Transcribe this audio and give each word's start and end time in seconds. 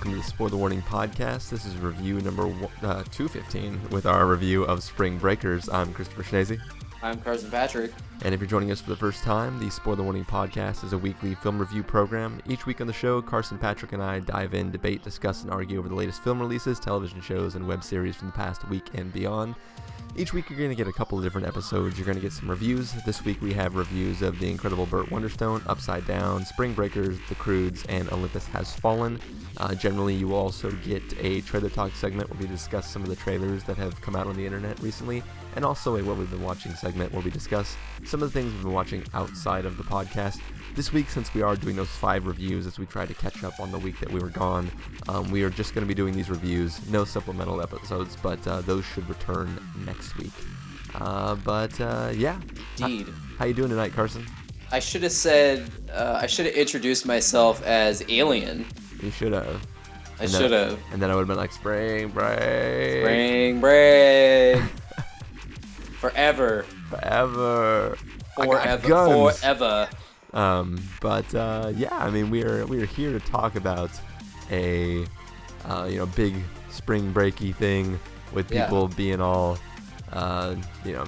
welcome 0.00 0.12
to 0.12 0.22
the 0.22 0.34
Spoiler 0.34 0.56
Warning 0.56 0.80
podcast. 0.80 1.50
This 1.50 1.66
is 1.66 1.76
review 1.76 2.22
number 2.22 2.46
one, 2.46 2.72
uh, 2.80 3.04
215 3.10 3.90
with 3.90 4.06
our 4.06 4.24
review 4.24 4.62
of 4.64 4.82
Spring 4.82 5.18
Breakers. 5.18 5.68
I'm 5.68 5.92
Christopher 5.92 6.22
Schnese. 6.22 6.58
I'm 7.02 7.20
Carson 7.20 7.50
Patrick. 7.50 7.92
And 8.22 8.32
if 8.32 8.40
you're 8.40 8.48
joining 8.48 8.70
us 8.70 8.80
for 8.80 8.88
the 8.88 8.96
first 8.96 9.22
time, 9.22 9.58
the 9.58 9.68
Spoiler 9.68 10.02
Warning 10.02 10.24
podcast 10.24 10.84
is 10.84 10.94
a 10.94 10.98
weekly 10.98 11.34
film 11.34 11.58
review 11.58 11.82
program. 11.82 12.40
Each 12.48 12.64
week 12.64 12.80
on 12.80 12.86
the 12.86 12.94
show, 12.94 13.20
Carson 13.20 13.58
Patrick 13.58 13.92
and 13.92 14.02
I 14.02 14.20
dive 14.20 14.54
in, 14.54 14.70
debate, 14.70 15.04
discuss, 15.04 15.42
and 15.42 15.52
argue 15.52 15.78
over 15.78 15.90
the 15.90 15.94
latest 15.94 16.24
film 16.24 16.40
releases, 16.40 16.80
television 16.80 17.20
shows, 17.20 17.54
and 17.54 17.68
web 17.68 17.84
series 17.84 18.16
from 18.16 18.28
the 18.28 18.32
past 18.32 18.66
week 18.70 18.86
and 18.94 19.12
beyond. 19.12 19.54
Each 20.16 20.34
week, 20.34 20.50
you're 20.50 20.58
going 20.58 20.70
to 20.70 20.76
get 20.76 20.88
a 20.88 20.92
couple 20.92 21.16
of 21.16 21.24
different 21.24 21.46
episodes. 21.46 21.96
You're 21.96 22.04
going 22.04 22.16
to 22.16 22.22
get 22.22 22.32
some 22.32 22.50
reviews. 22.50 22.92
This 23.06 23.24
week, 23.24 23.40
we 23.40 23.52
have 23.52 23.76
reviews 23.76 24.22
of 24.22 24.38
The 24.40 24.50
Incredible 24.50 24.84
Burt 24.84 25.08
Wonderstone, 25.08 25.62
Upside 25.66 26.04
Down, 26.06 26.44
Spring 26.44 26.74
Breakers, 26.74 27.16
The 27.28 27.36
Croods, 27.36 27.84
and 27.88 28.10
Olympus 28.12 28.46
Has 28.48 28.74
Fallen. 28.74 29.20
Uh, 29.58 29.74
generally, 29.74 30.14
you 30.14 30.28
will 30.28 30.36
also 30.36 30.72
get 30.84 31.02
a 31.20 31.40
trailer 31.42 31.70
talk 31.70 31.92
segment 31.94 32.28
where 32.28 32.40
we 32.40 32.48
discuss 32.48 32.90
some 32.90 33.02
of 33.02 33.08
the 33.08 33.16
trailers 33.16 33.62
that 33.64 33.76
have 33.76 34.00
come 34.00 34.16
out 34.16 34.26
on 34.26 34.36
the 34.36 34.44
internet 34.44 34.78
recently, 34.80 35.22
and 35.54 35.64
also 35.64 35.96
a 35.96 36.02
What 36.02 36.16
We've 36.16 36.30
Been 36.30 36.42
Watching 36.42 36.74
segment 36.74 37.12
where 37.12 37.22
we 37.22 37.30
discuss 37.30 37.76
some 38.04 38.20
of 38.20 38.32
the 38.32 38.40
things 38.40 38.52
we've 38.52 38.64
been 38.64 38.72
watching 38.72 39.04
outside 39.14 39.64
of 39.64 39.76
the 39.76 39.84
podcast. 39.84 40.40
This 40.74 40.92
week, 40.92 41.10
since 41.10 41.34
we 41.34 41.42
are 41.42 41.56
doing 41.56 41.74
those 41.74 41.88
five 41.88 42.26
reviews 42.26 42.66
as 42.66 42.78
we 42.78 42.86
try 42.86 43.04
to 43.04 43.14
catch 43.14 43.42
up 43.42 43.58
on 43.58 43.72
the 43.72 43.78
week 43.78 43.98
that 44.00 44.10
we 44.10 44.20
were 44.20 44.28
gone, 44.28 44.70
um, 45.08 45.30
we 45.30 45.42
are 45.42 45.50
just 45.50 45.74
going 45.74 45.84
to 45.84 45.88
be 45.88 45.94
doing 45.94 46.14
these 46.14 46.30
reviews. 46.30 46.88
No 46.88 47.04
supplemental 47.04 47.60
episodes, 47.60 48.16
but 48.22 48.44
uh, 48.46 48.60
those 48.62 48.84
should 48.84 49.08
return 49.08 49.60
next 49.84 50.16
week. 50.16 50.32
Uh, 50.94 51.34
but 51.36 51.78
uh, 51.80 52.12
yeah, 52.14 52.40
Indeed. 52.80 53.06
How, 53.08 53.38
how, 53.38 53.44
you 53.46 53.54
doing 53.54 53.70
tonight, 53.70 53.92
Carson? 53.92 54.26
I 54.72 54.78
should 54.78 55.02
have 55.02 55.12
said 55.12 55.68
uh, 55.92 56.20
I 56.22 56.26
should 56.26 56.46
have 56.46 56.54
introduced 56.54 57.04
myself 57.04 57.62
as 57.64 58.04
Alien. 58.08 58.64
You 59.02 59.10
should 59.10 59.32
have. 59.32 59.66
I 60.20 60.26
should 60.26 60.52
have. 60.52 60.78
And 60.92 61.02
then 61.02 61.10
I 61.10 61.14
would 61.14 61.22
have 61.22 61.28
been 61.28 61.36
like, 61.36 61.52
Spring 61.52 62.08
Break. 62.08 63.02
Spring 63.02 63.60
Break. 63.60 64.62
Forever. 66.00 66.64
Forever. 66.88 67.96
Forever. 68.36 69.32
Forever. 69.32 69.88
Um, 70.32 70.80
but 71.00 71.32
uh, 71.34 71.72
yeah, 71.76 71.96
I 71.96 72.10
mean, 72.10 72.30
we 72.30 72.44
are 72.44 72.66
we 72.66 72.82
are 72.82 72.86
here 72.86 73.12
to 73.12 73.20
talk 73.20 73.56
about 73.56 73.90
a 74.50 75.04
uh, 75.64 75.88
you 75.90 75.98
know 75.98 76.06
big 76.06 76.34
spring 76.70 77.12
breaky 77.12 77.54
thing 77.54 77.98
with 78.32 78.48
people 78.48 78.88
yeah. 78.88 78.96
being 78.96 79.20
all 79.20 79.58
uh, 80.12 80.54
you 80.84 80.92
know 80.92 81.04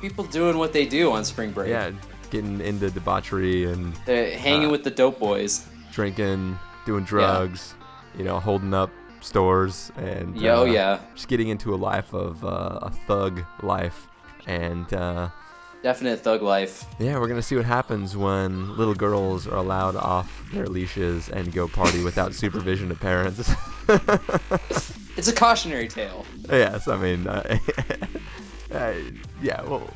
people 0.00 0.24
doing 0.24 0.58
what 0.58 0.72
they 0.72 0.86
do 0.86 1.12
on 1.12 1.24
spring 1.24 1.52
break. 1.52 1.70
Yeah, 1.70 1.92
getting 2.30 2.60
into 2.60 2.90
debauchery 2.90 3.64
and 3.70 3.94
They're 4.06 4.36
hanging 4.36 4.68
uh, 4.68 4.72
with 4.72 4.84
the 4.84 4.90
dope 4.90 5.18
boys, 5.18 5.66
drinking, 5.92 6.58
doing 6.86 7.04
drugs, 7.04 7.74
yeah. 8.12 8.18
you 8.18 8.24
know, 8.24 8.40
holding 8.40 8.74
up 8.74 8.90
stores 9.20 9.90
and 9.96 10.40
yo 10.40 10.62
uh, 10.62 10.64
yeah, 10.64 11.00
just 11.14 11.28
getting 11.28 11.48
into 11.48 11.74
a 11.74 11.76
life 11.76 12.12
of 12.14 12.44
uh, 12.44 12.78
a 12.82 12.90
thug 13.06 13.44
life 13.62 14.08
and 14.46 14.92
uh, 14.94 15.28
Definite 15.82 16.20
thug 16.20 16.42
life. 16.42 16.84
Yeah, 16.98 17.18
we're 17.18 17.28
gonna 17.28 17.40
see 17.42 17.54
what 17.54 17.64
happens 17.64 18.16
when 18.16 18.76
little 18.76 18.94
girls 18.94 19.46
are 19.46 19.56
allowed 19.56 19.94
off 19.94 20.44
their 20.52 20.66
leashes 20.66 21.28
and 21.28 21.52
go 21.52 21.68
party 21.68 22.02
without 22.02 22.34
supervision 22.42 22.90
of 22.90 22.98
parents. 22.98 23.54
it's 25.16 25.28
a 25.28 25.32
cautionary 25.32 25.86
tale. 25.86 26.26
Yes, 26.50 26.88
I 26.88 26.96
mean, 26.96 27.28
uh, 27.28 27.58
uh, 28.72 28.94
yeah, 29.40 29.62
we'll, 29.62 29.88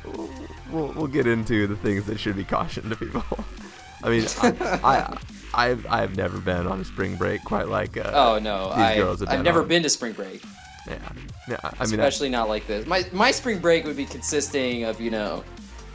we'll 0.71 0.93
we'll 0.93 1.07
get 1.07 1.27
into 1.27 1.67
the 1.67 1.75
things 1.75 2.05
that 2.05 2.17
should 2.17 2.37
be 2.37 2.45
cautioned 2.45 2.89
to 2.89 2.95
people. 2.95 3.23
I 4.03 4.09
mean, 4.09 4.25
I, 4.41 5.17
I 5.53 5.67
have 5.67 5.85
I've 5.89 6.15
never 6.15 6.39
been 6.39 6.65
on 6.65 6.79
a 6.79 6.85
spring 6.85 7.17
break 7.17 7.43
quite 7.43 7.67
like 7.67 7.97
uh, 7.97 8.11
oh 8.13 8.39
no, 8.39 8.69
these 8.69 8.77
I, 8.77 8.95
girls 8.95 9.19
have 9.19 9.29
I've 9.29 9.43
never 9.43 9.61
on. 9.61 9.67
been 9.67 9.83
to 9.83 9.89
spring 9.89 10.13
break. 10.13 10.43
Yeah, 10.87 10.97
yeah. 11.47 11.57
I 11.63 11.85
mean, 11.85 11.99
especially 11.99 12.27
I, 12.27 12.31
not 12.31 12.49
like 12.49 12.67
this. 12.67 12.85
My 12.85 13.05
my 13.11 13.31
spring 13.31 13.59
break 13.59 13.85
would 13.85 13.97
be 13.97 14.05
consisting 14.05 14.83
of 14.83 14.99
you 14.99 15.11
know 15.11 15.43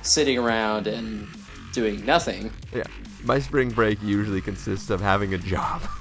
sitting 0.03 0.39
around 0.39 0.87
and 0.87 1.27
doing 1.73 2.05
nothing. 2.05 2.51
Yeah. 2.75 2.85
My 3.25 3.39
spring 3.39 3.71
break 3.71 4.03
usually 4.03 4.41
consists 4.41 4.91
of 4.91 5.01
having 5.01 5.35
a 5.35 5.39
job. 5.39 5.83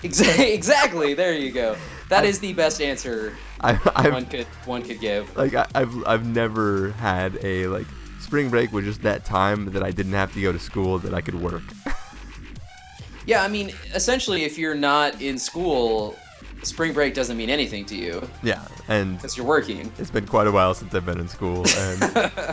exactly. 0.02 1.12
There 1.12 1.34
you 1.34 1.52
go. 1.52 1.76
That 2.08 2.24
I, 2.24 2.26
is 2.26 2.38
the 2.38 2.54
best 2.54 2.80
answer 2.80 3.36
I, 3.60 3.74
one 4.08 4.24
could 4.24 4.46
one 4.64 4.82
could 4.82 4.98
give. 4.98 5.36
Like 5.36 5.54
I, 5.54 5.66
I've 5.74 6.06
I've 6.06 6.26
never 6.26 6.92
had 6.92 7.38
a 7.44 7.66
like 7.66 7.86
spring 8.18 8.48
break 8.48 8.72
was 8.72 8.86
just 8.86 9.02
that 9.02 9.26
time 9.26 9.72
that 9.72 9.82
I 9.82 9.90
didn't 9.90 10.14
have 10.14 10.32
to 10.32 10.40
go 10.40 10.52
to 10.52 10.58
school 10.58 10.98
that 11.00 11.12
I 11.12 11.20
could 11.20 11.34
work. 11.34 11.62
yeah, 13.26 13.42
I 13.42 13.48
mean, 13.48 13.72
essentially, 13.94 14.44
if 14.44 14.56
you're 14.56 14.74
not 14.74 15.20
in 15.20 15.38
school, 15.38 16.16
spring 16.62 16.92
break 16.92 17.14
doesn't 17.14 17.36
mean 17.36 17.50
anything 17.50 17.84
to 17.86 17.96
you. 17.96 18.26
Yeah, 18.42 18.66
and 18.88 19.16
because 19.16 19.36
you're 19.36 19.46
working. 19.46 19.92
It's 19.98 20.10
been 20.10 20.26
quite 20.26 20.46
a 20.46 20.52
while 20.52 20.74
since 20.74 20.94
I've 20.94 21.06
been 21.06 21.20
in 21.20 21.28
school, 21.28 21.64
and 21.76 22.00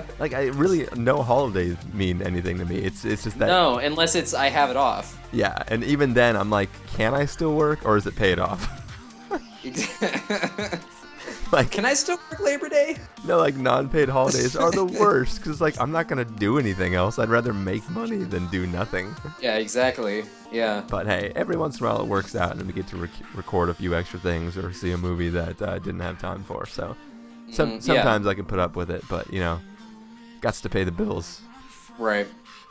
like 0.19 0.33
I 0.33 0.45
really 0.47 0.87
no 0.95 1.21
holidays 1.21 1.77
mean 1.93 2.21
anything 2.21 2.57
to 2.59 2.65
me. 2.65 2.77
It's 2.77 3.05
it's 3.05 3.23
just 3.23 3.39
that 3.39 3.47
no, 3.47 3.77
unless 3.77 4.15
it's 4.15 4.33
I 4.33 4.47
have 4.47 4.69
it 4.69 4.77
off. 4.77 5.17
Yeah, 5.31 5.61
and 5.67 5.83
even 5.83 6.13
then 6.13 6.35
I'm 6.35 6.49
like, 6.49 6.69
can 6.87 7.13
I 7.13 7.25
still 7.25 7.53
work 7.53 7.85
or 7.85 7.97
is 7.97 8.07
it 8.07 8.15
paid 8.15 8.39
off? 8.39 8.83
like, 11.51 11.71
can 11.71 11.85
I 11.85 11.93
still 11.93 12.17
work 12.29 12.39
Labor 12.39 12.69
Day? 12.69 12.97
No, 13.25 13.37
like 13.37 13.55
non-paid 13.55 14.09
holidays 14.09 14.55
are 14.55 14.71
the 14.71 14.85
worst 14.99 15.37
because 15.37 15.61
like 15.61 15.79
I'm 15.79 15.91
not 15.91 16.07
gonna 16.07 16.25
do 16.25 16.59
anything 16.59 16.95
else. 16.95 17.19
I'd 17.19 17.29
rather 17.29 17.53
make 17.53 17.87
money 17.89 18.17
than 18.17 18.47
do 18.47 18.67
nothing. 18.67 19.15
Yeah, 19.41 19.55
exactly. 19.57 20.25
Yeah. 20.51 20.83
But 20.89 21.07
hey, 21.07 21.31
every 21.35 21.55
once 21.55 21.79
in 21.79 21.85
a 21.85 21.89
while 21.89 22.01
it 22.01 22.07
works 22.07 22.35
out, 22.35 22.55
and 22.55 22.65
we 22.65 22.73
get 22.73 22.87
to 22.87 22.97
rec- 22.97 23.35
record 23.35 23.69
a 23.69 23.73
few 23.73 23.95
extra 23.95 24.19
things 24.19 24.57
or 24.57 24.73
see 24.73 24.91
a 24.91 24.97
movie 24.97 25.29
that 25.29 25.61
I 25.61 25.65
uh, 25.65 25.79
didn't 25.79 26.01
have 26.01 26.19
time 26.19 26.43
for. 26.43 26.65
So, 26.65 26.95
some, 27.51 27.73
mm, 27.73 27.83
sometimes 27.83 28.25
yeah. 28.25 28.31
I 28.31 28.33
can 28.33 28.45
put 28.45 28.59
up 28.59 28.75
with 28.75 28.89
it, 28.91 29.03
but 29.09 29.31
you 29.31 29.39
know, 29.39 29.59
got 30.41 30.55
to 30.55 30.69
pay 30.69 30.83
the 30.83 30.91
bills. 30.91 31.41
Right. 31.97 32.27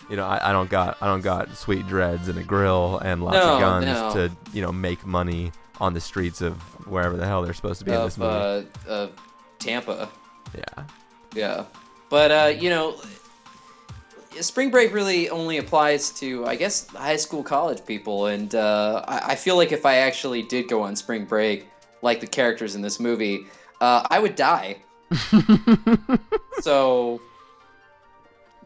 You 0.09 0.17
know, 0.17 0.27
I, 0.27 0.51
I 0.51 0.53
don't 0.53 0.71
got 0.71 0.99
I 1.01 1.07
don't 1.07 1.23
got 1.23 1.57
sweet 1.57 1.87
dreads 1.87 2.29
and 2.29 2.39
a 2.39 2.45
grill 2.45 2.99
and 2.99 3.25
lots 3.25 3.37
no, 3.37 3.55
of 3.55 3.61
guns 3.61 3.87
no. 3.87 4.13
to 4.15 4.37
you 4.53 4.63
know 4.63 4.71
make 4.71 5.05
money 5.05 5.53
on 5.81 5.95
the 5.95 6.01
streets 6.01 6.41
of 6.41 6.57
wherever 6.87 7.17
the 7.17 7.27
hell 7.27 7.43
they're 7.43 7.55
supposed 7.55 7.79
to 7.81 7.85
be 7.85 7.93
of, 7.93 8.01
in 8.01 8.07
this 8.07 8.19
movie. 8.19 8.69
Uh, 8.87 8.91
uh, 8.91 9.09
Tampa. 9.59 10.09
Yeah. 10.55 10.85
Yeah. 11.35 11.65
But 12.09 12.31
uh, 12.31 12.53
you 12.59 12.71
know, 12.71 12.97
spring 14.41 14.71
break 14.71 14.93
really 14.93 15.29
only 15.31 15.59
applies 15.59 16.11
to, 16.13 16.47
I 16.47 16.57
guess, 16.57 16.87
high 16.89 17.17
school, 17.17 17.43
college 17.43 17.85
people, 17.85 18.27
and 18.27 18.55
uh, 18.55 19.05
I, 19.07 19.33
I, 19.33 19.35
feel 19.35 19.57
like 19.57 19.73
if 19.73 19.87
I 19.87 19.97
actually 19.97 20.43
did 20.43 20.69
go 20.69 20.83
on 20.83 20.95
spring 20.97 21.25
break, 21.25 21.67
like 22.03 22.21
the 22.21 22.27
characters 22.27 22.75
in 22.75 22.83
this 22.83 23.01
movie, 23.01 23.47
uh, 23.81 24.07
I 24.11 24.19
would 24.19 24.37
die. 24.37 24.77
so 26.61 27.21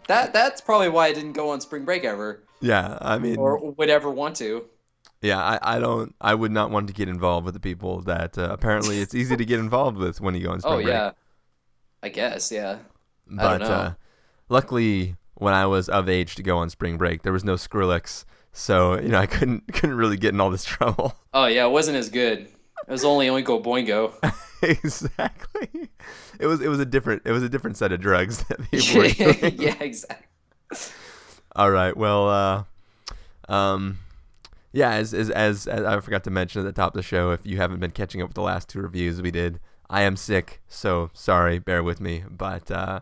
that 0.08 0.32
that's 0.32 0.60
probably 0.60 0.88
why 0.88 1.06
I 1.06 1.12
didn't 1.12 1.32
go 1.32 1.50
on 1.50 1.60
spring 1.60 1.84
break 1.84 2.04
ever. 2.04 2.42
Yeah, 2.60 2.98
I 3.00 3.18
mean, 3.18 3.36
or 3.36 3.58
would 3.72 3.90
ever 3.90 4.10
want 4.10 4.36
to. 4.36 4.64
Yeah, 5.22 5.38
I, 5.38 5.76
I 5.76 5.78
don't. 5.78 6.14
I 6.20 6.34
would 6.34 6.50
not 6.50 6.70
want 6.70 6.86
to 6.86 6.94
get 6.94 7.08
involved 7.08 7.44
with 7.44 7.54
the 7.54 7.60
people 7.60 8.00
that 8.02 8.38
uh, 8.38 8.48
apparently 8.50 9.00
it's 9.00 9.14
easy 9.14 9.36
to 9.36 9.44
get 9.44 9.58
involved 9.66 9.98
with 9.98 10.20
when 10.20 10.34
you 10.34 10.44
go 10.44 10.52
on 10.52 10.60
spring 10.60 10.74
oh, 10.74 10.82
break. 10.82 10.88
Oh 10.88 10.90
yeah, 10.90 11.10
I 12.02 12.08
guess 12.08 12.50
yeah. 12.50 12.78
But 13.26 13.62
uh, 13.62 13.94
luckily, 14.48 15.16
when 15.34 15.54
I 15.54 15.66
was 15.66 15.88
of 15.88 16.08
age 16.08 16.34
to 16.36 16.42
go 16.42 16.58
on 16.58 16.70
spring 16.70 16.96
break, 16.96 17.22
there 17.22 17.32
was 17.32 17.44
no 17.44 17.54
Skrillex, 17.54 18.24
so 18.52 18.98
you 18.98 19.08
know 19.08 19.18
I 19.18 19.26
couldn't 19.26 19.66
couldn't 19.72 19.96
really 19.96 20.16
get 20.16 20.32
in 20.32 20.40
all 20.40 20.50
this 20.50 20.64
trouble. 20.64 21.14
Oh 21.34 21.46
yeah, 21.46 21.66
it 21.66 21.70
wasn't 21.70 21.98
as 21.98 22.08
good. 22.08 22.48
It 22.88 22.92
was 22.92 23.04
only 23.04 23.28
Oingo 23.28 23.62
Boingo. 23.62 24.14
exactly. 24.62 25.90
It 26.38 26.46
was 26.46 26.62
it 26.62 26.68
was 26.68 26.80
a 26.80 26.86
different 26.86 27.22
it 27.26 27.32
was 27.32 27.42
a 27.42 27.48
different 27.48 27.76
set 27.76 27.92
of 27.92 28.00
drugs 28.00 28.44
that 28.44 28.70
people 28.70 29.00
were 29.00 29.48
yeah, 29.48 29.76
exactly. 29.80 30.26
All 31.54 31.70
right. 31.70 31.94
Well, 31.96 32.28
uh, 32.28 33.52
um, 33.52 33.98
yeah. 34.72 34.92
As, 34.92 35.14
as 35.14 35.30
as 35.30 35.66
as 35.66 35.84
I 35.84 36.00
forgot 36.00 36.24
to 36.24 36.30
mention 36.30 36.60
at 36.60 36.64
the 36.64 36.72
top 36.72 36.94
of 36.94 36.98
the 36.98 37.02
show, 37.02 37.30
if 37.32 37.44
you 37.44 37.56
haven't 37.56 37.80
been 37.80 37.90
catching 37.90 38.22
up 38.22 38.28
with 38.28 38.34
the 38.34 38.42
last 38.42 38.68
two 38.68 38.80
reviews 38.80 39.20
we 39.20 39.30
did, 39.30 39.60
I 39.88 40.02
am 40.02 40.16
sick, 40.16 40.60
so 40.68 41.10
sorry. 41.12 41.58
Bear 41.58 41.82
with 41.82 42.00
me. 42.00 42.24
But 42.30 42.70
uh, 42.70 43.00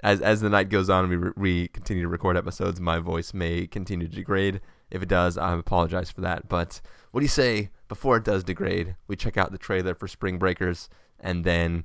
as 0.00 0.20
as 0.20 0.40
the 0.40 0.50
night 0.50 0.68
goes 0.68 0.90
on, 0.90 1.08
we 1.08 1.16
re- 1.16 1.32
we 1.36 1.68
continue 1.68 2.02
to 2.02 2.08
record 2.08 2.36
episodes. 2.36 2.80
My 2.80 2.98
voice 2.98 3.34
may 3.34 3.66
continue 3.66 4.08
to 4.08 4.14
degrade. 4.14 4.60
If 4.90 5.02
it 5.02 5.08
does, 5.08 5.36
I 5.36 5.54
apologize 5.54 6.10
for 6.10 6.20
that. 6.20 6.48
But 6.48 6.80
what 7.10 7.20
do 7.20 7.24
you 7.24 7.28
say 7.28 7.70
before 7.88 8.16
it 8.18 8.24
does 8.24 8.44
degrade? 8.44 8.96
We 9.08 9.16
check 9.16 9.36
out 9.36 9.50
the 9.50 9.58
trailer 9.58 9.94
for 9.94 10.06
Spring 10.06 10.38
Breakers 10.38 10.88
and 11.18 11.44
then 11.44 11.84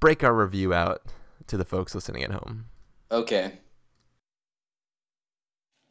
break 0.00 0.22
our 0.22 0.34
review 0.34 0.74
out 0.74 1.02
to 1.46 1.56
the 1.56 1.64
folks 1.64 1.94
listening 1.94 2.22
at 2.22 2.32
home. 2.32 2.66
Okay. 3.10 3.60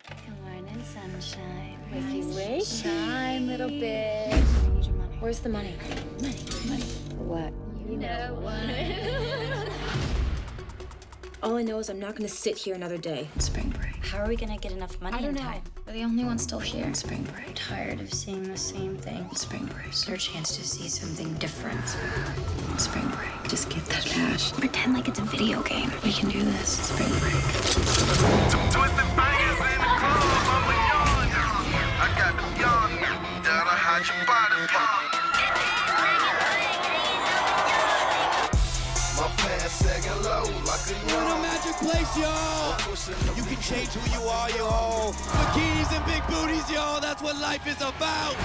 Good 0.07 0.41
morning, 0.41 0.65
sunshine. 1.11 1.77
Wakey, 1.91 2.35
wake. 2.35 2.65
Shine, 2.65 3.47
little 3.47 3.69
bitch. 3.69 4.89
Where's 5.19 5.39
the 5.39 5.49
money? 5.49 5.75
Money, 6.21 6.35
money. 6.67 6.83
What? 7.17 7.53
You 7.89 7.97
know 7.97 8.37
what? 8.41 9.69
All 11.43 11.57
I 11.57 11.61
know 11.63 11.79
is 11.79 11.89
I'm 11.89 11.99
not 11.99 12.15
going 12.15 12.27
to 12.27 12.33
sit 12.33 12.57
here 12.57 12.73
another 12.73 12.97
day. 12.97 13.27
Spring 13.39 13.69
break. 13.77 14.05
How 14.05 14.19
are 14.19 14.27
we 14.27 14.35
gonna 14.35 14.57
get 14.57 14.71
enough 14.71 15.01
money 15.01 15.17
I 15.17 15.21
don't 15.21 15.29
in 15.29 15.35
know. 15.35 15.41
time? 15.41 15.61
We're 15.87 15.93
the 15.93 16.03
only 16.03 16.23
ones 16.23 16.43
still 16.43 16.59
here. 16.59 16.93
Spring 16.93 17.23
break. 17.33 17.51
Tired 17.55 17.99
of 17.99 18.13
seeing 18.13 18.43
the 18.43 18.55
same 18.55 18.95
thing. 18.95 19.27
Spring 19.33 19.65
break. 19.65 19.87
It's 19.87 20.07
our 20.07 20.17
chance 20.17 20.55
to 20.55 20.63
see 20.63 20.87
something 20.87 21.33
different. 21.35 21.81
Spring 22.79 23.07
break. 23.07 23.49
Just 23.49 23.69
get 23.69 23.83
that 23.87 24.05
cash. 24.05 24.51
Pretend 24.53 24.93
like 24.93 25.07
it's 25.07 25.17
a 25.19 25.23
video 25.23 25.63
game. 25.63 25.91
We 26.03 26.13
can 26.13 26.29
do 26.29 26.41
this. 26.43 26.69
Spring 26.69 27.09
break. 27.19 29.22
Place, 41.83 42.17
y'all. 42.17 42.79
You 43.35 43.43
can 43.43 43.61
change 43.61 43.89
who 43.89 44.03
you 44.11 44.25
are, 44.27 44.49
y'all. 44.51 45.13
Bikinis 45.13 45.91
and 45.95 46.05
big 46.05 46.25
booties, 46.27 46.69
y'all. 46.71 47.01
That's 47.01 47.21
what 47.21 47.37
life 47.39 47.67
is 47.67 47.81
about. 47.81 48.35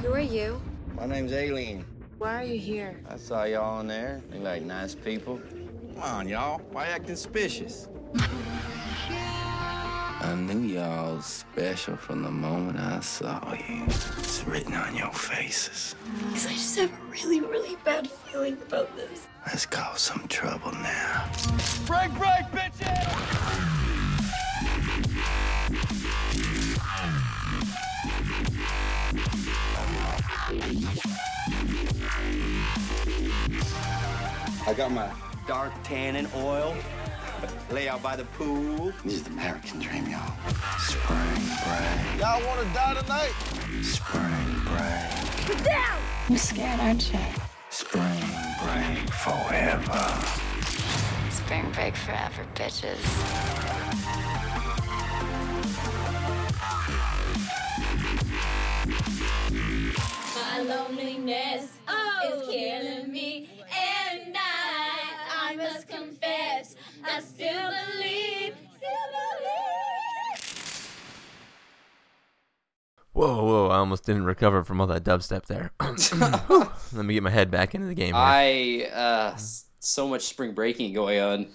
Who 0.00 0.12
are 0.12 0.20
you? 0.20 0.60
My 0.94 1.06
name's 1.06 1.32
Aileen. 1.32 1.84
Why 2.18 2.42
are 2.42 2.44
you 2.44 2.58
here? 2.58 3.00
I 3.08 3.16
saw 3.16 3.44
y'all 3.44 3.80
in 3.80 3.88
there. 3.88 4.20
They 4.30 4.38
like 4.38 4.62
nice 4.62 4.94
people. 4.94 5.40
Come 5.94 6.02
on, 6.02 6.28
y'all. 6.28 6.58
Why 6.70 6.86
acting 6.86 7.16
suspicious? 7.16 7.88
I 10.28 10.34
knew 10.34 10.74
y'all 10.74 11.14
was 11.14 11.24
special 11.24 11.96
from 11.96 12.22
the 12.22 12.30
moment 12.30 12.78
I 12.78 13.00
saw 13.00 13.54
you. 13.54 13.84
It's 13.86 14.44
written 14.44 14.74
on 14.74 14.94
your 14.94 15.10
faces. 15.10 15.94
Because 16.26 16.46
I 16.46 16.50
just 16.50 16.78
have 16.78 16.92
a 16.92 17.04
really, 17.10 17.40
really 17.40 17.76
bad 17.82 18.10
feeling 18.10 18.58
about 18.66 18.94
this. 18.94 19.26
Let's 19.46 19.64
cause 19.64 20.02
some 20.02 20.28
trouble 20.28 20.72
now. 20.72 21.30
Break, 21.86 22.10
break, 22.12 22.44
bitches! 22.52 23.08
I 34.66 34.74
got 34.76 34.92
my 34.92 35.10
dark 35.46 35.72
tannin 35.84 36.28
oil. 36.34 36.76
Lay 37.70 37.86
out 37.86 38.02
by 38.02 38.16
the 38.16 38.24
pool. 38.24 38.92
This 39.04 39.14
is 39.14 39.22
the 39.24 39.30
American 39.30 39.78
dream, 39.78 40.06
y'all. 40.08 40.32
Spring 40.78 41.44
break. 41.64 42.20
Y'all 42.20 42.42
wanna 42.46 42.64
die 42.72 42.94
tonight? 42.94 43.32
Spring 43.82 44.54
break. 44.64 45.46
Get 45.46 45.64
down! 45.64 45.98
You're 46.30 46.38
scared, 46.38 46.80
aren't 46.80 47.12
you? 47.12 47.18
Spring 47.68 48.24
break 48.62 49.10
forever. 49.12 50.08
Spring 51.30 51.70
break 51.72 51.94
forever, 51.94 52.46
bitches. 52.54 53.04
My 60.34 60.62
loneliness 60.62 61.78
Whoa, 73.18 73.44
whoa! 73.44 73.66
I 73.66 73.78
almost 73.78 74.06
didn't 74.06 74.26
recover 74.26 74.62
from 74.62 74.80
all 74.80 74.86
that 74.86 75.02
dubstep 75.02 75.46
there. 75.46 75.72
Let 76.92 77.04
me 77.04 77.14
get 77.14 77.24
my 77.24 77.30
head 77.30 77.50
back 77.50 77.74
into 77.74 77.88
the 77.88 77.94
game. 77.94 78.14
Here. 78.14 78.16
I 78.16 78.88
uh, 78.94 79.36
so 79.80 80.06
much 80.06 80.22
spring 80.22 80.54
breaking 80.54 80.92
going 80.92 81.18
on. 81.18 81.48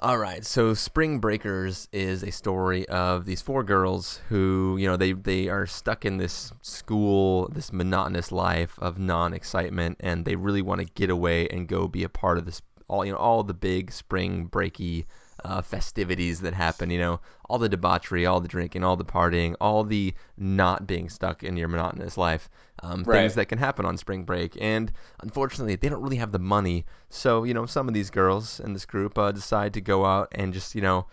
All 0.00 0.18
right, 0.18 0.44
so 0.44 0.74
Spring 0.74 1.18
Breakers 1.18 1.88
is 1.92 2.22
a 2.22 2.30
story 2.30 2.86
of 2.90 3.24
these 3.24 3.40
four 3.40 3.64
girls 3.64 4.20
who, 4.28 4.76
you 4.78 4.86
know, 4.86 4.98
they 4.98 5.12
they 5.12 5.48
are 5.48 5.66
stuck 5.66 6.04
in 6.04 6.18
this 6.18 6.52
school, 6.60 7.48
this 7.54 7.72
monotonous 7.72 8.30
life 8.30 8.78
of 8.78 8.98
non-excitement, 8.98 9.96
and 10.00 10.26
they 10.26 10.36
really 10.36 10.62
want 10.62 10.82
to 10.82 10.86
get 10.92 11.08
away 11.08 11.48
and 11.48 11.68
go 11.68 11.88
be 11.88 12.04
a 12.04 12.10
part 12.10 12.36
of 12.36 12.44
this 12.44 12.60
all 12.86 13.04
you 13.04 13.12
know 13.12 13.18
all 13.18 13.42
the 13.42 13.54
big 13.54 13.92
spring 13.92 14.48
breaky 14.48 15.04
uh, 15.44 15.62
festivities 15.62 16.40
that 16.40 16.54
happen. 16.54 16.90
You 16.90 16.98
know, 16.98 17.20
all 17.48 17.58
the 17.58 17.68
debauchery, 17.68 18.26
all 18.26 18.40
the 18.40 18.48
drinking, 18.48 18.84
all 18.84 18.96
the 18.96 19.04
partying, 19.04 19.54
all 19.60 19.84
the 19.84 20.14
not 20.36 20.86
being 20.86 21.08
stuck 21.08 21.42
in 21.42 21.56
your 21.56 21.68
monotonous 21.68 22.16
life. 22.16 22.48
Um, 22.82 23.02
Right. 23.04 23.20
Things 23.20 23.34
that 23.34 23.46
can 23.46 23.58
happen 23.58 23.84
on 23.84 23.96
spring 23.96 24.24
break, 24.24 24.56
and 24.60 24.92
unfortunately, 25.20 25.74
they 25.76 25.88
don't 25.88 26.02
really 26.02 26.16
have 26.16 26.32
the 26.32 26.38
money. 26.38 26.84
So 27.08 27.44
you 27.44 27.54
know, 27.54 27.66
some 27.66 27.88
of 27.88 27.94
these 27.94 28.10
girls 28.10 28.60
in 28.60 28.72
this 28.72 28.86
group 28.86 29.18
uh, 29.18 29.32
decide 29.32 29.74
to 29.74 29.80
go 29.80 30.04
out 30.04 30.28
and 30.32 30.52
just 30.52 30.74
you 30.74 30.80
know 30.82 31.06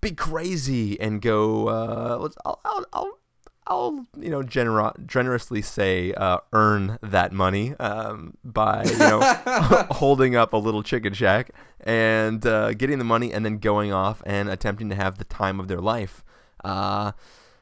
be 0.00 0.12
crazy 0.12 0.98
and 1.00 1.20
go. 1.20 1.68
Uh, 1.68 2.18
let's. 2.20 2.36
I'll. 2.44 2.60
I'll, 2.64 2.86
I'll 2.92 3.18
I'll 3.66 4.06
you 4.18 4.28
know 4.30 4.42
genera- 4.42 4.94
generously 5.06 5.62
say 5.62 6.12
uh, 6.12 6.38
earn 6.52 6.98
that 7.02 7.32
money 7.32 7.74
um, 7.76 8.36
by 8.44 8.84
you 8.84 8.98
know 8.98 9.20
holding 9.90 10.36
up 10.36 10.52
a 10.52 10.56
little 10.58 10.82
chicken 10.82 11.14
shack 11.14 11.50
and 11.80 12.44
uh, 12.46 12.74
getting 12.74 12.98
the 12.98 13.04
money 13.04 13.32
and 13.32 13.44
then 13.44 13.58
going 13.58 13.92
off 13.92 14.22
and 14.26 14.48
attempting 14.48 14.88
to 14.90 14.94
have 14.94 15.18
the 15.18 15.24
time 15.24 15.58
of 15.60 15.68
their 15.68 15.80
life. 15.80 16.22
Uh, 16.64 17.12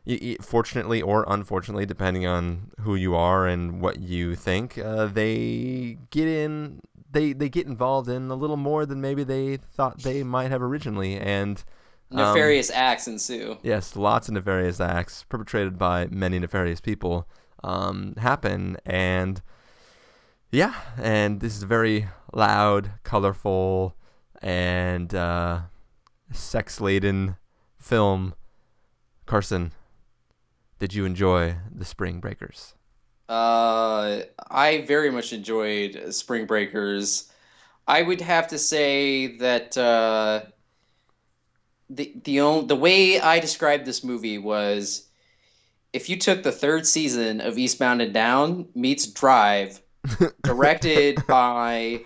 y- 0.06 0.18
y- 0.22 0.36
fortunately 0.40 1.00
or 1.02 1.24
unfortunately, 1.28 1.86
depending 1.86 2.26
on 2.26 2.70
who 2.80 2.94
you 2.94 3.14
are 3.14 3.46
and 3.46 3.80
what 3.80 4.00
you 4.00 4.34
think, 4.34 4.78
uh, 4.78 5.06
they 5.06 5.98
get 6.10 6.26
in. 6.28 6.80
They, 7.10 7.34
they 7.34 7.50
get 7.50 7.66
involved 7.66 8.08
in 8.08 8.30
a 8.30 8.34
little 8.34 8.56
more 8.56 8.86
than 8.86 9.02
maybe 9.02 9.22
they 9.22 9.58
thought 9.58 9.98
they 10.02 10.22
might 10.22 10.50
have 10.50 10.62
originally, 10.62 11.18
and 11.18 11.62
um, 12.12 12.34
Nefarious 12.34 12.70
acts 12.70 13.08
ensue. 13.08 13.58
yes, 13.62 13.96
lots 13.96 14.28
of 14.28 14.34
nefarious 14.34 14.80
acts 14.80 15.24
perpetrated 15.28 15.78
by 15.78 16.06
many 16.10 16.38
nefarious 16.38 16.80
people 16.80 17.26
um, 17.64 18.14
happen, 18.18 18.76
and 18.84 19.40
yeah, 20.50 20.74
and 20.98 21.40
this 21.40 21.56
is 21.56 21.62
a 21.62 21.66
very 21.66 22.08
loud, 22.32 22.92
colorful, 23.02 23.94
and 24.40 25.14
uh, 25.14 25.60
sex-laden 26.32 27.36
film. 27.78 28.34
Carson, 29.26 29.72
did 30.78 30.92
you 30.92 31.04
enjoy 31.04 31.56
the 31.74 31.84
Spring 31.84 32.20
Breakers? 32.20 32.74
Uh, 33.28 34.22
I 34.50 34.84
very 34.86 35.10
much 35.10 35.32
enjoyed 35.32 36.12
Spring 36.12 36.44
Breakers. 36.44 37.30
I 37.88 38.02
would 38.02 38.20
have 38.20 38.48
to 38.48 38.58
say 38.58 39.38
that 39.38 39.76
uh, 39.78 40.42
the 41.94 42.12
the 42.24 42.40
only, 42.40 42.66
the 42.66 42.76
way 42.76 43.20
I 43.20 43.38
described 43.38 43.84
this 43.84 44.02
movie 44.02 44.38
was 44.38 45.08
if 45.92 46.08
you 46.08 46.18
took 46.18 46.42
the 46.42 46.52
third 46.52 46.86
season 46.86 47.40
of 47.40 47.58
Eastbound 47.58 48.00
and 48.00 48.14
Down 48.14 48.66
meets 48.74 49.06
Drive, 49.06 49.82
directed 50.42 51.18
by 51.26 52.02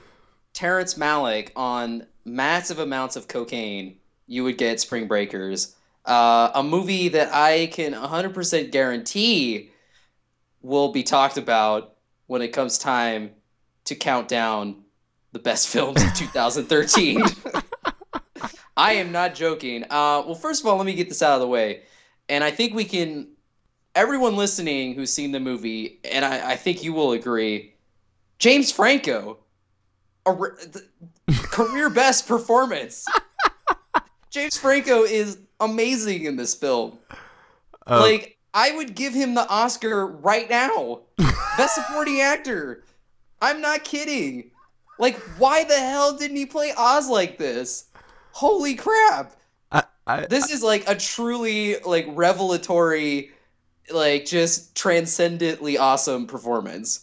Terrence 0.53 0.95
Malick 0.95 1.51
on 1.55 2.07
massive 2.25 2.81
amounts 2.81 3.17
of 3.17 3.29
cocaine, 3.29 3.97
you 4.27 4.43
would 4.45 4.59
get 4.59 4.81
Spring 4.81 5.07
Breakers. 5.07 5.77
Uh, 6.05 6.51
a 6.55 6.63
movie 6.63 7.09
that 7.09 7.33
I 7.33 7.67
can 7.67 7.93
100% 7.93 8.71
guarantee 8.71 9.71
will 10.63 10.93
be 10.93 11.03
talked 11.03 11.37
about 11.37 11.95
when 12.27 12.43
it 12.43 12.49
comes 12.49 12.79
time 12.79 13.31
to 13.85 13.95
count 13.95 14.29
down 14.29 14.83
the 15.33 15.39
best 15.39 15.69
films 15.69 16.03
of 16.03 16.13
2013. 16.17 17.23
I 18.77 18.93
am 18.95 19.13
not 19.13 19.35
joking. 19.35 19.85
Uh, 19.85 20.23
well, 20.27 20.35
first 20.35 20.63
of 20.63 20.67
all, 20.67 20.77
let 20.77 20.87
me 20.87 20.95
get 20.95 21.09
this 21.09 21.23
out 21.23 21.35
of 21.35 21.41
the 21.41 21.49
way. 21.49 21.83
And 22.29 22.45
I 22.45 22.51
think 22.51 22.75
we 22.75 22.85
can, 22.85 23.29
everyone 23.95 24.37
listening 24.37 24.95
who's 24.95 25.13
seen 25.13 25.33
the 25.33 25.41
movie, 25.41 26.01
and 26.05 26.25
I, 26.25 26.53
I 26.53 26.57
think 26.57 26.83
you 26.83 26.93
will 26.93 27.13
agree, 27.13 27.75
James 28.39 28.71
Franco, 28.71 29.39
a 30.27 30.33
the 30.33 30.85
career 31.51 31.89
best 31.89 32.27
performance. 32.27 33.07
James 34.31 34.59
Franco 34.59 35.05
is 35.05 35.39
amazing 35.61 36.25
in 36.25 36.37
this 36.37 36.55
film. 36.55 36.99
Uh, 37.87 38.01
like, 38.01 38.37
I 38.53 38.73
would 38.73 38.95
give 38.95 39.15
him 39.15 39.35
the 39.35 39.49
Oscar 39.49 40.07
right 40.07 40.49
now. 40.51 41.01
Best 41.57 41.77
supporting 41.77 42.21
actor. 42.21 42.85
I'm 43.41 43.61
not 43.61 43.85
kidding. 43.85 44.51
Like, 44.99 45.17
why 45.39 45.65
the 45.65 45.79
hell 45.79 46.17
didn't 46.17 46.37
he 46.37 46.47
play 46.47 46.73
Oz 46.77 47.09
like 47.09 47.39
this? 47.39 47.87
Holy 48.37 48.75
crap. 48.75 49.35
I, 49.73 49.85
I, 50.07 50.27
This 50.27 50.51
is 50.51 50.63
like 50.63 50.87
a 50.87 50.95
truly 50.95 51.79
like 51.87 52.05
revelatory, 52.11 53.31
like 53.91 54.27
just 54.27 54.77
transcendently 54.77 55.79
awesome 55.79 56.27
performance. 56.27 57.01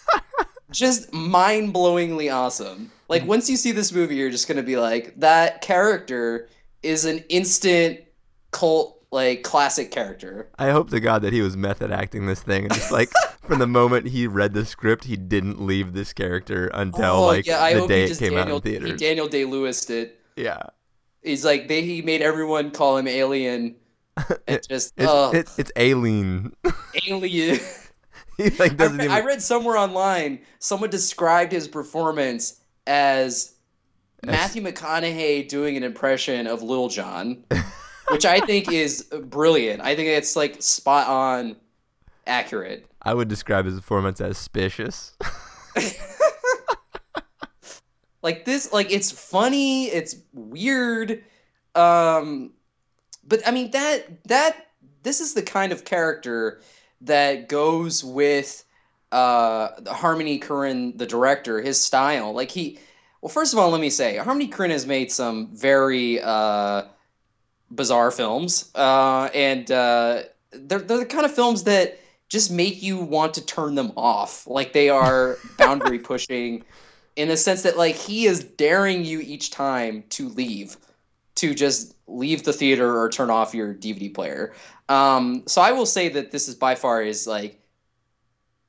just 0.70 1.12
mind-blowingly 1.12 2.32
awesome. 2.32 2.92
Like 3.08 3.26
once 3.26 3.50
you 3.50 3.56
see 3.56 3.72
this 3.72 3.90
movie, 3.90 4.14
you're 4.14 4.30
just 4.30 4.46
gonna 4.46 4.62
be 4.62 4.76
like, 4.76 5.18
that 5.18 5.60
character 5.60 6.48
is 6.84 7.04
an 7.04 7.24
instant 7.30 8.02
cult 8.52 9.04
like 9.10 9.42
classic 9.42 9.90
character. 9.90 10.50
I 10.56 10.70
hope 10.70 10.90
to 10.90 11.00
God 11.00 11.22
that 11.22 11.32
he 11.32 11.40
was 11.40 11.56
method 11.56 11.90
acting 11.90 12.26
this 12.26 12.44
thing 12.44 12.62
and 12.66 12.72
just 12.72 12.92
like 12.92 13.10
from 13.42 13.58
the 13.58 13.66
moment 13.66 14.06
he 14.06 14.28
read 14.28 14.54
the 14.54 14.64
script, 14.64 15.02
he 15.02 15.16
didn't 15.16 15.60
leave 15.60 15.94
this 15.94 16.12
character 16.12 16.70
until 16.74 17.16
oh 17.16 17.26
like 17.26 17.44
yeah, 17.44 17.74
the 17.74 17.88
day 17.88 18.04
it 18.04 18.18
came 18.18 18.34
Daniel, 18.34 18.58
out 18.58 18.64
in 18.66 18.72
he 18.72 18.78
theaters. 18.78 19.00
Daniel 19.00 19.26
Day 19.26 19.44
Lewis 19.44 19.90
it. 19.90 20.20
Yeah, 20.36 20.62
He's 21.24 21.44
like 21.44 21.68
they 21.68 21.82
he 21.82 22.02
made 22.02 22.20
everyone 22.20 22.70
call 22.70 22.96
him 22.98 23.08
Alien. 23.08 23.74
And 24.46 24.60
just 24.68 24.92
it's 24.96 25.10
uh, 25.10 25.32
it's, 25.34 25.58
it's 25.58 25.72
Aileen. 25.76 26.52
Alien. 27.08 27.58
he 28.36 28.50
like 28.50 28.72
I, 28.72 28.74
doesn't 28.74 28.98
re- 28.98 29.04
even. 29.04 29.16
I 29.16 29.20
read 29.20 29.42
somewhere 29.42 29.76
online 29.76 30.40
someone 30.60 30.90
described 30.90 31.50
his 31.50 31.66
performance 31.66 32.60
as 32.86 33.54
Matthew 34.24 34.62
McConaughey 34.62 35.48
doing 35.48 35.76
an 35.76 35.82
impression 35.82 36.46
of 36.46 36.62
Lil 36.62 36.88
Jon, 36.88 37.44
which 38.10 38.24
I 38.24 38.40
think 38.40 38.70
is 38.70 39.02
brilliant. 39.24 39.80
I 39.82 39.96
think 39.96 40.08
it's 40.08 40.36
like 40.36 40.62
spot 40.62 41.08
on 41.08 41.56
accurate. 42.26 42.86
I 43.02 43.14
would 43.14 43.28
describe 43.28 43.66
his 43.66 43.74
performance 43.74 44.20
as 44.20 44.36
suspicious. 44.36 45.16
Like 48.24 48.44
this 48.44 48.72
like 48.72 48.90
it's 48.90 49.12
funny 49.12 49.84
it's 49.86 50.16
weird 50.32 51.22
um 51.76 52.50
but 53.28 53.46
i 53.46 53.52
mean 53.52 53.70
that 53.70 54.24
that 54.24 54.66
this 55.04 55.20
is 55.20 55.34
the 55.34 55.42
kind 55.42 55.70
of 55.70 55.84
character 55.84 56.60
that 57.02 57.48
goes 57.48 58.02
with 58.02 58.64
uh 59.12 59.68
harmony 59.92 60.40
Korine, 60.40 60.98
the 60.98 61.06
director 61.06 61.60
his 61.60 61.80
style. 61.80 62.32
Like 62.32 62.50
he 62.50 62.80
well 63.20 63.30
first 63.30 63.52
of 63.52 63.58
all 63.60 63.70
let 63.70 63.80
me 63.80 63.90
say 63.90 64.16
harmony 64.16 64.48
Korine 64.48 64.70
has 64.70 64.86
made 64.86 65.12
some 65.12 65.54
very 65.54 66.20
uh 66.20 66.82
bizarre 67.70 68.10
films 68.10 68.70
uh 68.74 69.28
and 69.34 69.70
uh 69.70 70.22
they're, 70.52 70.80
they're 70.80 70.98
the 70.98 71.06
kind 71.06 71.24
of 71.24 71.34
films 71.34 71.64
that 71.64 71.98
just 72.28 72.50
make 72.50 72.82
you 72.82 72.98
want 72.98 73.34
to 73.34 73.44
turn 73.44 73.74
them 73.74 73.92
off. 73.96 74.46
Like 74.46 74.72
they 74.72 74.88
are 74.88 75.36
boundary 75.58 75.98
pushing 75.98 76.64
in 77.16 77.28
the 77.28 77.36
sense 77.36 77.62
that 77.62 77.76
like 77.76 77.94
he 77.94 78.26
is 78.26 78.42
daring 78.42 79.04
you 79.04 79.20
each 79.20 79.50
time 79.50 80.04
to 80.10 80.28
leave 80.30 80.76
to 81.36 81.54
just 81.54 81.94
leave 82.06 82.44
the 82.44 82.52
theater 82.52 82.98
or 82.98 83.08
turn 83.08 83.30
off 83.30 83.54
your 83.54 83.74
dvd 83.74 84.14
player. 84.14 84.54
Um, 84.88 85.44
so 85.46 85.60
i 85.60 85.72
will 85.72 85.86
say 85.86 86.08
that 86.10 86.30
this 86.30 86.48
is 86.48 86.54
by 86.54 86.74
far 86.74 87.02
is 87.02 87.26
like 87.26 87.60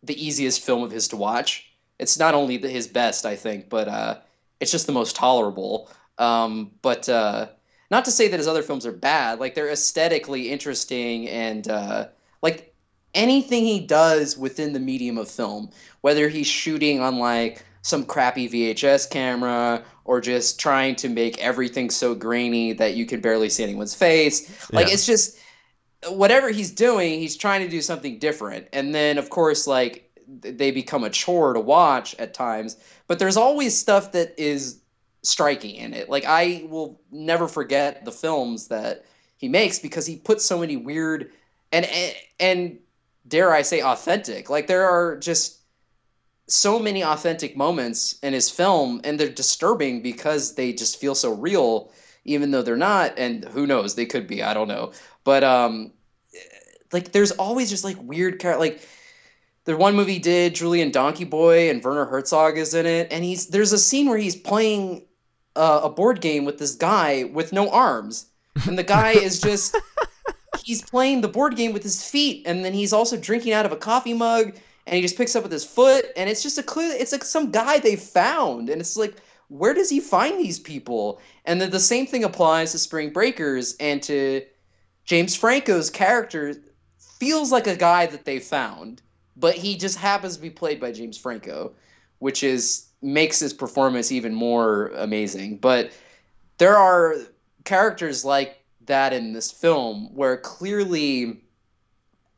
the 0.03 0.23
easiest 0.23 0.63
film 0.63 0.83
of 0.83 0.91
his 0.91 1.07
to 1.09 1.17
watch. 1.17 1.71
It's 1.97 2.19
not 2.19 2.33
only 2.35 2.57
the, 2.57 2.69
his 2.69 2.87
best 2.87 3.25
i 3.25 3.35
think 3.35 3.69
but 3.69 3.87
uh, 3.87 4.19
it's 4.59 4.71
just 4.71 4.87
the 4.87 4.93
most 4.93 5.15
tolerable. 5.15 5.89
Um, 6.17 6.71
but 6.81 7.09
uh, 7.09 7.47
not 7.91 8.05
to 8.05 8.11
say 8.11 8.27
that 8.29 8.37
his 8.37 8.47
other 8.47 8.63
films 8.63 8.85
are 8.85 8.93
bad. 8.93 9.39
Like 9.39 9.53
they're 9.53 9.69
aesthetically 9.69 10.49
interesting 10.49 11.27
and 11.27 11.67
uh, 11.67 12.07
like 12.41 12.73
anything 13.13 13.65
he 13.65 13.79
does 13.79 14.37
within 14.37 14.73
the 14.73 14.79
medium 14.79 15.17
of 15.17 15.29
film 15.29 15.69
whether 16.01 16.29
he's 16.29 16.45
shooting 16.45 16.99
on 16.99 17.17
like 17.17 17.63
some 17.85 18.03
crappy 18.03 18.49
VHS 18.49 19.07
camera 19.11 19.83
or 20.05 20.19
just 20.19 20.59
trying 20.59 20.95
to 20.95 21.07
make 21.07 21.37
everything 21.37 21.91
so 21.91 22.15
grainy 22.15 22.73
that 22.73 22.95
you 22.95 23.05
can 23.05 23.21
barely 23.21 23.47
see 23.47 23.61
anyone's 23.61 23.93
face. 23.93 24.49
Like 24.73 24.87
Yeah. 24.87 24.93
it's 24.93 25.05
just 25.05 25.37
whatever 26.09 26.49
he's 26.49 26.71
doing, 26.71 27.19
he's 27.19 27.37
trying 27.37 27.61
to 27.61 27.69
do 27.69 27.83
something 27.83 28.17
different. 28.17 28.67
And 28.73 28.95
then 28.95 29.19
of 29.19 29.29
course 29.29 29.67
like 29.67 30.09
they 30.27 30.71
become 30.71 31.03
a 31.03 31.11
chore 31.11 31.53
to 31.53 31.59
watch 31.59 32.15
at 32.15 32.33
times, 32.33 32.77
but 33.05 33.19
there's 33.19 33.37
always 33.37 33.77
stuff 33.77 34.11
that 34.13 34.33
is 34.35 34.79
striking 35.21 35.75
in 35.75 35.93
it. 35.93 36.09
Like 36.09 36.25
I 36.25 36.65
will 36.67 36.99
never 37.11 37.47
forget 37.47 38.03
the 38.03 38.11
films 38.11 38.67
that 38.69 39.05
he 39.37 39.47
makes 39.47 39.77
because 39.77 40.07
he 40.07 40.15
puts 40.15 40.43
so 40.43 40.57
many 40.57 40.75
weird 40.75 41.29
and 41.71 41.85
and, 41.85 42.15
and 42.39 42.79
dare 43.27 43.53
I 43.53 43.61
say 43.61 43.81
authentic. 43.83 44.49
Like 44.49 44.65
there 44.65 44.89
are 44.89 45.17
just 45.17 45.59
so 46.47 46.77
many 46.77 47.03
authentic 47.03 47.57
moments 47.57 48.19
in 48.19 48.33
his 48.33 48.49
film 48.49 49.01
and 49.03 49.19
they're 49.19 49.29
disturbing 49.29 50.01
because 50.01 50.55
they 50.55 50.71
just 50.73 50.99
feel 50.99 51.15
so 51.15 51.33
real 51.33 51.91
even 52.23 52.51
though 52.51 52.61
they're 52.61 52.77
not 52.77 53.13
and 53.17 53.45
who 53.45 53.65
knows 53.65 53.95
they 53.95 54.05
could 54.05 54.27
be 54.27 54.43
i 54.43 54.53
don't 54.53 54.67
know. 54.67 54.91
But 55.23 55.43
um 55.43 55.91
like 56.93 57.11
there's 57.11 57.31
always 57.31 57.69
just 57.69 57.83
like 57.83 57.97
weird 57.99 58.39
char- 58.39 58.59
like 58.59 58.87
the 59.65 59.75
one 59.75 59.95
movie 59.95 60.19
did 60.19 60.53
Julien 60.53 60.91
Donkey-Boy 60.91 61.71
and 61.71 61.83
werner 61.83 62.05
herzog 62.05 62.57
is 62.57 62.73
in 62.73 62.85
it 62.85 63.07
and 63.11 63.23
he's 63.23 63.47
there's 63.47 63.73
a 63.73 63.79
scene 63.79 64.07
where 64.07 64.17
he's 64.17 64.35
playing 64.35 65.05
uh, 65.55 65.81
a 65.83 65.89
board 65.89 66.21
game 66.21 66.45
with 66.45 66.57
this 66.59 66.75
guy 66.75 67.23
with 67.33 67.53
no 67.53 67.69
arms 67.69 68.27
and 68.67 68.77
the 68.77 68.83
guy 68.83 69.11
is 69.27 69.41
just 69.41 69.75
he's 70.63 70.81
playing 70.83 71.21
the 71.21 71.27
board 71.27 71.55
game 71.55 71.73
with 71.73 71.81
his 71.83 72.07
feet 72.07 72.45
and 72.45 72.63
then 72.63 72.73
he's 72.73 72.93
also 72.93 73.17
drinking 73.17 73.53
out 73.53 73.65
of 73.65 73.71
a 73.71 73.77
coffee 73.77 74.13
mug 74.13 74.53
and 74.85 74.95
he 74.95 75.01
just 75.01 75.17
picks 75.17 75.35
up 75.35 75.43
with 75.43 75.51
his 75.51 75.65
foot 75.65 76.05
and 76.15 76.29
it's 76.29 76.43
just 76.43 76.57
a 76.57 76.63
clear 76.63 76.91
it's 76.93 77.11
like 77.11 77.23
some 77.23 77.51
guy 77.51 77.79
they 77.79 77.95
found 77.95 78.69
and 78.69 78.81
it's 78.81 78.97
like 78.97 79.15
where 79.47 79.75
does 79.75 79.91
he 79.91 79.99
find 79.99 80.39
these 80.39 80.59
people? 80.59 81.21
And 81.45 81.61
then 81.61 81.69
the 81.69 81.79
same 81.79 82.07
thing 82.07 82.23
applies 82.23 82.71
to 82.71 82.79
spring 82.79 83.11
breakers 83.11 83.75
and 83.79 84.01
to 84.03 84.41
james 85.05 85.35
franco's 85.35 85.89
character. 85.89 86.55
Feels 87.19 87.51
like 87.51 87.67
a 87.67 87.75
guy 87.75 88.05
that 88.07 88.25
they 88.25 88.39
found 88.39 89.01
but 89.37 89.55
he 89.55 89.77
just 89.77 89.97
happens 89.97 90.35
to 90.35 90.41
be 90.41 90.49
played 90.49 90.79
by 90.79 90.91
james 90.91 91.17
franco 91.17 91.73
which 92.19 92.43
is 92.43 92.87
makes 93.05 93.39
his 93.39 93.53
performance 93.53 94.11
even 94.11 94.33
more 94.33 94.87
amazing. 94.95 95.57
But 95.57 95.91
there 96.57 96.75
are 96.75 97.15
characters 97.63 98.25
like 98.25 98.63
that 98.85 99.13
in 99.13 99.33
this 99.33 99.51
film 99.51 100.13
where 100.15 100.37
clearly 100.37 101.41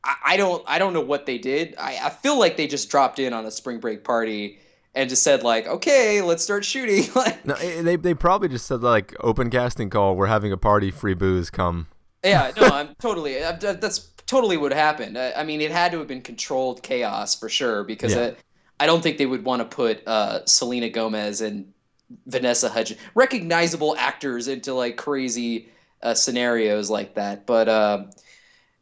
I, 0.08 0.16
I 0.34 0.38
don't 0.38 0.64
I 0.68 0.80
don't 0.80 0.94
know 0.94 1.02
what 1.02 1.26
they 1.26 1.38
did. 1.38 1.76
I, 1.78 2.00
I 2.04 2.10
feel 2.10 2.40
like 2.40 2.58
they 2.58 2.66
just 2.68 2.90
dropped 2.90 3.20
in 3.20 3.34
on 3.34 3.46
a 3.46 3.52
spring 3.52 3.80
break 3.80 4.04
party 4.04 4.60
and 4.96 5.10
just 5.10 5.22
said 5.22 5.44
like, 5.44 5.68
okay, 5.68 6.22
let's 6.24 6.42
start 6.44 6.66
shooting. 6.66 7.04
No, 7.46 7.54
eh, 7.56 7.82
they 7.82 7.96
they 7.98 8.14
probably 8.14 8.48
just 8.50 8.66
said 8.66 8.82
like 8.82 9.14
open 9.20 9.50
casting 9.50 9.90
call. 9.90 10.16
We're 10.16 10.28
having 10.28 10.52
a 10.52 10.58
party. 10.58 10.90
Free 10.92 11.14
booze. 11.14 11.50
Come. 11.50 11.88
yeah, 12.24 12.52
no, 12.60 12.68
I'm 12.74 12.96
totally. 13.00 13.44
I, 13.44 13.52
that's 13.54 14.00
totally 14.26 14.58
what 14.58 14.72
happened. 14.74 15.18
I, 15.18 15.34
I 15.34 15.44
mean, 15.44 15.62
it 15.62 15.72
had 15.72 15.92
to 15.92 16.00
have 16.00 16.08
been 16.08 16.22
controlled 16.22 16.82
chaos 16.84 17.36
for 17.40 17.48
sure 17.50 17.84
because 17.84 18.14
Yeah. 18.14 18.24
it, 18.24 18.40
I 18.80 18.86
don't 18.86 19.02
think 19.02 19.18
they 19.18 19.26
would 19.26 19.44
want 19.46 19.62
to 19.62 19.76
put 19.76 20.06
uh, 20.08 20.46
Selena 20.46 20.90
Gomez 20.90 21.42
and 21.42 21.72
Vanessa 22.28 22.70
Hudgens, 22.70 23.00
recognizable 23.16 23.96
actors, 23.98 24.48
into 24.48 24.74
like 24.74 24.98
crazy 24.98 25.70
uh, 26.04 26.14
scenarios 26.14 26.90
like 26.90 27.16
that. 27.16 27.46
But 27.46 27.68
uh, 27.70 28.04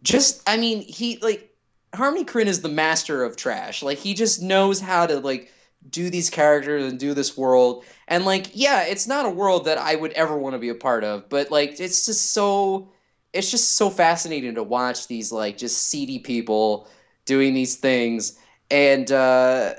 just, 0.06 0.42
I 0.48 0.56
mean, 0.58 0.82
he 0.82 1.18
like 1.18 1.50
Harmony 1.94 2.24
Korine 2.24 2.46
is 2.46 2.62
the 2.62 2.70
master 2.70 3.24
of 3.24 3.36
trash. 3.36 3.84
Like 3.84 3.98
he 3.98 4.14
just 4.14 4.42
knows 4.42 4.80
how 4.80 5.06
to 5.06 5.20
like 5.20 5.52
do 5.90 6.10
these 6.10 6.30
characters 6.30 6.86
and 6.86 7.00
do 7.00 7.14
this 7.14 7.36
world. 7.36 7.84
And 8.08 8.24
like, 8.26 8.52
yeah, 8.54 8.84
it's 8.84 9.08
not 9.08 9.26
a 9.26 9.30
world 9.30 9.66
that 9.66 9.78
I 9.78 9.96
would 9.96 10.14
ever 10.14 10.38
want 10.38 10.54
to 10.54 10.60
be 10.60 10.70
a 10.70 10.76
part 10.76 11.04
of, 11.04 11.28
but 11.30 11.52
like, 11.52 11.80
it's 11.80 12.06
just 12.06 12.32
so, 12.32 12.92
it's 13.34 13.52
just 13.52 13.76
so 13.76 13.90
fascinating 13.90 14.56
to 14.56 14.64
watch 14.64 15.08
these 15.08 15.32
like 15.32 15.58
just 15.58 15.88
seedy 15.88 16.20
people 16.20 16.88
doing 17.26 17.54
these 17.54 17.76
things. 17.76 18.38
And 18.72 19.12
uh, 19.12 19.74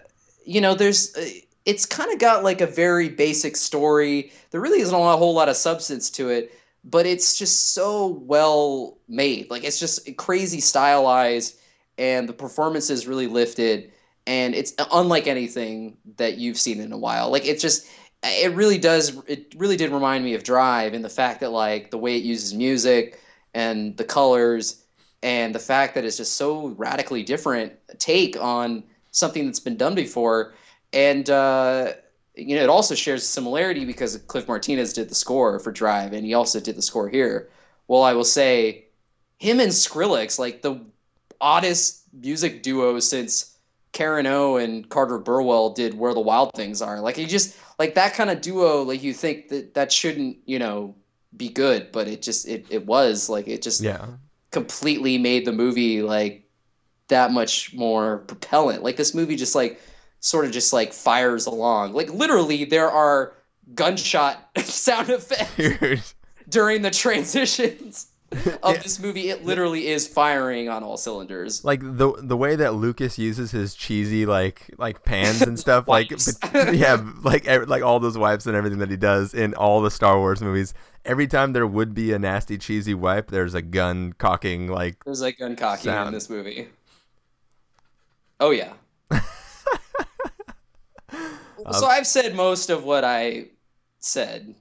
you 0.44 0.60
know, 0.60 0.74
there's, 0.74 1.16
uh, 1.16 1.28
it's 1.64 1.86
kind 1.86 2.12
of 2.12 2.18
got 2.18 2.44
like 2.44 2.60
a 2.60 2.66
very 2.66 3.08
basic 3.08 3.56
story. 3.56 4.30
There 4.50 4.60
really 4.60 4.80
isn't 4.80 4.94
a 4.94 5.16
whole 5.16 5.34
lot 5.34 5.48
of 5.48 5.56
substance 5.56 6.10
to 6.10 6.30
it, 6.30 6.52
but 6.86 7.04
it's 7.04 7.36
just 7.36 7.74
so 7.74 8.06
well 8.06 8.96
made. 9.08 9.50
Like 9.50 9.64
it's 9.64 9.80
just 9.80 10.16
crazy 10.16 10.60
stylized, 10.60 11.58
and 11.98 12.28
the 12.28 12.32
performance 12.32 12.88
is 12.88 13.06
really 13.06 13.26
lifted, 13.26 13.92
and 14.26 14.54
it's 14.54 14.72
unlike 14.92 15.26
anything 15.26 15.96
that 16.16 16.38
you've 16.38 16.58
seen 16.58 16.80
in 16.80 16.92
a 16.92 16.98
while. 16.98 17.30
Like 17.30 17.44
it's 17.44 17.60
just, 17.60 17.86
it 18.22 18.54
really 18.54 18.78
does. 18.78 19.20
It 19.26 19.54
really 19.58 19.76
did 19.76 19.90
remind 19.90 20.24
me 20.24 20.34
of 20.34 20.44
Drive 20.44 20.94
in 20.94 21.02
the 21.02 21.10
fact 21.10 21.40
that 21.40 21.50
like 21.50 21.90
the 21.90 21.98
way 21.98 22.16
it 22.16 22.22
uses 22.22 22.54
music 22.54 23.20
and 23.52 23.96
the 23.96 24.04
colors 24.04 24.84
and 25.22 25.54
the 25.54 25.58
fact 25.58 25.96
that 25.96 26.04
it's 26.04 26.16
just 26.16 26.36
so 26.36 26.68
radically 26.68 27.22
different 27.22 27.72
take 27.98 28.40
on 28.40 28.84
something 29.10 29.46
that's 29.46 29.60
been 29.60 29.76
done 29.76 29.94
before 29.94 30.54
and 30.92 31.28
uh, 31.30 31.92
you 32.36 32.54
know 32.56 32.62
it 32.62 32.68
also 32.68 32.94
shares 32.94 33.22
a 33.22 33.26
similarity 33.26 33.84
because 33.84 34.16
cliff 34.28 34.46
martinez 34.48 34.92
did 34.92 35.08
the 35.08 35.14
score 35.14 35.58
for 35.58 35.72
drive 35.72 36.12
and 36.12 36.24
he 36.24 36.34
also 36.34 36.60
did 36.60 36.76
the 36.76 36.82
score 36.82 37.08
here 37.08 37.48
well 37.88 38.02
i 38.02 38.12
will 38.12 38.24
say 38.24 38.84
him 39.38 39.60
and 39.60 39.70
skrillex 39.72 40.38
like 40.38 40.62
the 40.62 40.80
oddest 41.40 42.02
music 42.12 42.62
duo 42.62 42.98
since 43.00 43.56
karen 43.92 44.26
o 44.26 44.56
and 44.56 44.88
carter 44.88 45.18
burwell 45.18 45.70
did 45.70 45.94
where 45.94 46.14
the 46.14 46.20
wild 46.20 46.50
things 46.54 46.82
are 46.82 47.00
like 47.00 47.16
he 47.16 47.26
just 47.26 47.56
like 47.78 47.94
that 47.94 48.14
kind 48.14 48.30
of 48.30 48.40
duo 48.40 48.82
like 48.82 49.02
you 49.02 49.14
think 49.14 49.48
that 49.48 49.74
that 49.74 49.90
shouldn't 49.92 50.36
you 50.46 50.58
know 50.58 50.94
be 51.36 51.48
good 51.48 51.90
but 51.92 52.08
it 52.08 52.22
just 52.22 52.46
it, 52.48 52.66
it 52.70 52.86
was 52.86 53.28
like 53.28 53.48
it 53.48 53.62
just 53.62 53.80
Yeah. 53.82 54.06
completely 54.50 55.18
made 55.18 55.44
the 55.44 55.52
movie 55.52 56.02
like 56.02 56.42
that 57.08 57.30
much 57.30 57.72
more 57.74 58.18
propellant. 58.18 58.82
Like 58.82 58.96
this 58.96 59.14
movie 59.14 59.36
just 59.36 59.54
like 59.54 59.80
sort 60.26 60.44
of 60.44 60.50
just 60.50 60.72
like 60.72 60.92
fires 60.92 61.46
along. 61.46 61.92
Like 61.92 62.10
literally 62.12 62.64
there 62.64 62.90
are 62.90 63.32
gunshot 63.74 64.38
sound 64.58 65.08
effects 65.10 66.14
during 66.48 66.82
the 66.82 66.90
transitions. 66.90 68.08
of 68.64 68.82
this 68.82 68.98
movie, 68.98 69.30
it 69.30 69.44
literally 69.44 69.86
is 69.86 70.08
firing 70.08 70.68
on 70.68 70.82
all 70.82 70.96
cylinders. 70.96 71.64
like 71.64 71.80
the 71.80 72.12
the 72.24 72.36
way 72.36 72.56
that 72.56 72.74
Lucas 72.74 73.16
uses 73.20 73.52
his 73.52 73.72
cheesy 73.76 74.26
like 74.26 74.68
like 74.78 75.04
pans 75.04 75.42
and 75.42 75.56
stuff 75.66 75.86
like 75.86 76.08
but- 76.08 76.74
yeah 76.74 77.00
like 77.22 77.46
like 77.68 77.84
all 77.84 78.00
those 78.00 78.18
wipes 78.18 78.46
and 78.46 78.56
everything 78.56 78.80
that 78.80 78.90
he 78.90 78.96
does 78.96 79.32
in 79.32 79.54
all 79.54 79.80
the 79.80 79.92
Star 79.92 80.18
Wars 80.18 80.42
movies 80.42 80.74
every 81.04 81.28
time 81.28 81.52
there 81.52 81.68
would 81.68 81.94
be 81.94 82.12
a 82.12 82.18
nasty 82.18 82.58
cheesy 82.58 82.94
wipe 82.94 83.30
there's 83.30 83.54
a 83.54 83.62
gun 83.62 84.12
cocking 84.18 84.66
like 84.66 84.96
There's 85.04 85.22
like 85.22 85.38
gun 85.38 85.54
cocking 85.54 85.84
Sound. 85.84 86.08
in 86.08 86.14
this 86.14 86.28
movie. 86.28 86.66
Oh 88.40 88.50
yeah. 88.50 88.72
so 91.72 91.86
I've 91.86 92.06
said 92.06 92.34
most 92.34 92.70
of 92.70 92.84
what 92.84 93.04
I 93.04 93.46
said 93.98 94.54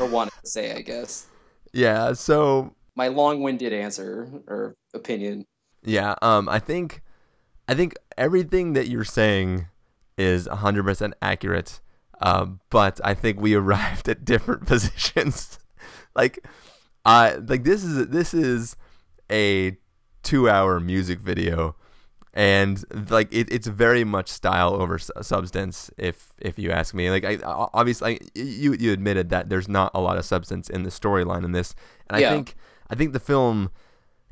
or 0.00 0.06
wanted 0.10 0.32
to 0.42 0.48
say, 0.48 0.72
I 0.72 0.80
guess. 0.82 1.26
yeah 1.72 2.12
so 2.12 2.74
My 2.96 3.08
long-winded 3.08 3.72
answer 3.72 4.28
or 4.46 4.76
opinion. 4.94 5.46
Yeah, 5.84 6.14
um, 6.22 6.48
I 6.48 6.58
think, 6.58 7.02
I 7.68 7.74
think 7.74 7.94
everything 8.16 8.72
that 8.72 8.88
you're 8.88 9.04
saying 9.04 9.66
is 10.16 10.48
100% 10.48 11.12
accurate, 11.22 11.80
um, 12.20 12.60
but 12.70 13.00
I 13.04 13.14
think 13.14 13.40
we 13.40 13.54
arrived 13.62 14.08
at 14.08 14.24
different 14.24 14.66
positions. 14.72 15.58
like, 16.16 16.44
I 17.04 17.36
like 17.36 17.62
this 17.64 17.84
is 17.84 18.08
this 18.08 18.34
is 18.34 18.76
a 19.30 19.78
two-hour 20.24 20.80
music 20.80 21.20
video, 21.20 21.76
and 22.34 22.84
like 23.10 23.32
it, 23.32 23.50
it's 23.52 23.66
very 23.66 24.04
much 24.04 24.28
style 24.28 24.74
over 24.74 24.98
substance. 24.98 25.90
If 25.96 26.32
if 26.38 26.58
you 26.58 26.70
ask 26.70 26.94
me, 26.94 27.10
like 27.10 27.24
I, 27.24 27.38
obviously 27.44 28.20
you 28.34 28.74
you 28.74 28.92
admitted 28.92 29.30
that 29.30 29.48
there's 29.48 29.68
not 29.68 29.90
a 29.94 30.00
lot 30.00 30.18
of 30.18 30.24
substance 30.24 30.68
in 30.68 30.82
the 30.82 30.90
storyline 30.90 31.44
in 31.44 31.52
this, 31.52 31.74
and 32.08 32.16
I 32.16 32.28
think 32.28 32.54
I 32.90 32.94
think 32.94 33.12
the 33.12 33.20
film 33.20 33.70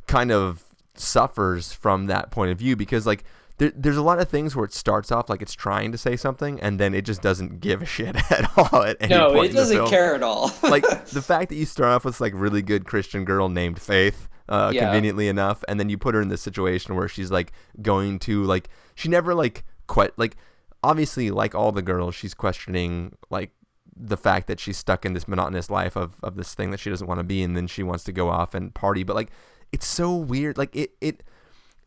kind 0.07 0.31
of 0.31 0.65
suffers 0.95 1.73
from 1.73 2.07
that 2.07 2.31
point 2.31 2.51
of 2.51 2.59
view 2.59 2.75
because 2.77 3.07
like 3.07 3.25
there, 3.59 3.73
there's 3.75 3.97
a 3.97 4.03
lot 4.03 4.19
of 4.19 4.29
things 4.29 4.55
where 4.55 4.65
it 4.65 4.73
starts 4.73 5.11
off 5.11 5.29
like 5.29 5.43
it's 5.43 5.53
trying 5.55 5.91
to 5.93 5.99
say 5.99 6.17
something 6.17 6.61
and 6.61 6.79
then 6.79 6.95
it 6.95 7.03
just 7.05 7.23
doesn't 7.23 7.61
give 7.61 7.83
a 7.83 7.87
shit 7.97 8.17
at 8.31 8.51
all 8.57 8.83
at 8.83 8.97
any 9.01 9.15
No, 9.15 9.33
point 9.33 9.51
it 9.51 9.55
doesn't 9.55 9.87
care 9.89 10.15
at 10.15 10.23
all. 10.23 10.53
like 10.63 10.85
the 11.07 11.23
fact 11.23 11.49
that 11.51 11.57
you 11.57 11.67
start 11.67 11.91
off 11.93 12.05
with 12.05 12.21
like 12.21 12.33
really 12.37 12.63
good 12.63 12.85
Christian 12.87 13.25
girl 13.25 13.49
named 13.49 13.81
Faith, 13.81 14.29
uh, 14.49 14.71
Yeah. 14.75 14.85
conveniently 14.85 15.29
enough, 15.29 15.63
and 15.69 15.79
then 15.81 15.89
you 15.89 15.99
put 15.99 16.15
her 16.15 16.21
in 16.21 16.29
this 16.29 16.43
situation 16.43 16.95
where 16.95 17.09
she's 17.09 17.31
like 17.31 17.53
going 17.83 18.19
to 18.21 18.45
like 18.45 18.69
she 18.95 19.09
never 19.09 19.35
like 19.35 19.65
quite 19.87 20.17
like 20.19 20.37
obviously 20.83 21.31
like 21.31 21.55
all 21.55 21.73
the 21.73 21.83
girls 21.83 22.15
she's 22.15 22.35
questioning 22.35 23.17
like 23.31 23.51
the 23.97 24.17
fact 24.17 24.47
that 24.47 24.61
she's 24.61 24.77
stuck 24.77 25.05
in 25.07 25.15
this 25.15 25.27
monotonous 25.27 25.71
life 25.71 25.97
of, 25.97 26.17
of 26.23 26.37
this 26.37 26.55
thing 26.55 26.71
that 26.71 26.79
she 26.79 26.91
doesn't 26.91 27.07
want 27.07 27.19
to 27.19 27.25
be 27.25 27.43
and 27.43 27.57
then 27.57 27.67
she 27.67 27.83
wants 27.83 28.05
to 28.05 28.13
go 28.13 28.29
off 28.29 28.55
and 28.55 28.75
party. 28.75 29.03
But 29.03 29.17
like 29.17 29.31
it's 29.73 29.87
so 29.87 30.15
weird. 30.15 30.59
Like 30.59 30.75
it 30.77 30.91
it 31.01 31.23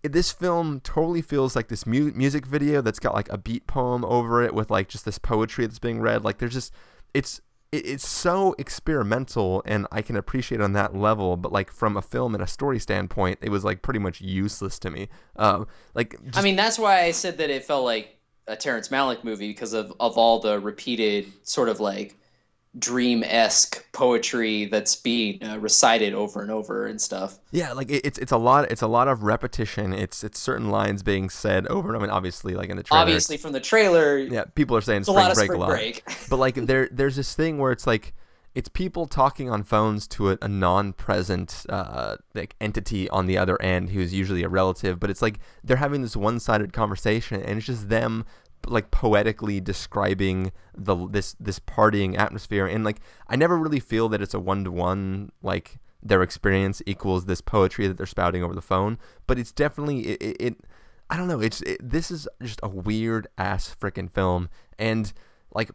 it- 0.04 0.14
this 0.14 0.32
film 0.32 0.80
totally 0.80 1.22
feels 1.22 1.56
like 1.58 1.68
this 1.68 1.86
mu- 1.86 2.12
music 2.16 2.46
video 2.46 2.82
that's 2.82 3.00
got 3.00 3.14
like 3.14 3.28
a 3.30 3.38
beat 3.38 3.68
poem 3.68 4.04
over 4.06 4.42
it 4.42 4.54
with 4.54 4.72
like 4.72 4.88
just 4.88 5.04
this 5.06 5.20
poetry 5.20 5.66
that's 5.66 5.78
being 5.78 6.00
read. 6.00 6.24
Like 6.24 6.38
there's 6.40 6.54
just 6.54 6.74
it's 7.14 7.42
it, 7.72 7.86
it's 7.86 8.08
so 8.08 8.56
experimental 8.58 9.62
and 9.66 9.88
i 9.92 10.02
can 10.02 10.16
appreciate 10.16 10.62
on 10.62 10.74
that 10.74 10.96
level 10.96 11.38
but 11.38 11.52
like 11.52 11.72
from 11.72 11.98
a 11.98 12.02
film 12.02 12.34
and 12.34 12.44
a 12.44 12.48
story 12.48 12.80
standpoint 12.80 13.40
it 13.42 13.50
was 13.50 13.64
like 13.64 13.82
pretty 13.82 14.00
much 14.00 14.22
useless 14.22 14.80
to 14.80 14.90
me. 14.90 15.10
Um 15.36 15.68
like 15.94 16.16
I 16.34 16.42
mean, 16.42 16.56
that's 16.56 16.80
why 16.80 17.02
I 17.02 17.12
said 17.12 17.38
that 17.38 17.50
it 17.50 17.66
felt 17.66 17.86
like 17.86 18.18
a 18.48 18.56
Terrence 18.56 18.90
Malick 18.90 19.24
movie 19.24 19.50
because 19.50 19.74
of, 19.74 19.94
of 20.00 20.18
all 20.18 20.40
the 20.40 20.60
repeated 20.60 21.32
sort 21.44 21.70
of 21.70 21.80
like 21.80 22.16
dream 22.78 23.24
esque 23.24 23.84
poetry 23.94 24.66
that's 24.66 24.96
being 24.96 25.44
uh, 25.44 25.58
recited 25.58 26.14
over 26.14 26.42
and 26.42 26.52
over 26.52 26.86
and 26.86 27.02
stuff. 27.02 27.40
Yeah, 27.52 27.74
like 27.74 27.90
it, 27.90 28.06
it's 28.06 28.20
it's 28.20 28.32
a 28.32 28.38
lot 28.38 28.72
it's 28.72 28.82
a 28.82 28.88
lot 28.88 29.08
of 29.08 29.24
repetition. 29.24 29.94
It's 29.94 30.24
it's 30.24 30.40
certain 30.40 30.70
lines 30.70 31.02
being 31.02 31.30
said 31.30 31.66
over 31.68 31.88
and 31.88 31.96
over. 31.96 32.06
I 32.06 32.08
mean, 32.08 32.16
obviously, 32.16 32.54
like 32.54 32.70
in 32.70 32.78
the 32.78 32.84
trailer, 32.84 33.02
Obviously, 33.02 33.38
from 33.38 33.54
the 33.54 33.60
trailer, 33.60 34.18
yeah, 34.18 34.46
people 34.54 34.78
are 34.78 34.82
saying 34.82 35.02
it's 35.02 35.10
a 35.10 35.12
lot 35.12 35.32
of 35.32 35.36
break 35.36 35.48
spring 35.48 35.58
a 35.58 35.62
lot. 35.62 35.70
break. 35.70 36.04
but 36.30 36.38
like 36.38 36.56
there 36.56 36.90
there's 36.92 37.16
this 37.16 37.34
thing 37.34 37.58
where 37.58 37.72
it's 37.72 37.88
like 37.88 38.14
it's 38.56 38.70
people 38.70 39.06
talking 39.08 39.50
on 39.50 39.64
phones 39.64 40.08
to 40.08 40.32
a, 40.32 40.38
a 40.42 40.48
non-present 40.48 41.66
uh, 41.70 42.18
like 42.34 42.56
entity 42.60 43.10
on 43.10 43.26
the 43.26 43.38
other 43.38 43.60
end 43.62 43.90
who's 43.90 44.14
usually 44.14 44.44
a 44.44 44.50
relative, 44.50 45.00
but 45.00 45.10
it's 45.10 45.22
like 45.22 45.40
they're 45.64 45.78
having 45.78 46.02
this 46.02 46.16
one-sided 46.16 46.74
conversation, 46.74 47.42
and 47.42 47.58
it's 47.58 47.68
just 47.68 47.90
them 47.90 48.26
like 48.68 48.92
poetically 48.92 49.60
describing 49.60 50.52
the 50.76 51.08
this 51.08 51.36
this 51.40 51.60
partying 51.60 52.18
atmosphere, 52.18 52.66
and 52.66 52.84
like 52.84 53.02
I 53.28 53.36
never 53.36 53.58
really 53.58 53.80
feel 53.80 54.10
that 54.10 54.22
it's 54.22 54.34
a 54.34 54.40
one-to-one 54.40 55.32
like 55.42 55.80
their 56.02 56.22
experience 56.22 56.82
equals 56.86 57.26
this 57.26 57.42
poetry 57.42 57.88
that 57.88 57.98
they're 57.98 58.06
spouting 58.06 58.44
over 58.44 58.56
the 58.56 58.62
phone, 58.62 58.98
but 59.28 59.38
it's 59.40 59.52
definitely 59.52 60.02
it. 60.02 60.22
it, 60.22 60.38
it 60.40 60.56
I 61.10 61.18
don't 61.18 61.28
know. 61.28 61.40
It's 61.40 61.62
it, 61.62 61.80
this 61.82 62.12
is 62.12 62.28
just 62.42 62.60
a 62.62 62.70
weird 62.70 63.28
ass 63.38 63.76
freaking 63.80 64.12
film, 64.12 64.48
and 64.78 65.12
like 65.52 65.72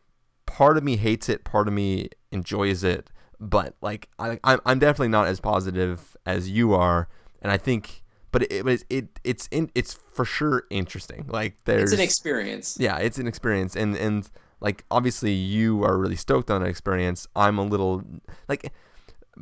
part 0.47 0.77
of 0.77 0.85
me 0.85 0.97
hates 0.97 1.29
it, 1.29 1.43
part 1.43 1.67
of 1.67 1.75
me 1.75 2.09
enjoys 2.31 2.85
it, 2.85 3.11
but 3.41 3.75
like 3.81 4.09
I, 4.19 4.39
I'm 4.45 4.61
I'm 4.65 4.79
definitely 4.79 5.09
not 5.09 5.27
as 5.27 5.41
positive 5.41 6.17
as 6.25 6.49
you 6.49 6.73
are, 6.73 7.09
and 7.43 7.51
I 7.51 7.57
think, 7.57 8.04
but 8.35 8.43
it, 8.51 8.67
it 8.67 8.85
it 8.91 9.21
it's 9.23 9.47
in 9.53 9.71
it's 9.77 9.95
for 10.13 10.25
sure 10.25 10.65
interesting. 10.69 11.25
Like 11.29 11.55
there's 11.67 11.93
It's 11.93 12.01
an 12.01 12.05
experience. 12.05 12.77
yeah, 12.81 12.99
it's 12.99 13.17
an 13.17 13.29
experience, 13.29 13.77
and 13.77 13.97
and 13.97 14.29
like 14.61 14.85
obviously 14.91 15.31
you 15.33 15.85
are 15.85 15.97
really 15.97 16.17
stoked 16.17 16.51
on 16.51 16.61
that 16.63 16.69
experience. 16.69 17.29
I'm 17.37 17.59
a 17.59 17.65
little 17.65 18.03
like 18.49 18.73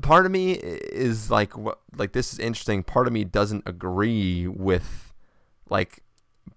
part 0.02 0.26
of 0.26 0.32
me 0.32 0.52
is 0.52 1.30
like 1.30 1.56
what 1.56 1.78
like 1.96 2.12
this 2.12 2.34
is 2.34 2.38
interesting. 2.38 2.82
Part 2.82 3.06
of 3.06 3.14
me 3.14 3.24
doesn't 3.24 3.62
agree 3.66 4.46
with 4.46 5.14
like 5.70 6.02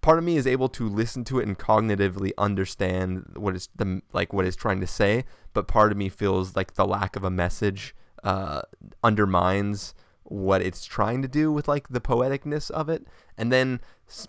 part 0.01 0.17
of 0.17 0.25
me 0.25 0.35
is 0.35 0.45
able 0.45 0.67
to 0.67 0.89
listen 0.89 1.23
to 1.25 1.39
it 1.39 1.47
and 1.47 1.57
cognitively 1.57 2.31
understand 2.37 3.31
what 3.37 3.55
it's 3.55 3.69
the 3.77 4.01
like 4.11 4.33
what 4.33 4.45
it's 4.45 4.57
trying 4.57 4.81
to 4.81 4.87
say, 4.87 5.23
but 5.53 5.69
part 5.69 5.93
of 5.93 5.97
me 5.97 6.09
feels 6.09 6.53
like 6.57 6.73
the 6.73 6.85
lack 6.85 7.15
of 7.15 7.23
a 7.23 7.31
message 7.31 7.95
uh, 8.25 8.61
undermines 9.03 9.93
what 10.25 10.61
it's 10.61 10.85
trying 10.85 11.21
to 11.21 11.27
do 11.27 11.51
with 11.51 11.67
like 11.67 11.87
the 11.89 12.01
poeticness 12.01 12.69
of 12.71 12.89
it, 12.89 13.07
and 13.37 13.51
then 13.51 13.79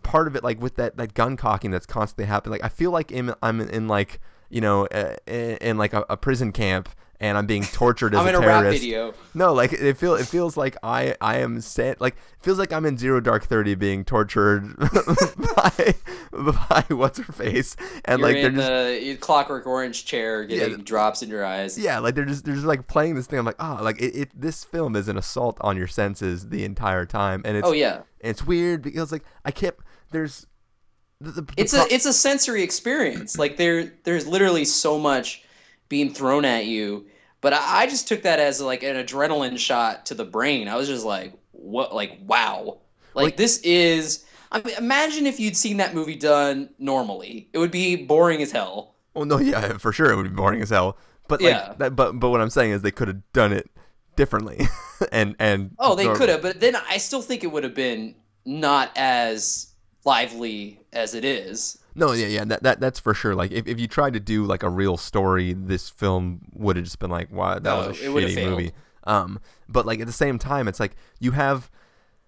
part 0.02 0.26
of 0.26 0.36
it 0.36 0.44
like 0.44 0.60
with 0.60 0.76
that 0.76 0.96
that 0.96 1.14
gun 1.14 1.36
cocking 1.36 1.70
that's 1.70 1.86
constantly 1.86 2.26
happening. 2.26 2.52
Like 2.52 2.64
I 2.64 2.68
feel 2.68 2.90
like 2.90 3.12
I'm 3.42 3.60
in 3.60 3.88
like 3.88 4.20
you 4.48 4.60
know 4.60 4.86
in, 4.86 5.56
in 5.56 5.78
like 5.78 5.92
a, 5.92 6.04
a 6.08 6.16
prison 6.16 6.52
camp 6.52 6.88
and 7.20 7.38
I'm 7.38 7.46
being 7.46 7.62
tortured 7.64 8.14
as 8.14 8.20
I'm 8.20 8.26
a 8.26 8.28
in 8.30 8.34
a 8.36 8.40
terrorist. 8.40 8.64
rap 8.64 8.72
video. 8.72 9.14
No, 9.34 9.52
like 9.54 9.72
it 9.72 9.96
feel 9.96 10.14
it 10.14 10.26
feels 10.26 10.56
like 10.56 10.76
I 10.82 11.14
I 11.20 11.38
am 11.38 11.60
set 11.60 12.00
like 12.00 12.14
it 12.14 12.44
feels 12.44 12.58
like 12.58 12.72
I'm 12.72 12.84
in 12.86 12.98
Zero 12.98 13.20
Dark 13.20 13.44
Thirty 13.46 13.74
being 13.74 14.04
tortured 14.04 14.76
by 15.56 15.94
by 16.32 16.84
what's 16.88 17.18
her 17.18 17.32
face 17.32 17.76
and 18.04 18.20
You're 18.20 18.28
like 18.28 18.36
they're 18.36 18.46
in 18.50 18.54
just 18.56 18.68
the 18.68 19.16
Clockwork 19.20 19.66
Orange 19.66 20.04
chair, 20.04 20.44
getting 20.44 20.76
th- 20.76 20.84
drops 20.86 21.22
in 21.22 21.28
your 21.28 21.44
eyes. 21.44 21.78
yeah 21.78 21.98
like 21.98 22.14
they're 22.14 22.24
just 22.24 22.44
they're 22.44 22.54
just 22.54 22.66
like 22.66 22.86
playing 22.86 23.14
this 23.14 23.26
thing. 23.26 23.38
I'm 23.38 23.44
like 23.44 23.56
oh 23.58 23.78
like 23.82 24.00
it, 24.00 24.14
it 24.16 24.40
this 24.40 24.64
film 24.64 24.96
is 24.96 25.08
an 25.08 25.16
assault 25.16 25.58
on 25.60 25.76
your 25.76 25.86
senses 25.86 26.48
the 26.48 26.64
entire 26.64 27.06
time 27.06 27.42
and 27.44 27.56
it's 27.56 27.66
Oh 27.66 27.72
yeah. 27.72 28.02
it's 28.20 28.44
weird 28.46 28.82
because 28.82 29.12
like 29.12 29.24
I 29.44 29.50
can't 29.50 29.74
there's 30.12 30.46
the, 31.20 31.30
the, 31.30 31.40
the 31.42 31.52
It's 31.56 31.72
pro- 31.74 31.84
a 31.84 31.86
it's 31.90 32.04
a 32.06 32.12
sensory 32.12 32.62
experience. 32.62 33.38
Like 33.38 33.56
there 33.56 33.92
there's 34.04 34.26
literally 34.26 34.64
so 34.66 34.98
much 34.98 35.42
being 35.88 36.12
thrown 36.12 36.44
at 36.44 36.66
you. 36.66 37.06
But 37.40 37.52
I, 37.52 37.82
I 37.82 37.86
just 37.86 38.08
took 38.08 38.22
that 38.22 38.40
as 38.40 38.60
like 38.60 38.82
an 38.82 38.96
adrenaline 38.96 39.58
shot 39.58 40.06
to 40.06 40.14
the 40.14 40.24
brain. 40.24 40.68
I 40.68 40.76
was 40.76 40.88
just 40.88 41.04
like, 41.04 41.34
what? 41.52 41.94
Like 41.94 42.18
wow. 42.26 42.78
Like, 43.14 43.24
Like- 43.24 43.36
this 43.36 43.58
is. 43.58 44.24
I 44.52 44.62
mean, 44.62 44.76
imagine 44.78 45.26
if 45.26 45.40
you'd 45.40 45.56
seen 45.56 45.76
that 45.78 45.92
movie 45.94 46.14
done 46.14 46.70
normally. 46.78 47.48
It 47.52 47.58
would 47.58 47.72
be 47.72 47.96
boring 47.96 48.40
as 48.42 48.52
hell. 48.52 48.94
Oh 49.16 49.24
no, 49.24 49.38
yeah, 49.38 49.76
for 49.78 49.92
sure 49.92 50.10
it 50.12 50.16
would 50.16 50.22
be 50.24 50.28
boring 50.36 50.62
as 50.62 50.70
hell. 50.70 50.96
But 51.28 51.40
like, 51.42 51.50
Yeah. 51.50 51.74
that, 51.78 51.96
but 51.96 52.12
but 52.20 52.30
what 52.30 52.40
I'm 52.40 52.50
saying 52.50 52.70
is 52.70 52.82
they 52.82 52.92
could 52.92 53.08
have 53.08 53.32
done 53.32 53.52
it 53.52 53.68
differently, 54.14 54.60
and 55.12 55.34
and 55.40 55.74
Oh, 55.80 55.96
they 55.96 56.06
could 56.14 56.28
have, 56.28 56.42
but 56.42 56.60
then 56.60 56.76
I 56.88 56.98
still 56.98 57.22
think 57.22 57.42
it 57.42 57.48
would 57.48 57.64
have 57.64 57.74
been 57.74 58.14
not 58.44 58.92
as 58.94 59.72
lively 60.04 60.80
as 60.92 61.14
it 61.14 61.24
is. 61.24 61.78
No, 61.96 62.12
yeah, 62.12 62.26
yeah, 62.26 62.44
that, 62.44 62.62
that 62.62 62.78
that's 62.78 63.00
for 63.00 63.14
sure. 63.14 63.34
Like 63.34 63.50
if, 63.50 63.66
if 63.66 63.80
you 63.80 63.88
tried 63.88 64.12
to 64.12 64.20
do 64.20 64.44
like 64.44 64.62
a 64.62 64.68
real 64.68 64.98
story, 64.98 65.54
this 65.54 65.88
film 65.88 66.42
would 66.52 66.76
have 66.76 66.84
just 66.84 66.98
been 66.98 67.10
like, 67.10 67.32
wow, 67.32 67.54
that 67.54 67.62
No, 67.64 67.78
was 67.78 67.86
a 67.88 68.04
shitty 68.04 68.44
movie. 68.44 68.72
Um, 69.04 69.40
but 69.66 69.86
like 69.86 70.00
at 70.00 70.06
the 70.06 70.12
same 70.12 70.38
time, 70.38 70.68
it's 70.68 70.78
like 70.78 70.94
you 71.20 71.30
have, 71.32 71.70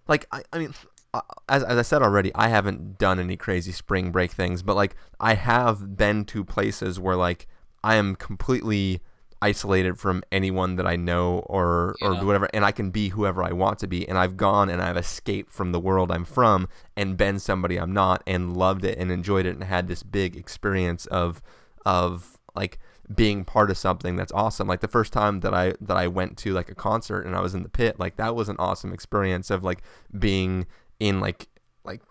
like 0.07 0.27
I, 0.33 0.43
I 0.53 0.59
mean, 0.59 0.73
uh, 1.13 1.21
as 1.51 1.63
as 1.63 1.77
I 1.77 1.83
said 1.83 2.03
already, 2.03 2.35
I 2.35 2.49
haven't 2.49 2.99
done 2.99 3.21
any 3.21 3.37
crazy 3.37 3.73
spring 3.73 4.11
break 4.11 4.31
things, 4.31 4.63
but 4.63 4.75
like 4.75 4.97
I 5.21 5.35
have 5.35 5.97
been 5.97 6.25
to 6.27 6.45
places 6.45 6.99
where 6.99 7.17
like 7.17 7.47
I 7.85 7.97
am 7.97 8.17
completely 8.17 9.03
isolated 9.41 9.99
from 9.99 10.23
anyone 10.33 10.77
that 10.77 10.87
I 10.87 10.97
know 10.97 11.41
or 11.41 11.95
or 12.03 12.15
whatever, 12.25 12.49
and 12.53 12.65
I 12.65 12.73
can 12.73 12.91
be 12.91 13.11
whoever 13.11 13.43
I 13.43 13.53
want 13.53 13.79
to 13.81 13.87
be. 13.87 14.09
And 14.09 14.19
I've 14.19 14.37
gone 14.37 14.69
and 14.69 14.83
I've 14.83 14.97
escaped 14.97 15.53
from 15.53 15.73
the 15.73 15.81
world 15.81 16.11
I'm 16.11 16.25
from 16.25 16.69
and 16.97 17.17
been 17.17 17.39
somebody 17.39 17.77
I'm 17.77 17.93
not, 17.93 18.23
and 18.27 18.57
loved 18.57 18.85
it 18.85 18.99
and 18.99 19.11
enjoyed 19.13 19.47
it 19.47 19.55
and 19.55 19.65
had 19.65 19.89
this 19.89 20.03
big 20.03 20.37
experience 20.37 21.07
of 21.07 21.43
of 21.87 22.39
like 22.55 22.79
being 23.15 23.45
part 23.45 23.71
of 23.71 23.79
something 23.79 24.17
that's 24.17 24.33
awesome. 24.33 24.69
Like 24.69 24.81
the 24.81 24.89
first 24.89 25.13
time 25.13 25.41
that 25.41 25.55
I 25.55 25.75
that 25.81 25.97
I 25.97 26.09
went 26.09 26.37
to 26.39 26.53
like 26.53 26.71
a 26.71 26.75
concert 26.75 27.23
and 27.23 27.35
I 27.35 27.41
was 27.41 27.55
in 27.55 27.63
the 27.63 27.69
pit, 27.69 27.99
like 27.99 28.17
that 28.17 28.35
was 28.35 28.49
an 28.49 28.57
awesome 28.59 28.93
experience 28.93 29.51
of 29.51 29.65
like 29.65 29.83
being 30.19 30.67
in 31.01 31.21
like 31.21 31.49
like 31.85 32.03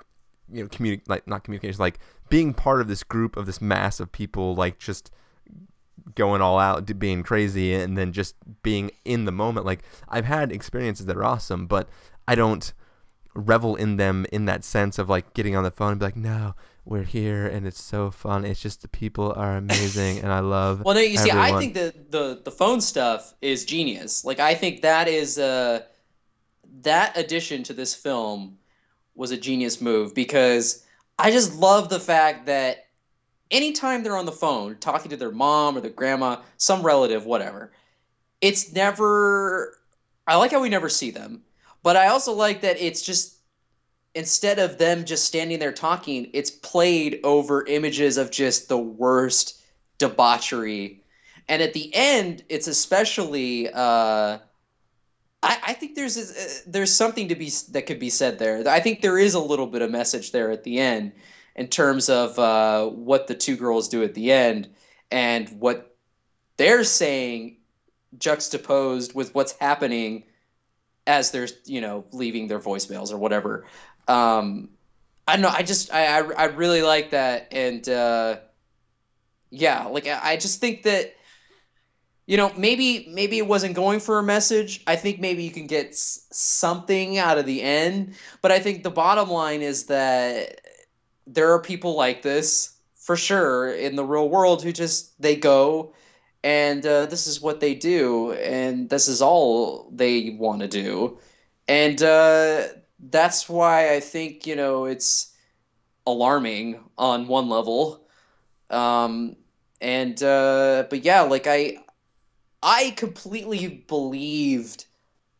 you 0.51 0.63
know 0.63 0.69
communi- 0.69 1.01
like 1.07 1.27
not 1.27 1.43
communication 1.43 1.77
like 1.79 1.99
being 2.29 2.53
part 2.53 2.81
of 2.81 2.87
this 2.87 3.03
group 3.03 3.35
of 3.37 3.45
this 3.45 3.61
mass 3.61 3.99
of 3.99 4.11
people 4.11 4.55
like 4.55 4.79
just 4.79 5.11
going 6.15 6.41
all 6.41 6.59
out 6.59 6.85
being 6.99 7.23
crazy 7.23 7.73
and 7.73 7.97
then 7.97 8.11
just 8.11 8.35
being 8.63 8.91
in 9.05 9.25
the 9.25 9.31
moment. 9.31 9.65
Like 9.65 9.83
i've 10.09 10.25
had 10.25 10.51
experiences 10.51 11.05
that 11.05 11.17
are 11.17 11.23
awesome 11.23 11.67
but 11.67 11.89
i 12.27 12.35
don't 12.35 12.73
revel 13.33 13.75
in 13.75 13.97
them 13.97 14.25
in 14.31 14.45
that 14.45 14.63
sense 14.63 14.97
of 14.97 15.09
like 15.09 15.33
getting 15.33 15.55
on 15.55 15.63
the 15.63 15.71
phone 15.71 15.91
and 15.91 15.99
be 15.99 16.05
like 16.05 16.15
no 16.15 16.55
we're 16.87 17.03
here 17.03 17.45
and 17.45 17.67
it's 17.67 17.81
so 17.81 18.09
fun. 18.09 18.45
It's 18.45 18.61
just 18.61 18.81
the 18.81 18.87
people 18.87 19.33
are 19.35 19.57
amazing 19.57 20.19
and 20.19 20.31
i 20.31 20.39
love 20.39 20.83
Well, 20.83 20.95
no, 20.95 21.01
you 21.01 21.17
see, 21.17 21.31
I 21.31 21.57
think 21.59 21.73
the, 21.73 21.93
the 22.09 22.41
the 22.43 22.51
phone 22.51 22.81
stuff 22.81 23.33
is 23.41 23.65
genius. 23.65 24.23
Like, 24.23 24.39
I 24.39 24.55
think 24.55 24.81
that 24.81 25.07
is 25.07 25.37
uh, 25.37 25.81
that 26.81 27.17
addition 27.17 27.63
to 27.63 27.73
this 27.73 27.93
film 27.93 28.57
was 29.15 29.31
a 29.31 29.37
genius 29.37 29.81
move 29.81 30.15
because 30.15 30.85
I 31.19 31.31
just 31.31 31.55
love 31.55 31.89
the 31.89 31.99
fact 31.99 32.45
that 32.45 32.86
anytime 33.51 34.03
they're 34.03 34.17
on 34.17 34.25
the 34.25 34.31
phone 34.31 34.77
talking 34.79 35.09
to 35.09 35.17
their 35.17 35.31
mom 35.31 35.77
or 35.77 35.81
their 35.81 35.91
grandma, 35.91 36.37
some 36.57 36.81
relative, 36.83 37.25
whatever, 37.25 37.71
it's 38.41 38.73
never. 38.73 39.77
I 40.27 40.35
like 40.35 40.51
how 40.51 40.61
we 40.61 40.69
never 40.69 40.89
see 40.89 41.11
them, 41.11 41.41
but 41.83 41.95
I 41.95 42.07
also 42.07 42.33
like 42.33 42.61
that 42.61 42.77
it's 42.79 43.01
just 43.01 43.37
instead 44.13 44.59
of 44.59 44.77
them 44.77 45.05
just 45.05 45.25
standing 45.25 45.59
there 45.59 45.71
talking, 45.71 46.29
it's 46.33 46.51
played 46.51 47.19
over 47.23 47.65
images 47.65 48.17
of 48.17 48.31
just 48.31 48.67
the 48.67 48.77
worst 48.77 49.61
debauchery. 49.99 51.03
And 51.47 51.61
at 51.61 51.73
the 51.73 51.93
end, 51.93 52.43
it's 52.49 52.67
especially. 52.67 53.69
Uh, 53.69 54.39
I, 55.43 55.59
I 55.67 55.73
think 55.73 55.95
there's 55.95 56.17
a, 56.17 56.69
there's 56.69 56.93
something 56.93 57.27
to 57.29 57.35
be 57.35 57.51
that 57.71 57.85
could 57.85 57.99
be 57.99 58.09
said 58.09 58.39
there. 58.39 58.67
I 58.67 58.79
think 58.79 59.01
there 59.01 59.19
is 59.19 59.33
a 59.33 59.39
little 59.39 59.67
bit 59.67 59.81
of 59.81 59.91
message 59.91 60.31
there 60.31 60.51
at 60.51 60.63
the 60.63 60.79
end 60.79 61.13
in 61.57 61.67
terms 61.67 62.07
of 62.09 62.37
uh, 62.37 62.85
what 62.87 63.27
the 63.27 63.35
two 63.35 63.57
girls 63.57 63.89
do 63.89 64.03
at 64.03 64.13
the 64.13 64.31
end 64.31 64.69
and 65.11 65.49
what 65.59 65.95
they're 66.57 66.83
saying 66.83 67.57
juxtaposed 68.17 69.13
with 69.13 69.33
what's 69.35 69.53
happening 69.53 70.23
as 71.05 71.31
they're 71.31 71.47
you 71.65 71.81
know 71.81 72.05
leaving 72.11 72.47
their 72.47 72.59
voicemails 72.59 73.11
or 73.11 73.17
whatever. 73.17 73.65
Um, 74.07 74.69
I 75.27 75.33
don't 75.33 75.41
know. 75.41 75.49
I 75.49 75.63
just 75.63 75.93
I 75.93 76.19
I, 76.19 76.31
I 76.33 76.43
really 76.45 76.81
like 76.81 77.11
that, 77.11 77.47
and 77.51 77.87
uh, 77.89 78.37
yeah, 79.49 79.85
like 79.85 80.07
I, 80.07 80.19
I 80.23 80.37
just 80.37 80.59
think 80.59 80.83
that 80.83 81.15
you 82.27 82.37
know 82.37 82.51
maybe 82.57 83.07
maybe 83.09 83.37
it 83.37 83.47
wasn't 83.47 83.75
going 83.75 83.99
for 83.99 84.19
a 84.19 84.23
message. 84.23 84.83
I 84.85 84.95
think 84.95 85.19
maybe 85.19 85.43
you 85.43 85.51
can 85.51 85.67
get 85.67 85.95
something 85.95 87.17
out 87.17 87.37
of 87.37 87.45
the 87.45 87.61
end, 87.61 88.15
but 88.41 88.51
I 88.51 88.59
think 88.59 88.83
the 88.83 88.91
bottom 88.91 89.29
line 89.29 89.61
is 89.61 89.85
that 89.85 90.61
there 91.27 91.51
are 91.53 91.61
people 91.61 91.95
like 91.95 92.21
this 92.21 92.77
for 92.95 93.15
sure 93.15 93.71
in 93.71 93.95
the 93.95 94.05
real 94.05 94.29
world 94.29 94.63
who 94.63 94.71
just 94.71 95.21
they 95.21 95.35
go 95.35 95.93
and 96.43 96.85
uh, 96.85 97.05
this 97.07 97.27
is 97.27 97.41
what 97.41 97.59
they 97.59 97.75
do 97.75 98.31
and 98.33 98.89
this 98.89 99.07
is 99.07 99.21
all 99.21 99.89
they 99.91 100.35
want 100.39 100.61
to 100.61 100.67
do. 100.67 101.17
And 101.67 102.01
uh, 102.01 102.67
that's 103.11 103.47
why 103.47 103.93
i 103.93 103.99
think 103.99 104.47
you 104.47 104.55
know 104.55 104.85
it's 104.85 105.33
alarming 106.07 106.79
on 106.97 107.27
one 107.27 107.49
level. 107.49 108.07
Um, 108.69 109.35
and 109.81 110.21
uh, 110.23 110.85
but 110.89 111.03
yeah 111.03 111.21
like 111.21 111.47
i 111.47 111.77
i 112.63 112.93
completely 112.97 113.85
believed 113.87 114.85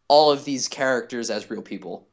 all 0.07 0.31
of 0.31 0.45
these 0.45 0.67
characters 0.67 1.29
as 1.29 1.49
real 1.49 1.61
people 1.61 2.06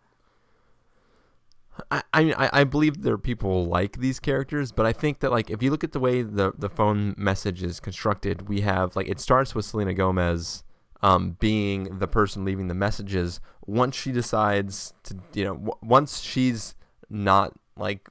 I, 1.90 2.02
I 2.12 2.24
mean, 2.24 2.34
I, 2.38 2.50
I 2.60 2.64
believe 2.64 3.02
there 3.02 3.14
are 3.14 3.18
people 3.18 3.66
like 3.66 3.98
these 3.98 4.20
characters, 4.20 4.70
but 4.72 4.86
I 4.86 4.92
think 4.92 5.20
that 5.20 5.30
like 5.32 5.50
if 5.50 5.62
you 5.62 5.70
look 5.70 5.84
at 5.84 5.92
the 5.92 6.00
way 6.00 6.22
the 6.22 6.52
the 6.56 6.68
phone 6.68 7.14
message 7.16 7.62
is 7.62 7.80
constructed, 7.80 8.48
we 8.48 8.60
have 8.60 8.94
like 8.96 9.08
it 9.08 9.18
starts 9.20 9.54
with 9.54 9.64
Selena 9.64 9.92
Gomez 9.94 10.62
um, 11.02 11.36
being 11.40 11.98
the 11.98 12.06
person 12.08 12.44
leaving 12.44 12.68
the 12.68 12.74
messages. 12.74 13.40
Once 13.66 13.96
she 13.96 14.12
decides 14.12 14.94
to, 15.04 15.16
you 15.34 15.44
know, 15.44 15.54
w- 15.54 15.78
once 15.82 16.20
she's 16.20 16.74
not 17.10 17.52
like 17.76 18.08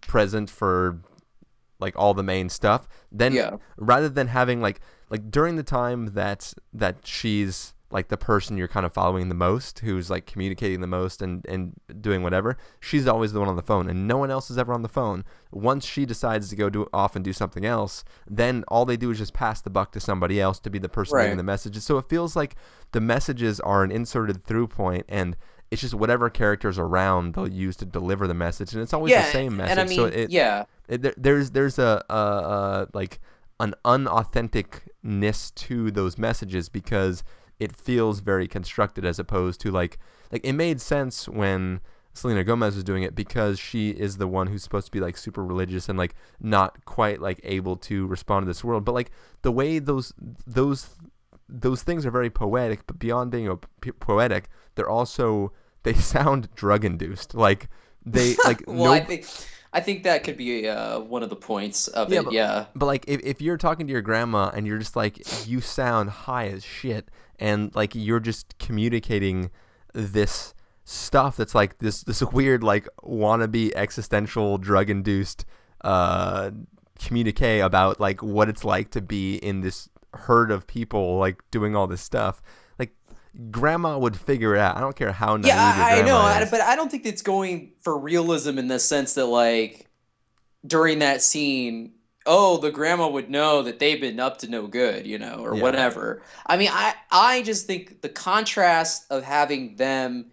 present 0.00 0.48
for 0.50 1.00
like 1.78 1.94
all 1.96 2.14
the 2.14 2.22
main 2.22 2.48
stuff, 2.48 2.88
then 3.10 3.32
Yeah. 3.34 3.56
rather 3.76 4.08
than 4.08 4.28
having 4.28 4.60
like 4.60 4.80
like 5.10 5.30
during 5.30 5.56
the 5.56 5.62
time 5.62 6.14
that 6.14 6.54
that 6.72 7.06
she's 7.06 7.74
like 7.92 8.08
the 8.08 8.16
person 8.16 8.56
you're 8.56 8.68
kind 8.68 8.86
of 8.86 8.92
following 8.92 9.28
the 9.28 9.34
most, 9.34 9.80
who's 9.80 10.08
like 10.10 10.26
communicating 10.26 10.80
the 10.80 10.86
most 10.86 11.20
and 11.22 11.44
and 11.46 11.74
doing 12.00 12.22
whatever, 12.22 12.56
she's 12.80 13.06
always 13.06 13.32
the 13.32 13.40
one 13.40 13.48
on 13.48 13.56
the 13.56 13.62
phone, 13.62 13.88
and 13.88 14.08
no 14.08 14.16
one 14.16 14.30
else 14.30 14.50
is 14.50 14.58
ever 14.58 14.72
on 14.72 14.82
the 14.82 14.88
phone. 14.88 15.24
Once 15.50 15.84
she 15.86 16.04
decides 16.06 16.48
to 16.48 16.56
go 16.56 16.70
do 16.70 16.88
off 16.92 17.14
and 17.14 17.24
do 17.24 17.32
something 17.32 17.64
else, 17.66 18.02
then 18.26 18.64
all 18.68 18.84
they 18.84 18.96
do 18.96 19.10
is 19.10 19.18
just 19.18 19.34
pass 19.34 19.60
the 19.60 19.70
buck 19.70 19.92
to 19.92 20.00
somebody 20.00 20.40
else 20.40 20.58
to 20.60 20.70
be 20.70 20.78
the 20.78 20.88
person 20.88 21.16
Right. 21.16 21.24
leaving 21.24 21.36
the 21.36 21.42
messages. 21.44 21.84
So 21.84 21.98
it 21.98 22.08
feels 22.08 22.34
like 22.34 22.56
the 22.92 23.00
messages 23.00 23.60
are 23.60 23.84
an 23.84 23.90
inserted 23.92 24.44
through 24.44 24.68
point 24.68 25.04
and. 25.08 25.36
It's 25.70 25.80
just 25.80 25.94
whatever 25.94 26.28
characters 26.28 26.78
around 26.78 27.32
they'll 27.34 27.48
use 27.48 27.76
to 27.76 27.86
deliver 27.86 28.26
the 28.28 28.34
message, 28.34 28.74
and 28.74 28.82
it's 28.82 28.92
always 28.92 29.10
yeah 29.12 29.22
the 29.24 29.32
same 29.32 29.56
message. 29.56 29.70
and 29.70 29.80
i 29.80 29.84
mean 29.84 29.96
so 29.96 30.04
it, 30.04 30.28
yeah 30.28 30.66
it, 30.86 31.00
there, 31.00 31.14
there's 31.16 31.52
there's 31.52 31.78
a, 31.78 32.04
a, 32.10 32.14
a 32.14 32.88
like 32.92 33.20
an 33.58 33.72
unauthenticness 33.82 35.54
to 35.54 35.90
those 35.90 36.18
messages 36.18 36.68
because 36.68 37.22
it 37.64 37.72
feels 37.76 38.20
very 38.20 38.46
constructed 38.48 39.04
as 39.04 39.18
opposed 39.18 39.60
to 39.62 39.70
like 39.70 39.98
like 40.32 40.44
it 40.44 40.54
made 40.54 40.80
sense 40.80 41.28
when 41.28 41.80
Selena 42.14 42.44
Gomez 42.44 42.74
was 42.74 42.84
doing 42.84 43.02
it 43.04 43.14
because 43.14 43.58
she 43.58 43.90
is 43.90 44.16
the 44.18 44.28
one 44.28 44.46
who's 44.48 44.62
supposed 44.62 44.86
to 44.86 44.92
be 44.92 45.00
like 45.00 45.16
super 45.16 45.44
religious 45.44 45.88
and 45.88 45.98
like 45.98 46.14
not 46.40 46.84
quite 46.84 47.20
like 47.20 47.40
able 47.56 47.76
to 47.88 48.06
respond 48.06 48.44
to 48.44 48.46
this 48.50 48.62
world. 48.62 48.84
But 48.84 48.92
like 48.94 49.10
the 49.42 49.52
way 49.52 49.78
those 49.78 50.12
those 50.46 50.90
those 51.48 51.82
things 51.82 52.06
are 52.06 52.10
very 52.10 52.30
poetic 52.30 52.86
but 52.86 52.98
beyond 52.98 53.30
being 53.30 53.48
a 53.48 53.56
p- 53.82 53.92
poetic 53.92 54.48
they're 54.74 54.88
also 54.88 55.52
they 55.82 55.92
sound 55.94 56.48
drug 56.54 56.84
induced 56.84 57.34
like 57.34 57.68
they 58.06 58.34
like 58.46 58.62
well 58.66 58.92
i 58.92 59.00
think 59.00 59.26
i 59.74 59.80
think 59.80 60.02
that 60.04 60.24
could 60.24 60.36
be 60.38 60.66
uh, 60.68 60.98
one 61.00 61.22
of 61.22 61.28
the 61.28 61.36
points 61.36 61.88
of 61.88 62.10
Yeah, 62.10 62.20
it 62.20 62.24
but- 62.24 62.32
yeah. 62.32 62.64
But 62.74 62.86
like, 62.86 63.04
if, 63.08 63.20
if 63.22 63.40
you're 63.42 63.58
talking 63.58 63.86
to 63.86 63.92
your 63.92 64.00
grandma 64.02 64.50
and 64.54 64.66
you're 64.66 64.78
just 64.78 64.96
like, 64.96 65.14
you 65.46 65.60
sound 65.60 66.08
high 66.10 66.48
as 66.48 66.62
shit, 66.64 67.08
and 67.42 67.74
like 67.74 67.94
you're 67.94 68.20
just 68.20 68.56
communicating 68.58 69.50
this 69.92 70.54
stuff 70.84 71.36
that's 71.36 71.54
like 71.54 71.78
this 71.78 72.02
this 72.04 72.22
weird 72.32 72.62
like 72.62 72.88
wannabe 73.02 73.72
existential 73.74 74.58
drug 74.58 74.88
induced 74.88 75.44
uh 75.82 76.50
communique 76.98 77.58
about 77.58 77.98
like 78.00 78.22
what 78.22 78.48
it's 78.48 78.64
like 78.64 78.90
to 78.92 79.00
be 79.00 79.36
in 79.36 79.60
this 79.60 79.88
herd 80.14 80.50
of 80.52 80.66
people 80.66 81.16
like 81.18 81.42
doing 81.50 81.74
all 81.74 81.86
this 81.86 82.00
stuff. 82.02 82.40
Like 82.78 82.94
grandma 83.50 83.98
would 83.98 84.16
figure 84.16 84.54
it 84.54 84.60
out. 84.60 84.76
I 84.76 84.80
don't 84.80 84.94
care 84.94 85.10
how 85.10 85.36
naive 85.36 85.46
yeah 85.46 85.74
I, 85.76 86.02
know 86.02 86.18
I- 86.18 86.46
but 86.50 86.60
i 86.60 86.76
don't 86.76 86.90
think 86.90 87.06
it's 87.06 87.22
going 87.22 87.72
for 87.80 87.98
realism 87.98 88.58
in 88.58 88.68
the 88.68 88.78
sense 88.78 89.14
that 89.14 89.26
like 89.26 89.88
during 90.66 91.00
that 91.00 91.22
scene 91.22 91.94
oh 92.26 92.56
the 92.58 92.70
grandma 92.70 93.08
would 93.08 93.28
know 93.30 93.62
that 93.62 93.78
they've 93.78 94.00
been 94.00 94.20
up 94.20 94.38
to 94.38 94.48
no 94.48 94.66
good 94.66 95.06
you 95.06 95.18
know 95.18 95.36
or 95.44 95.54
Yeah. 95.54 95.62
whatever 95.62 96.22
i 96.46 96.56
mean 96.56 96.70
i 96.72 96.94
i 97.10 97.42
just 97.42 97.66
think 97.66 98.00
the 98.02 98.08
contrast 98.08 99.04
of 99.10 99.22
having 99.22 99.76
them 99.76 100.30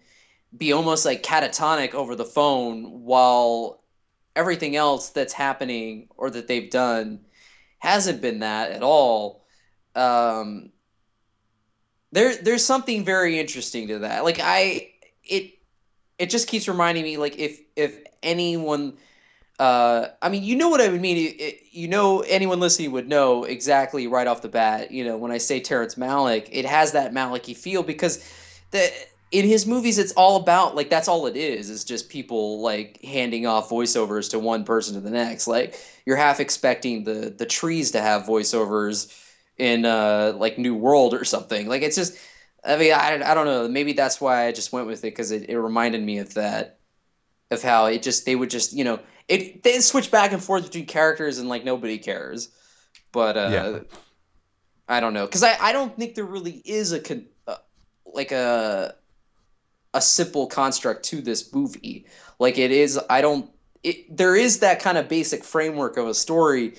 be 0.56 0.72
almost 0.72 1.04
like 1.04 1.22
catatonic 1.22 1.94
over 1.94 2.14
the 2.16 2.24
phone 2.24 3.02
while 3.02 3.82
everything 4.36 4.76
else 4.76 5.10
that's 5.10 5.32
happening 5.32 6.08
or 6.16 6.30
that 6.30 6.48
they've 6.48 6.70
done 6.70 7.20
hasn't 7.78 8.20
been 8.20 8.40
that 8.40 8.70
at 8.72 8.82
all 8.82 9.44
um 9.96 10.70
there 12.12 12.34
there's 12.42 12.64
something 12.64 13.04
very 13.04 13.38
interesting 13.38 13.88
to 13.88 14.00
that 14.00 14.24
like 14.24 14.38
i 14.42 14.88
it 15.24 15.52
it 16.18 16.30
just 16.30 16.48
keeps 16.48 16.68
reminding 16.68 17.04
me 17.04 17.16
like 17.16 17.38
if 17.38 17.60
if 17.76 17.98
anyone 18.22 18.96
uh 19.60 20.08
i 20.22 20.28
mean 20.28 20.42
you 20.42 20.56
know 20.56 20.68
what 20.68 20.80
i 20.80 20.88
would 20.88 21.00
mean. 21.00 21.16
It- 21.18 21.40
it- 21.40 21.56
you 21.72 21.86
know 21.86 22.20
anyone 22.20 22.58
listening 22.60 22.90
would 22.92 23.08
know 23.08 23.44
exactly 23.44 24.08
right 24.08 24.26
off 24.26 24.42
the 24.42 24.48
bat 24.48 24.90
you 24.90 25.04
know 25.04 25.16
when 25.16 25.30
i 25.30 25.38
say 25.38 25.60
terrence 25.60 25.94
malick 25.94 26.48
it 26.50 26.64
has 26.66 26.92
that 26.92 27.12
malicky 27.12 27.56
feel 27.56 27.82
because 27.84 28.24
the 28.72 28.90
in 29.30 29.44
his 29.46 29.66
movies 29.66 29.98
it's 29.98 30.12
all 30.12 30.36
about 30.36 30.74
like 30.74 30.90
that's 30.90 31.08
all 31.08 31.26
it 31.26 31.36
is 31.36 31.70
is 31.70 31.84
just 31.84 32.08
people 32.08 32.60
like 32.60 33.00
handing 33.04 33.46
off 33.46 33.70
voiceovers 33.70 34.30
to 34.30 34.38
one 34.38 34.64
person 34.64 34.94
to 34.94 35.00
the 35.00 35.10
next. 35.10 35.46
Like 35.46 35.78
you're 36.04 36.16
half 36.16 36.40
expecting 36.40 37.04
the 37.04 37.32
the 37.36 37.46
trees 37.46 37.92
to 37.92 38.00
have 38.00 38.24
voiceovers 38.24 39.14
in 39.56 39.84
uh 39.84 40.32
like 40.36 40.58
new 40.58 40.74
world 40.74 41.14
or 41.14 41.24
something. 41.24 41.68
Like 41.68 41.82
it's 41.82 41.96
just 41.96 42.16
i 42.64 42.76
mean 42.76 42.92
i, 42.92 43.14
I 43.30 43.34
don't 43.34 43.46
know. 43.46 43.68
Maybe 43.68 43.92
that's 43.92 44.20
why 44.20 44.46
i 44.46 44.52
just 44.52 44.72
went 44.72 44.86
with 44.88 45.00
it 45.00 45.02
because 45.12 45.30
it, 45.30 45.48
it 45.48 45.58
reminded 45.58 46.02
me 46.02 46.18
of 46.18 46.34
that 46.34 46.78
of 47.50 47.62
how 47.62 47.86
it 47.86 48.02
just 48.02 48.26
they 48.26 48.36
would 48.36 48.50
just 48.50 48.72
you 48.72 48.84
know 48.84 48.98
it 49.30 49.62
they 49.62 49.80
switch 49.80 50.10
back 50.10 50.32
and 50.32 50.42
forth 50.42 50.64
between 50.64 50.86
characters 50.86 51.38
and 51.38 51.48
like 51.48 51.64
nobody 51.64 51.96
cares 51.96 52.50
but 53.12 53.36
uh 53.36 53.50
Yeah. 53.50 53.78
I 54.90 54.98
don't 54.98 55.14
know 55.14 55.24
because 55.24 55.44
I, 55.44 55.56
I 55.60 55.72
don't 55.72 55.96
think 55.96 56.16
there 56.16 56.24
really 56.24 56.60
is 56.64 56.90
a 56.90 56.98
con- 56.98 57.26
uh, 57.46 57.56
like 58.04 58.32
a 58.32 58.96
a 59.94 60.00
simple 60.00 60.46
construct 60.48 61.04
to 61.04 61.20
this 61.20 61.52
movie. 61.54 62.06
Like 62.40 62.58
it 62.58 62.72
is, 62.72 62.98
I 63.08 63.20
don't. 63.20 63.50
It, 63.82 64.14
there 64.14 64.36
is 64.36 64.58
that 64.58 64.80
kind 64.80 64.98
of 64.98 65.08
basic 65.08 65.44
framework 65.44 65.96
of 65.96 66.06
a 66.08 66.14
story, 66.14 66.74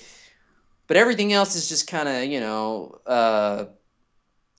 but 0.86 0.96
everything 0.96 1.32
else 1.32 1.56
is 1.56 1.68
just 1.68 1.88
kind 1.88 2.08
of 2.08 2.24
you 2.24 2.38
know 2.40 3.00
uh, 3.06 3.64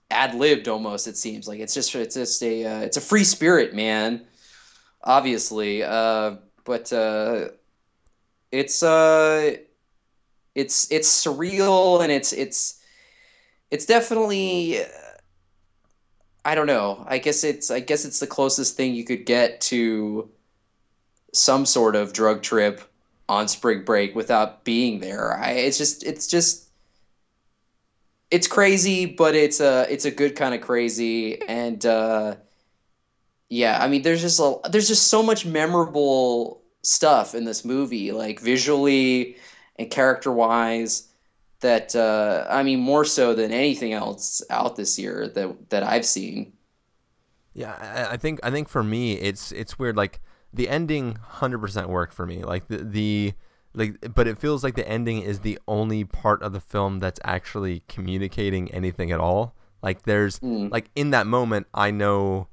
ad 0.09 0.33
libbed 0.33 0.67
almost. 0.67 1.07
It 1.07 1.15
seems 1.15 1.47
like 1.47 1.59
it's 1.59 1.75
just 1.75 1.93
it's 1.93 2.15
just 2.15 2.41
a 2.41 2.65
uh, 2.65 2.79
it's 2.79 2.97
a 2.97 3.01
free 3.01 3.23
spirit, 3.23 3.75
man. 3.75 4.25
Obviously, 5.03 5.83
uh, 5.83 6.37
but 6.63 6.91
uh, 6.91 7.49
it's 8.53 8.83
uh, 8.83 9.55
it's 10.53 10.89
it's 10.91 11.25
surreal 11.25 12.01
and 12.03 12.11
it's 12.11 12.31
it's 12.31 12.79
it's 13.71 13.85
definitely. 13.85 14.79
Uh, 14.79 14.85
I 16.45 16.55
don't 16.55 16.67
know. 16.67 17.03
I 17.07 17.17
guess 17.19 17.43
it's 17.43 17.71
I 17.71 17.79
guess 17.79 18.05
it's 18.05 18.19
the 18.19 18.27
closest 18.27 18.77
thing 18.77 18.93
you 18.93 19.05
could 19.05 19.25
get 19.25 19.61
to 19.61 20.29
some 21.33 21.65
sort 21.65 21.95
of 21.95 22.13
drug 22.13 22.43
trip 22.43 22.81
on 23.27 23.47
spring 23.47 23.83
break 23.83 24.13
without 24.13 24.63
being 24.63 24.99
there. 24.99 25.35
I 25.37 25.51
it's 25.51 25.77
just 25.77 26.03
it's 26.03 26.27
just 26.27 26.67
it's 28.29 28.47
crazy, 28.47 29.05
but 29.05 29.35
it's 29.35 29.61
a 29.61 29.87
it's 29.89 30.05
a 30.05 30.11
good 30.11 30.35
kind 30.35 30.53
of 30.53 30.61
crazy 30.61 31.41
and 31.47 31.83
uh 31.85 32.35
yeah, 33.49 33.79
I 33.81 33.87
mean 33.87 34.01
there's 34.01 34.21
just 34.21 34.39
a 34.39 34.57
there's 34.69 34.87
just 34.87 35.07
so 35.07 35.23
much 35.23 35.45
memorable 35.45 36.62
stuff 36.83 37.33
in 37.35 37.45
this 37.45 37.65
movie 37.65 38.11
like 38.11 38.39
visually 38.39 39.37
and 39.77 39.89
character-wise 39.91 41.09
that 41.61 41.95
uh 41.95 42.45
I 42.49 42.63
mean 42.63 42.79
more 42.81 43.05
so 43.05 43.33
than 43.35 43.51
anything 43.51 43.93
else 43.93 44.41
out 44.49 44.75
this 44.75 44.99
year 44.99 45.27
that 45.29 45.69
that 45.69 45.83
I've 45.83 46.05
seen. 46.05 46.53
Yeah, 47.53 47.73
I, 48.09 48.13
I 48.13 48.17
think 48.17 48.39
I 48.43 48.49
think 48.51 48.67
for 48.69 48.83
me 48.83 49.13
it's 49.13 49.51
it's 49.51 49.77
weird. 49.77 49.95
Like 49.95 50.21
the 50.51 50.69
ending, 50.69 51.15
hundred 51.21 51.59
percent 51.59 51.89
worked 51.89 52.13
for 52.13 52.25
me. 52.25 52.43
Like 52.43 52.67
the 52.67 52.77
the 52.83 53.33
like, 53.75 54.13
but 54.13 54.27
it 54.27 54.37
feels 54.37 54.63
like 54.63 54.75
the 54.75 54.87
ending 54.87 55.21
is 55.21 55.39
the 55.39 55.59
only 55.67 56.03
part 56.03 56.41
of 56.43 56.53
the 56.53 56.59
film 56.59 56.99
that's 56.99 57.19
actually 57.23 57.83
communicating 57.87 58.71
anything 58.71 59.11
at 59.11 59.19
all. 59.19 59.55
Like 59.81 60.03
there's 60.03 60.41
Mm. 60.41 60.69
like 60.71 60.89
in 60.95 61.11
that 61.11 61.27
moment, 61.27 61.67
I 61.73 61.91
know, 61.91 62.47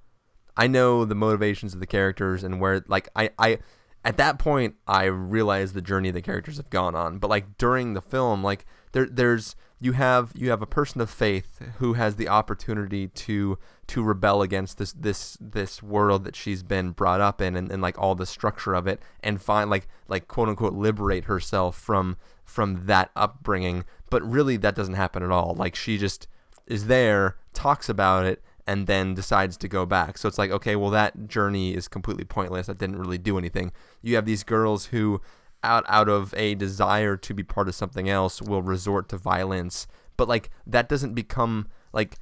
I 0.57 0.67
know 0.67 1.05
the 1.05 1.15
motivations 1.15 1.75
of 1.75 1.81
the 1.81 1.87
characters 1.87 2.45
and 2.45 2.61
where 2.61 2.85
like 2.89 3.09
I 3.17 3.31
I 3.39 3.59
at 4.05 4.17
that 4.17 4.39
point 4.39 4.77
I 4.87 5.05
realize 5.05 5.73
the 5.73 5.83
journey 5.83 6.11
the 6.11 6.23
characters 6.23 6.57
have 6.57 6.71
gone 6.71 6.95
on. 6.95 7.19
But 7.19 7.31
like 7.31 7.59
during 7.59 7.95
the 7.95 8.01
film, 8.01 8.43
like 8.43 8.67
there 8.93 9.07
there's 9.07 9.57
you 9.81 9.93
have 9.93 10.33
you 10.35 10.51
have 10.51 10.63
a 10.63 10.67
person 10.67 11.01
of 11.01 11.11
faith 11.11 11.61
who 11.79 11.95
has 11.95 12.17
the 12.17 12.29
opportunity 12.29 13.09
to 13.09 13.59
to 13.89 14.03
rebel 14.03 14.43
against 14.43 14.79
this 14.79 14.93
this 14.93 15.37
this 15.41 15.83
world 15.83 16.25
that 16.25 16.37
she's 16.37 16.63
been 16.63 16.91
brought 16.91 17.21
up 17.21 17.41
in 17.41 17.57
and, 17.57 17.73
and 17.73 17.83
like 17.83 17.99
all 17.99 18.15
the 18.15 18.27
structure 18.27 18.75
of 18.75 18.87
it 18.87 19.01
and 19.23 19.43
find 19.43 19.71
like 19.71 19.89
like 20.07 20.29
quote 20.29 20.49
unquote 20.49 20.75
liberate 20.75 21.25
herself 21.25 21.77
from 21.77 22.17
from 22.45 22.87
that 22.87 23.11
upbringing 23.17 23.85
but 24.11 24.23
really 24.23 24.57
that 24.57 24.75
doesn't 24.75 24.95
happen 24.95 25.23
at 25.23 25.31
all 25.31 25.55
like 25.55 25.75
she 25.75 25.97
just 25.97 26.29
is 26.67 26.87
there 26.87 27.37
talks 27.55 27.89
about 27.89 28.27
it 28.27 28.43
and 28.71 28.87
then 28.87 29.15
decides 29.15 29.57
to 29.57 29.67
go 29.67 29.85
back. 29.85 30.17
So 30.17 30.29
it's 30.29 30.39
like 30.39 30.53
okay 30.53 30.77
well 30.77 30.91
that 30.91 31.27
journey 31.27 31.75
is 31.75 31.89
completely 31.89 32.25
pointless. 32.25 32.69
That 32.69 32.79
didn't 32.79 33.01
really 33.01 33.19
do 33.19 33.37
anything. 33.37 33.73
You 34.01 34.15
have 34.15 34.27
these 34.27 34.45
girls 34.45 34.87
who 34.87 35.21
out 35.65 35.85
out 35.89 36.09
of 36.09 36.33
a 36.37 36.55
desire 36.55 37.17
to 37.17 37.35
be 37.35 37.43
part 37.43 37.67
of 37.67 37.75
something 37.75 38.09
else 38.09 38.41
will 38.41 38.63
resort 38.63 39.09
to 39.09 39.17
violence. 39.17 39.89
But 40.17 40.29
like 40.29 40.51
that 40.69 40.89
doesn't 40.89 41.15
become 41.15 41.67
like 41.93 42.17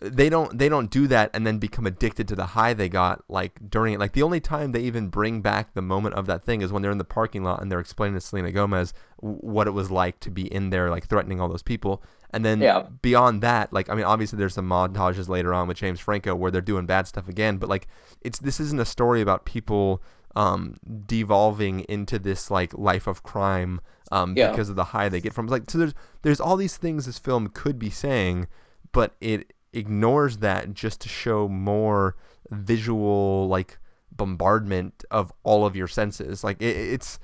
they 0.00 0.30
don't 0.30 0.58
they 0.58 0.70
don't 0.70 0.90
do 0.90 1.06
that 1.08 1.30
and 1.34 1.46
then 1.46 1.58
become 1.58 1.86
addicted 1.86 2.28
to 2.28 2.34
the 2.34 2.46
high 2.46 2.72
they 2.72 2.88
got 2.88 3.22
like 3.28 3.52
during 3.68 3.92
it. 3.92 4.00
Like 4.00 4.12
the 4.12 4.22
only 4.22 4.40
time 4.40 4.72
they 4.72 4.80
even 4.80 5.08
bring 5.08 5.42
back 5.42 5.74
the 5.74 5.82
moment 5.82 6.14
of 6.14 6.24
that 6.26 6.46
thing 6.46 6.62
is 6.62 6.72
when 6.72 6.80
they're 6.80 6.92
in 6.92 6.96
the 6.98 7.04
parking 7.04 7.44
lot 7.44 7.60
and 7.60 7.70
they're 7.70 7.78
explaining 7.78 8.14
to 8.14 8.22
Selena 8.22 8.52
Gomez 8.52 8.94
what 9.18 9.66
it 9.66 9.72
was 9.72 9.90
like 9.90 10.18
to 10.20 10.30
be 10.30 10.50
in 10.50 10.70
there 10.70 10.88
like 10.88 11.06
threatening 11.08 11.42
all 11.42 11.48
those 11.50 11.62
people 11.62 12.02
and 12.34 12.44
then 12.44 12.60
Yeah. 12.60 12.82
beyond 13.02 13.40
that 13.42 13.72
like 13.72 13.88
I 13.88 13.94
mean 13.94 14.04
obviously 14.04 14.38
there's 14.38 14.54
some 14.54 14.68
montages 14.68 15.28
later 15.28 15.54
on 15.54 15.68
with 15.68 15.76
James 15.78 16.00
Franco 16.00 16.34
where 16.34 16.50
they're 16.50 16.60
doing 16.72 16.84
bad 16.86 17.06
stuff 17.06 17.28
again 17.28 17.56
but 17.58 17.68
like 17.68 17.86
it's 18.20 18.38
this 18.38 18.60
isn't 18.60 18.80
a 18.80 18.84
story 18.84 19.20
about 19.22 19.44
people 19.44 20.02
um 20.36 20.74
devolving 21.06 21.80
into 21.88 22.18
this 22.18 22.50
like 22.50 22.76
life 22.76 23.06
of 23.06 23.22
crime 23.22 23.80
um 24.12 24.34
Yeah. 24.36 24.50
because 24.50 24.68
of 24.68 24.76
the 24.76 24.84
high 24.84 25.08
they 25.08 25.20
get 25.20 25.32
from 25.32 25.46
like 25.46 25.70
so 25.70 25.78
there's 25.78 25.94
there's 26.22 26.40
all 26.40 26.56
these 26.56 26.76
things 26.76 27.06
this 27.06 27.18
film 27.18 27.48
could 27.48 27.78
be 27.78 27.90
saying 27.90 28.48
but 28.92 29.14
it 29.20 29.52
ignores 29.72 30.38
that 30.38 30.74
just 30.74 31.00
to 31.02 31.08
show 31.08 31.48
more 31.48 32.16
visual 32.50 33.46
like 33.48 33.78
bombardment 34.12 35.04
of 35.10 35.32
all 35.42 35.66
of 35.66 35.74
your 35.76 35.88
senses 35.88 36.44
like 36.44 36.60
it, 36.62 36.76
it's 36.76 37.18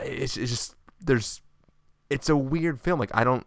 it's, 0.00 0.36
it's 0.36 0.50
just 0.50 0.74
there's 1.00 1.40
it's 2.10 2.28
a 2.28 2.36
weird 2.36 2.80
film 2.80 2.98
like 2.98 3.10
i 3.14 3.22
don't 3.24 3.46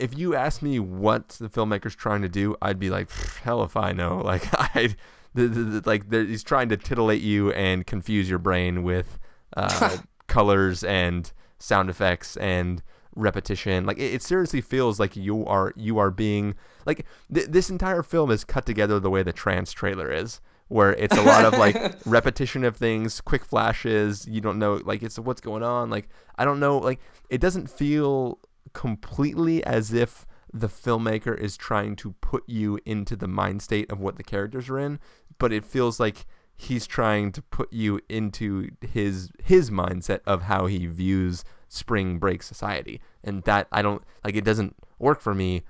if 0.00 0.16
you 0.16 0.34
ask 0.34 0.62
me 0.62 0.78
what 0.78 1.28
the 1.40 1.48
filmmaker's 1.48 1.94
trying 1.94 2.22
to 2.22 2.28
do 2.28 2.56
i'd 2.62 2.78
be 2.78 2.90
like 2.90 3.10
hell 3.42 3.62
if 3.62 3.76
i 3.76 3.92
know. 3.92 4.22
Like 4.30 4.48
i 4.76 4.94
the, 5.34 5.46
the, 5.46 5.62
the, 5.62 5.88
like 5.88 6.10
the, 6.10 6.24
he's 6.24 6.42
trying 6.42 6.68
to 6.70 6.76
titillate 6.76 7.22
you 7.22 7.52
and 7.52 7.86
confuse 7.86 8.28
your 8.28 8.38
brain 8.38 8.82
with 8.82 9.18
uh, 9.56 9.98
colors 10.26 10.82
and 10.82 11.32
sound 11.58 11.90
effects 11.90 12.36
and 12.38 12.82
repetition. 13.14 13.86
Like 13.86 13.98
it, 13.98 14.14
it 14.14 14.22
seriously 14.22 14.60
feels 14.60 14.98
like 14.98 15.16
you 15.16 15.44
are 15.46 15.72
you 15.76 15.98
are 15.98 16.10
being 16.10 16.54
like 16.86 17.06
th- 17.32 17.46
this 17.46 17.70
entire 17.70 18.02
film 18.02 18.30
is 18.30 18.44
cut 18.44 18.66
together 18.66 18.98
the 18.98 19.10
way 19.10 19.22
the 19.22 19.32
trance 19.32 19.72
trailer 19.72 20.10
is 20.10 20.40
where 20.68 20.92
it's 20.94 21.16
a 21.16 21.22
lot 21.22 21.44
of 21.44 21.58
like 21.58 21.76
repetition 22.06 22.62
of 22.62 22.76
things 22.76 23.20
quick 23.20 23.44
flashes 23.44 24.26
you 24.28 24.40
don't 24.40 24.58
know 24.58 24.80
like 24.84 25.02
it's 25.02 25.18
what's 25.18 25.40
going 25.40 25.62
on? 25.62 25.90
Like 25.90 26.08
i 26.38 26.44
don't 26.44 26.60
know 26.60 26.78
like 26.78 27.00
it 27.28 27.40
doesn't 27.40 27.68
feel 27.68 28.38
completely 28.72 29.64
as 29.64 29.92
if 29.92 30.26
the 30.52 30.68
filmmaker 30.68 31.38
is 31.38 31.56
trying 31.56 31.94
to 31.94 32.12
put 32.20 32.42
you 32.48 32.78
into 32.84 33.14
the 33.14 33.28
mind 33.28 33.62
state 33.62 33.90
of 33.90 34.00
what 34.00 34.16
the 34.16 34.24
characters 34.24 34.68
are 34.68 34.78
in 34.78 34.98
but 35.38 35.52
it 35.52 35.64
feels 35.64 35.98
like 35.98 36.26
he's 36.60 36.86
trying 36.86 37.32
to 37.32 37.40
put 37.40 37.72
you 37.72 37.98
into 38.10 38.68
his 38.82 39.30
his 39.42 39.70
mindset 39.70 40.20
of 40.26 40.42
how 40.42 40.66
he 40.66 40.86
views 40.86 41.42
spring 41.68 42.18
break 42.18 42.42
society. 42.42 43.00
And 43.24 43.42
that 43.44 43.66
i 43.72 43.80
don't 43.82 44.02
like 44.22 44.36
it 44.36 44.44
doesn't 44.44 44.76
work 44.98 45.20
for 45.20 45.34
me. 45.34 45.62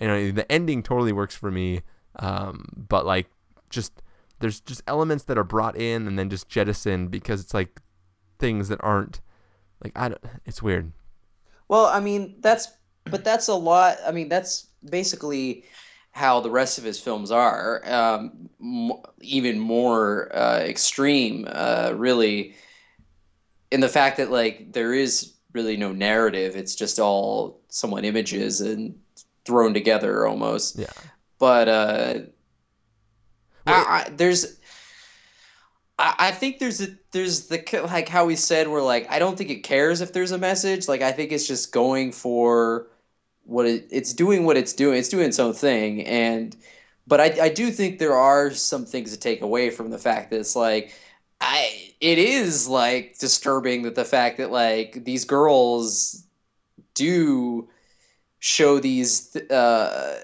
You 0.00 0.06
know 0.06 0.30
the 0.30 0.50
ending 0.50 0.82
totally 0.84 1.12
works 1.12 1.34
for 1.34 1.50
me 1.50 1.82
um 2.20 2.66
but 2.76 3.04
like 3.04 3.28
just 3.68 4.00
there's 4.38 4.60
just 4.60 4.80
elements 4.86 5.24
that 5.24 5.36
are 5.36 5.44
brought 5.44 5.76
in 5.76 6.06
and 6.06 6.16
then 6.16 6.30
just 6.30 6.48
jettisoned 6.48 7.10
because 7.10 7.40
it's 7.40 7.52
like 7.52 7.80
things 8.38 8.68
that 8.68 8.78
aren't 8.82 9.20
like 9.82 9.92
i 9.96 10.08
don't 10.08 10.22
it's 10.46 10.62
weird 10.62 10.92
Well, 11.68 11.86
I 11.86 12.00
mean, 12.00 12.36
that's 12.40 12.68
but 13.04 13.24
that's 13.24 13.48
a 13.48 13.54
lot. 13.54 13.98
I 14.06 14.12
mean, 14.12 14.28
that's 14.28 14.66
basically 14.88 15.64
how 16.12 16.40
the 16.40 16.50
rest 16.50 16.78
of 16.78 16.84
his 16.84 16.98
films 17.00 17.30
are. 17.30 17.82
Um, 17.86 18.48
m- 18.60 18.92
even 19.20 19.58
more 19.58 20.34
uh, 20.34 20.60
extreme, 20.60 21.46
uh, 21.50 21.92
really, 21.94 22.54
in 23.70 23.80
the 23.80 23.88
fact 23.88 24.16
that 24.16 24.30
like 24.30 24.72
there 24.72 24.92
is 24.94 25.34
really 25.52 25.76
no 25.76 25.92
narrative. 25.92 26.56
It's 26.56 26.74
just 26.74 26.98
all 26.98 27.60
somewhat 27.68 28.04
images 28.04 28.60
and 28.60 28.98
thrown 29.44 29.74
together 29.74 30.26
almost. 30.26 30.78
yeah 30.78 30.86
But 31.38 31.68
uh, 31.68 32.14
Well, 33.66 33.84
I, 33.86 34.06
I, 34.06 34.10
there's. 34.10 34.57
I 35.98 36.30
think 36.30 36.58
there's 36.60 36.80
a 36.80 36.88
there's 37.10 37.48
the 37.48 37.60
like 37.90 38.08
how 38.08 38.24
we 38.26 38.36
said 38.36 38.68
we're 38.68 38.82
like 38.82 39.10
I 39.10 39.18
don't 39.18 39.36
think 39.36 39.50
it 39.50 39.64
cares 39.64 40.00
if 40.00 40.12
there's 40.12 40.30
a 40.30 40.38
message. 40.38 40.86
Like 40.86 41.02
I 41.02 41.10
think 41.12 41.32
it's 41.32 41.46
just 41.46 41.72
going 41.72 42.12
for 42.12 42.86
what 43.44 43.66
it, 43.66 43.88
it's 43.90 44.12
doing 44.14 44.44
what 44.44 44.56
it's 44.56 44.72
doing 44.72 44.98
it's 44.98 45.08
doing 45.08 45.26
its 45.28 45.40
own 45.40 45.54
thing. 45.54 46.04
And 46.06 46.56
but 47.06 47.20
I, 47.20 47.46
I 47.46 47.48
do 47.48 47.70
think 47.72 47.98
there 47.98 48.14
are 48.14 48.50
some 48.52 48.84
things 48.86 49.12
to 49.12 49.18
take 49.18 49.40
away 49.42 49.70
from 49.70 49.90
the 49.90 49.98
fact 49.98 50.30
that 50.30 50.38
it's 50.40 50.54
like 50.54 50.94
I 51.40 51.92
it 52.00 52.18
is 52.18 52.68
like 52.68 53.18
disturbing 53.18 53.82
that 53.82 53.96
the 53.96 54.04
fact 54.04 54.38
that 54.38 54.52
like 54.52 55.04
these 55.04 55.24
girls 55.24 56.24
do 56.94 57.68
show 58.40 58.78
these 58.78 59.34
uh 59.50 60.20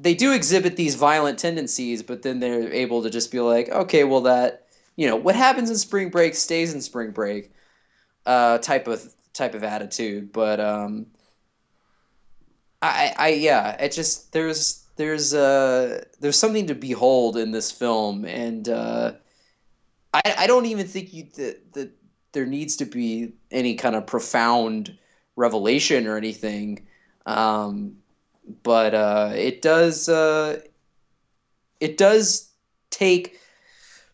they 0.00 0.14
do 0.14 0.32
exhibit 0.32 0.76
these 0.76 0.94
violent 0.94 1.38
tendencies, 1.38 2.02
but 2.02 2.22
then 2.22 2.40
they're 2.40 2.72
able 2.72 3.02
to 3.02 3.10
just 3.10 3.30
be 3.30 3.40
like, 3.40 3.68
okay, 3.68 4.04
well 4.04 4.22
that 4.22 4.66
you 4.96 5.06
know 5.06 5.16
what 5.16 5.34
happens 5.34 5.70
in 5.70 5.76
spring 5.76 6.10
break 6.10 6.34
stays 6.34 6.74
in 6.74 6.80
spring 6.80 7.10
break, 7.10 7.52
uh, 8.26 8.58
type 8.58 8.86
of 8.86 9.14
type 9.32 9.54
of 9.54 9.64
attitude. 9.64 10.32
But 10.32 10.60
um, 10.60 11.06
I, 12.82 13.14
I 13.16 13.28
yeah, 13.28 13.72
it 13.72 13.92
just 13.92 14.32
there's 14.32 14.84
there's 14.96 15.34
uh 15.34 16.04
there's 16.20 16.38
something 16.38 16.66
to 16.66 16.74
behold 16.74 17.36
in 17.36 17.50
this 17.50 17.70
film, 17.70 18.24
and 18.24 18.68
uh, 18.68 19.12
I 20.12 20.22
I 20.38 20.46
don't 20.46 20.66
even 20.66 20.86
think 20.86 21.12
you 21.12 21.24
that 21.36 21.72
that 21.74 21.90
there 22.32 22.46
needs 22.46 22.76
to 22.76 22.84
be 22.84 23.32
any 23.50 23.74
kind 23.74 23.96
of 23.96 24.06
profound 24.06 24.96
revelation 25.36 26.06
or 26.06 26.16
anything. 26.16 26.86
Um, 27.26 27.96
but 28.62 28.94
uh, 28.94 29.32
it 29.34 29.62
does 29.62 30.08
uh, 30.08 30.60
it 31.80 31.96
does 31.96 32.50
take 32.90 33.38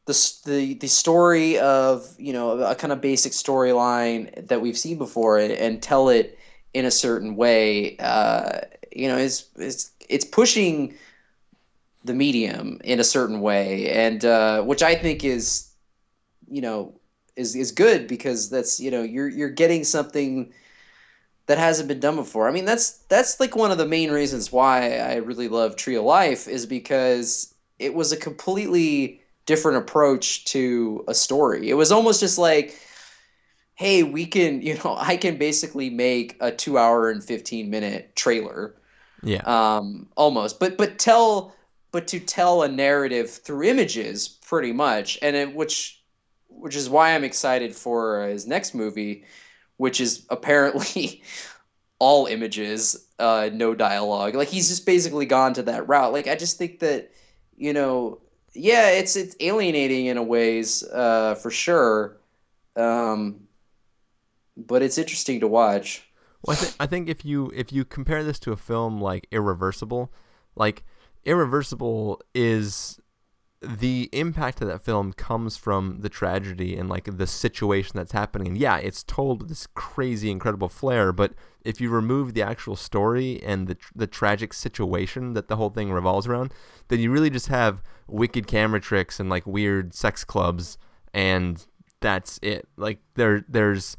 the 0.06 0.32
the 0.44 0.74
the 0.74 0.86
story 0.86 1.58
of 1.58 2.08
you 2.18 2.32
know 2.32 2.60
a 2.60 2.74
kind 2.74 2.92
of 2.92 3.00
basic 3.00 3.32
storyline 3.32 4.46
that 4.48 4.60
we've 4.60 4.78
seen 4.78 4.98
before 4.98 5.38
and, 5.38 5.52
and 5.52 5.82
tell 5.82 6.08
it 6.08 6.38
in 6.72 6.84
a 6.84 6.90
certain 6.90 7.36
way. 7.36 7.96
Uh, 7.98 8.60
you 8.92 9.08
know, 9.08 9.18
is 9.18 9.48
is 9.56 9.90
it's 10.08 10.24
pushing 10.24 10.94
the 12.04 12.14
medium 12.14 12.80
in 12.84 13.00
a 13.00 13.04
certain 13.04 13.40
way, 13.40 13.90
and 13.90 14.24
uh, 14.24 14.62
which 14.62 14.82
I 14.82 14.94
think 14.94 15.24
is 15.24 15.68
you 16.48 16.62
know 16.62 16.94
is 17.34 17.56
is 17.56 17.72
good 17.72 18.06
because 18.06 18.48
that's 18.48 18.78
you 18.78 18.92
know 18.92 19.02
you're 19.02 19.28
you're 19.28 19.50
getting 19.50 19.82
something 19.82 20.52
that 21.46 21.58
hasn't 21.58 21.88
been 21.88 22.00
done 22.00 22.16
before. 22.16 22.48
I 22.48 22.52
mean, 22.52 22.64
that's 22.64 22.98
that's 23.08 23.40
like 23.40 23.56
one 23.56 23.72
of 23.72 23.78
the 23.78 23.86
main 23.86 24.12
reasons 24.12 24.52
why 24.52 24.98
I 24.98 25.16
really 25.16 25.48
love 25.48 25.74
Tree 25.74 25.96
of 25.96 26.04
Life 26.04 26.46
is 26.46 26.64
because 26.64 27.52
it 27.80 27.92
was 27.92 28.12
a 28.12 28.16
completely 28.16 29.20
different 29.46 29.78
approach 29.78 30.44
to 30.46 31.04
a 31.08 31.14
story. 31.14 31.70
It 31.70 31.74
was 31.74 31.92
almost 31.92 32.20
just 32.20 32.38
like, 32.38 32.78
hey, 33.74 34.02
we 34.02 34.26
can, 34.26 34.62
you 34.66 34.74
know, 34.84 34.96
I 34.98 35.16
can 35.16 35.36
basically 35.38 35.90
make 35.90 36.36
a 36.40 36.50
two 36.52 36.78
hour 36.78 37.10
and 37.10 37.22
fifteen 37.22 37.70
minute 37.70 38.14
trailer, 38.16 38.74
Yeah. 39.22 39.42
um, 39.44 40.08
almost, 40.16 40.60
but 40.60 40.78
but 40.78 40.98
tell, 40.98 41.54
but 41.92 42.08
to 42.08 42.20
tell 42.20 42.62
a 42.62 42.68
narrative 42.68 43.30
through 43.30 43.64
images, 43.64 44.28
pretty 44.28 44.72
much, 44.72 45.18
and 45.22 45.36
it, 45.36 45.54
which 45.54 46.02
which 46.48 46.76
is 46.76 46.88
why 46.90 47.14
I'm 47.14 47.24
excited 47.24 47.74
for 47.76 48.26
his 48.28 48.46
next 48.46 48.74
movie, 48.74 49.24
which 49.78 50.00
is 50.00 50.26
apparently 50.30 51.22
all 51.98 52.26
images, 52.26 53.08
uh, 53.18 53.50
no 53.52 53.74
dialogue. 53.74 54.34
Like 54.34 54.48
he's 54.48 54.68
just 54.68 54.86
basically 54.86 55.26
gone 55.26 55.54
to 55.54 55.62
that 55.64 55.88
route. 55.88 56.12
Like 56.12 56.28
I 56.28 56.36
just 56.36 56.58
think 56.58 56.80
that, 56.80 57.12
you 57.56 57.72
know, 57.72 58.20
yeah, 58.56 58.90
it's 58.90 59.16
it's 59.16 59.36
alienating 59.40 60.06
in 60.06 60.16
a 60.16 60.22
ways, 60.22 60.82
uh, 60.92 61.34
for 61.36 61.50
sure. 61.50 62.16
Um, 62.76 63.46
but 64.56 64.82
it's 64.82 64.98
interesting 64.98 65.40
to 65.40 65.48
watch. 65.48 66.06
Well, 66.46 66.56
I, 66.56 66.60
th- 66.60 66.74
I 66.80 66.86
think 66.86 67.08
if 67.08 67.24
you 67.24 67.50
if 67.54 67.72
you 67.72 67.84
compare 67.84 68.24
this 68.24 68.38
to 68.40 68.52
a 68.52 68.56
film 68.56 69.00
like 69.00 69.26
Irreversible, 69.30 70.12
like 70.54 70.84
Irreversible 71.24 72.22
is 72.34 72.98
the 73.66 74.08
impact 74.12 74.60
of 74.60 74.68
that 74.68 74.82
film 74.82 75.12
comes 75.12 75.56
from 75.56 76.00
the 76.00 76.08
tragedy 76.08 76.76
and 76.76 76.88
like 76.88 77.16
the 77.16 77.26
situation 77.26 77.92
that's 77.94 78.12
happening. 78.12 78.48
And 78.48 78.58
yeah, 78.58 78.76
it's 78.76 79.02
told 79.02 79.40
with 79.40 79.48
this 79.48 79.66
crazy, 79.74 80.30
incredible 80.30 80.68
flair. 80.68 81.12
But 81.12 81.32
if 81.64 81.80
you 81.80 81.90
remove 81.90 82.34
the 82.34 82.42
actual 82.42 82.76
story 82.76 83.42
and 83.42 83.66
the 83.66 83.76
the 83.94 84.06
tragic 84.06 84.52
situation 84.52 85.34
that 85.34 85.48
the 85.48 85.56
whole 85.56 85.70
thing 85.70 85.92
revolves 85.92 86.26
around, 86.26 86.52
then 86.88 87.00
you 87.00 87.10
really 87.10 87.30
just 87.30 87.48
have 87.48 87.82
wicked 88.06 88.46
camera 88.46 88.80
tricks 88.80 89.18
and 89.18 89.28
like 89.28 89.46
weird 89.46 89.92
sex 89.94 90.24
clubs, 90.24 90.78
and 91.12 91.66
that's 92.00 92.38
it. 92.42 92.68
Like 92.76 93.00
there 93.14 93.44
there's 93.48 93.96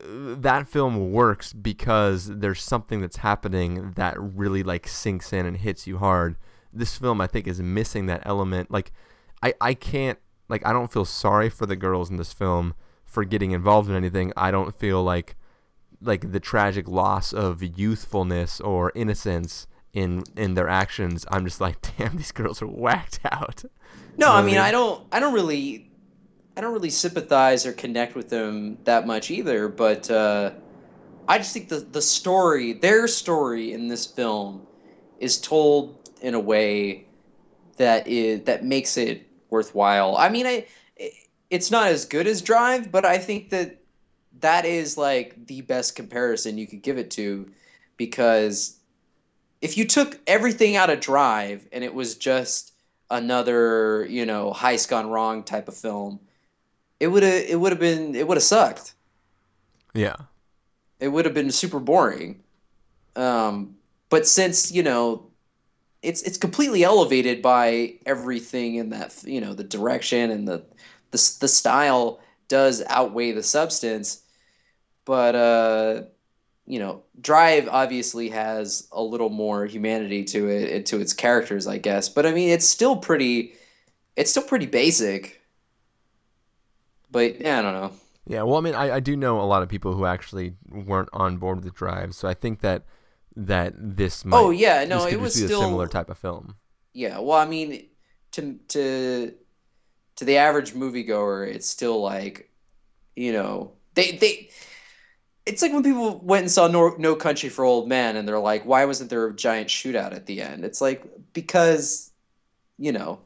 uh, 0.00 0.34
that 0.38 0.66
film 0.66 1.12
works 1.12 1.52
because 1.52 2.26
there's 2.26 2.62
something 2.62 3.00
that's 3.00 3.18
happening 3.18 3.92
that 3.96 4.18
really 4.18 4.62
like 4.62 4.88
sinks 4.88 5.32
in 5.32 5.46
and 5.46 5.58
hits 5.58 5.86
you 5.86 5.98
hard. 5.98 6.36
This 6.72 6.96
film 6.96 7.20
I 7.20 7.26
think 7.26 7.46
is 7.46 7.60
missing 7.60 8.06
that 8.06 8.22
element. 8.24 8.70
Like 8.70 8.92
I 9.42 9.54
I 9.60 9.74
can't 9.74 10.18
like 10.48 10.66
I 10.66 10.72
don't 10.72 10.92
feel 10.92 11.04
sorry 11.04 11.48
for 11.48 11.66
the 11.66 11.76
girls 11.76 12.10
in 12.10 12.16
this 12.16 12.32
film 12.32 12.74
for 13.04 13.24
getting 13.24 13.50
involved 13.50 13.90
in 13.90 13.96
anything. 13.96 14.32
I 14.36 14.50
don't 14.50 14.74
feel 14.74 15.02
like 15.02 15.36
like 16.00 16.32
the 16.32 16.40
tragic 16.40 16.88
loss 16.88 17.32
of 17.32 17.62
youthfulness 17.62 18.60
or 18.60 18.92
innocence 18.94 19.66
in 19.92 20.24
in 20.36 20.54
their 20.54 20.68
actions. 20.68 21.24
I'm 21.30 21.44
just 21.44 21.60
like, 21.60 21.76
damn, 21.98 22.16
these 22.16 22.32
girls 22.32 22.62
are 22.62 22.66
whacked 22.66 23.20
out. 23.24 23.64
No, 24.16 24.26
You 24.26 24.32
know 24.32 24.32
I 24.32 24.42
mean, 24.42 24.58
I 24.58 24.70
don't, 24.70 25.02
I 25.12 25.20
don't 25.20 25.32
really, 25.32 25.90
I 26.56 26.60
don't 26.60 26.72
really 26.72 26.90
sympathize 26.90 27.64
or 27.64 27.72
connect 27.72 28.14
with 28.14 28.28
them 28.28 28.78
that 28.84 29.06
much 29.06 29.30
either. 29.30 29.68
But 29.68 30.10
uh, 30.10 30.52
I 31.28 31.38
just 31.38 31.52
think 31.52 31.68
the 31.68 31.80
the 31.80 32.02
story, 32.02 32.72
their 32.72 33.06
story 33.08 33.72
in 33.72 33.88
this 33.88 34.06
film, 34.06 34.66
is 35.18 35.40
told 35.40 36.01
in 36.22 36.34
a 36.34 36.40
way 36.40 37.06
that 37.76 38.06
is 38.06 38.42
that 38.44 38.64
makes 38.64 38.96
it 38.96 39.26
worthwhile. 39.50 40.16
I 40.16 40.28
mean, 40.28 40.46
I, 40.46 40.66
it's 41.50 41.70
not 41.70 41.88
as 41.88 42.04
good 42.04 42.26
as 42.26 42.40
Drive, 42.40 42.90
but 42.90 43.04
I 43.04 43.18
think 43.18 43.50
that 43.50 43.78
that 44.40 44.64
is 44.64 44.96
like 44.96 45.46
the 45.46 45.60
best 45.60 45.94
comparison 45.94 46.58
you 46.58 46.66
could 46.66 46.82
give 46.82 46.98
it 46.98 47.10
to, 47.12 47.50
because 47.96 48.78
if 49.60 49.76
you 49.76 49.86
took 49.86 50.18
everything 50.26 50.76
out 50.76 50.90
of 50.90 51.00
Drive 51.00 51.68
and 51.72 51.84
it 51.84 51.94
was 51.94 52.16
just 52.16 52.72
another, 53.10 54.06
you 54.06 54.24
know, 54.24 54.52
heist 54.52 54.88
gone 54.88 55.10
wrong 55.10 55.42
type 55.42 55.68
of 55.68 55.76
film, 55.76 56.18
it 56.98 57.08
would 57.08 57.22
have 57.22 57.44
it 57.48 57.60
would 57.60 57.72
have 57.72 57.80
been 57.80 58.14
it 58.14 58.26
would 58.26 58.36
have 58.36 58.44
sucked. 58.44 58.94
Yeah. 59.94 60.16
It 61.00 61.08
would 61.08 61.24
have 61.24 61.34
been 61.34 61.50
super 61.50 61.80
boring. 61.80 62.42
Um, 63.16 63.76
but 64.08 64.26
since 64.26 64.72
you 64.72 64.82
know, 64.82 65.26
it's 66.02 66.22
it's 66.22 66.38
completely 66.38 66.84
elevated 66.84 67.40
by 67.42 67.94
everything 68.06 68.74
in 68.74 68.90
that 68.90 69.22
you 69.24 69.40
know 69.40 69.54
the 69.54 69.64
direction 69.64 70.30
and 70.30 70.46
the 70.46 70.58
the 71.12 71.36
the 71.40 71.48
style 71.48 72.20
does 72.48 72.82
outweigh 72.88 73.32
the 73.32 73.42
substance. 73.42 74.22
But 75.04 75.34
uh, 75.34 76.02
you 76.66 76.78
know, 76.78 77.02
Drive 77.20 77.68
obviously 77.68 78.28
has 78.30 78.88
a 78.92 79.02
little 79.02 79.30
more 79.30 79.66
humanity 79.66 80.24
to 80.24 80.48
it 80.48 80.86
to 80.86 81.00
its 81.00 81.12
characters, 81.12 81.66
I 81.66 81.78
guess. 81.78 82.08
But 82.08 82.26
I 82.26 82.32
mean, 82.32 82.50
it's 82.50 82.68
still 82.68 82.96
pretty, 82.96 83.54
it's 84.16 84.30
still 84.30 84.42
pretty 84.42 84.66
basic. 84.66 85.40
But 87.10 87.40
yeah, 87.40 87.58
I 87.58 87.62
don't 87.62 87.74
know. 87.74 87.92
Yeah, 88.26 88.42
well, 88.42 88.56
I 88.56 88.60
mean, 88.60 88.74
I, 88.74 88.96
I 88.96 89.00
do 89.00 89.16
know 89.16 89.40
a 89.40 89.42
lot 89.42 89.62
of 89.62 89.68
people 89.68 89.94
who 89.94 90.06
actually 90.06 90.54
weren't 90.70 91.08
on 91.12 91.38
board 91.38 91.64
with 91.64 91.74
Drive, 91.74 92.14
so 92.14 92.28
I 92.28 92.34
think 92.34 92.60
that 92.60 92.84
that 93.36 93.74
this 93.76 94.24
oh, 94.24 94.28
might 94.28 94.38
Oh, 94.38 94.50
yeah, 94.50 94.84
no, 94.84 95.06
it 95.06 95.20
was 95.20 95.34
still- 95.34 95.60
a 95.60 95.64
similar 95.64 95.86
type 95.86 96.10
of 96.10 96.18
film. 96.18 96.56
Yeah, 96.94 97.20
well, 97.20 97.38
I 97.38 97.46
mean, 97.46 97.88
to 98.32 98.58
to 98.68 99.32
to 100.16 100.24
the 100.24 100.36
average 100.36 100.74
moviegoer, 100.74 101.48
it's 101.48 101.66
still 101.66 102.02
like, 102.02 102.50
you 103.16 103.32
know, 103.32 103.72
they 103.94 104.12
they. 104.12 104.50
It's 105.44 105.60
like 105.62 105.72
when 105.72 105.82
people 105.82 106.20
went 106.20 106.42
and 106.42 106.50
saw 106.50 106.68
no, 106.68 106.94
no 106.98 107.16
Country 107.16 107.48
for 107.48 107.64
Old 107.64 107.88
Men, 107.88 108.16
and 108.16 108.28
they're 108.28 108.38
like, 108.38 108.64
"Why 108.64 108.84
wasn't 108.84 109.10
there 109.10 109.26
a 109.26 109.34
giant 109.34 109.68
shootout 109.68 110.14
at 110.14 110.26
the 110.26 110.40
end?" 110.42 110.64
It's 110.64 110.80
like 110.80 111.04
because, 111.32 112.12
you 112.78 112.92
know, 112.92 113.20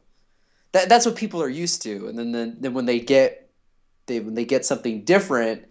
that 0.72 0.88
that's 0.88 1.04
what 1.04 1.16
people 1.16 1.42
are 1.42 1.48
used 1.48 1.82
to, 1.82 2.06
and 2.06 2.18
then 2.18 2.32
then, 2.32 2.56
then 2.60 2.72
when 2.72 2.86
they 2.86 3.00
get 3.00 3.50
they 4.06 4.20
when 4.20 4.34
they 4.34 4.44
get 4.44 4.64
something 4.64 5.04
different, 5.04 5.64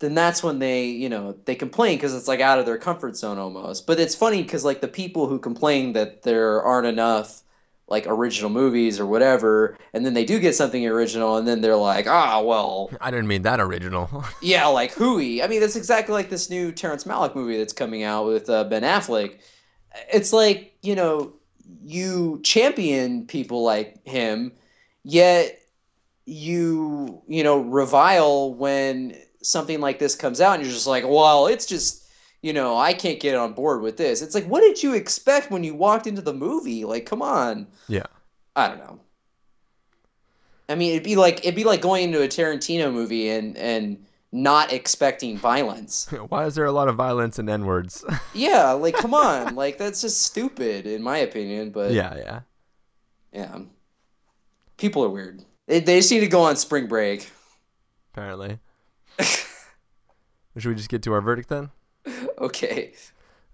then 0.00 0.14
that's 0.14 0.42
when 0.42 0.58
they 0.58 0.86
you 0.86 1.08
know 1.08 1.36
they 1.44 1.54
complain 1.54 1.96
because 1.96 2.14
it's 2.14 2.26
like 2.26 2.40
out 2.40 2.58
of 2.58 2.66
their 2.66 2.78
comfort 2.78 3.16
zone 3.16 3.38
almost. 3.38 3.86
But 3.86 4.00
it's 4.00 4.14
funny 4.14 4.42
because 4.42 4.64
like 4.64 4.80
the 4.80 4.88
people 4.88 5.28
who 5.28 5.38
complain 5.38 5.92
that 5.92 6.22
there 6.22 6.60
aren't 6.62 6.86
enough 6.86 7.42
like 7.86 8.06
original 8.06 8.50
movies 8.50 8.98
or 8.98 9.06
whatever, 9.06 9.76
and 9.92 10.06
then 10.06 10.14
they 10.14 10.24
do 10.24 10.38
get 10.38 10.54
something 10.54 10.86
original, 10.86 11.36
and 11.36 11.46
then 11.46 11.60
they're 11.60 11.76
like, 11.76 12.06
ah, 12.06 12.40
well, 12.40 12.90
I 13.00 13.10
didn't 13.10 13.26
mean 13.26 13.42
that 13.42 13.60
original. 13.60 14.24
yeah, 14.42 14.66
like 14.66 14.92
hooey. 14.92 15.42
I 15.42 15.46
mean, 15.46 15.60
that's 15.60 15.76
exactly 15.76 16.14
like 16.14 16.30
this 16.30 16.48
new 16.48 16.72
Terrence 16.72 17.04
Malick 17.04 17.34
movie 17.34 17.58
that's 17.58 17.72
coming 17.72 18.02
out 18.02 18.26
with 18.26 18.48
uh, 18.48 18.64
Ben 18.64 18.82
Affleck. 18.82 19.38
It's 20.12 20.32
like 20.32 20.74
you 20.82 20.94
know 20.94 21.34
you 21.84 22.40
champion 22.42 23.26
people 23.26 23.62
like 23.62 24.06
him, 24.06 24.52
yet 25.02 25.58
you 26.24 27.20
you 27.28 27.42
know 27.42 27.58
revile 27.58 28.54
when 28.54 29.14
something 29.42 29.80
like 29.80 29.98
this 29.98 30.14
comes 30.14 30.40
out, 30.40 30.54
and 30.54 30.64
you're 30.64 30.72
just 30.72 30.86
like, 30.86 31.04
well, 31.06 31.46
it's 31.46 31.66
just 31.66 32.08
you 32.42 32.52
know 32.52 32.76
I 32.76 32.92
can't 32.94 33.20
get 33.20 33.34
on 33.36 33.52
board 33.52 33.82
with 33.82 33.96
this. 33.96 34.22
It's 34.22 34.34
like, 34.34 34.46
what 34.46 34.60
did 34.60 34.82
you 34.82 34.94
expect 34.94 35.50
when 35.50 35.64
you 35.64 35.74
walked 35.74 36.06
into 36.06 36.22
the 36.22 36.34
movie? 36.34 36.84
Like, 36.84 37.06
come 37.06 37.22
on. 37.22 37.66
yeah. 37.88 38.06
I 38.56 38.68
don't 38.68 38.78
know. 38.78 39.00
I 40.68 40.74
mean, 40.74 40.92
it'd 40.92 41.02
be 41.02 41.16
like 41.16 41.40
it'd 41.40 41.54
be 41.56 41.64
like 41.64 41.80
going 41.80 42.04
into 42.04 42.22
a 42.22 42.28
Tarantino 42.28 42.92
movie 42.92 43.28
and 43.30 43.56
and 43.56 44.04
not 44.32 44.72
expecting 44.72 45.36
violence. 45.36 46.08
Why 46.28 46.46
is 46.46 46.54
there 46.54 46.64
a 46.64 46.72
lot 46.72 46.88
of 46.88 46.94
violence 46.94 47.38
and 47.38 47.50
N 47.50 47.66
words? 47.66 48.04
Yeah, 48.34 48.70
like 48.72 48.94
come 48.94 49.12
on, 49.14 49.56
like 49.56 49.78
that's 49.78 50.00
just 50.00 50.22
stupid 50.22 50.86
in 50.86 51.02
my 51.02 51.18
opinion. 51.18 51.70
But 51.70 51.90
yeah, 51.92 52.16
yeah. 52.16 52.40
yeah, 53.32 53.58
people 54.76 55.04
are 55.04 55.08
weird. 55.08 55.44
They, 55.66 55.80
they 55.80 55.98
just 55.98 56.10
need 56.12 56.20
to 56.20 56.28
go 56.28 56.42
on 56.42 56.54
spring 56.56 56.86
break. 56.86 57.30
Apparently. 58.12 58.58
Should 60.56 60.68
we 60.68 60.74
just 60.76 60.88
get 60.88 61.02
to 61.04 61.12
our 61.12 61.20
verdict 61.20 61.48
then? 61.48 61.70
Okay. 62.38 62.92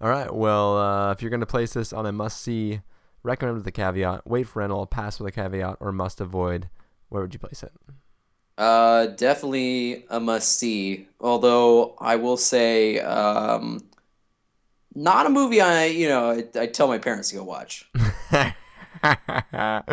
All 0.00 0.08
right. 0.08 0.32
Well, 0.34 0.76
uh, 0.78 1.12
if 1.12 1.22
you're 1.22 1.30
going 1.30 1.40
to 1.40 1.46
place 1.46 1.72
this 1.72 1.92
on 1.92 2.06
a 2.06 2.12
must 2.12 2.40
see, 2.40 2.80
recommend 3.22 3.56
with 3.58 3.66
a 3.66 3.72
caveat, 3.72 4.26
wait 4.26 4.44
for 4.44 4.60
rental, 4.60 4.86
pass 4.86 5.18
with 5.18 5.28
a 5.28 5.32
caveat, 5.32 5.76
or 5.80 5.92
must 5.92 6.20
avoid, 6.20 6.68
where 7.08 7.22
would 7.22 7.34
you 7.34 7.40
place 7.40 7.62
it? 7.62 7.72
Uh, 8.58 9.06
definitely 9.06 10.04
a 10.10 10.18
must 10.20 10.58
see. 10.58 11.08
Although 11.20 11.94
I 12.00 12.16
will 12.16 12.36
say, 12.38 13.00
um, 13.00 13.80
not 14.94 15.26
a 15.26 15.30
movie 15.30 15.60
I 15.60 15.86
you 15.86 16.08
know 16.08 16.30
I, 16.30 16.60
I 16.60 16.66
tell 16.66 16.88
my 16.88 16.98
parents 16.98 17.30
to 17.30 17.36
go 17.36 17.44
watch, 17.44 17.90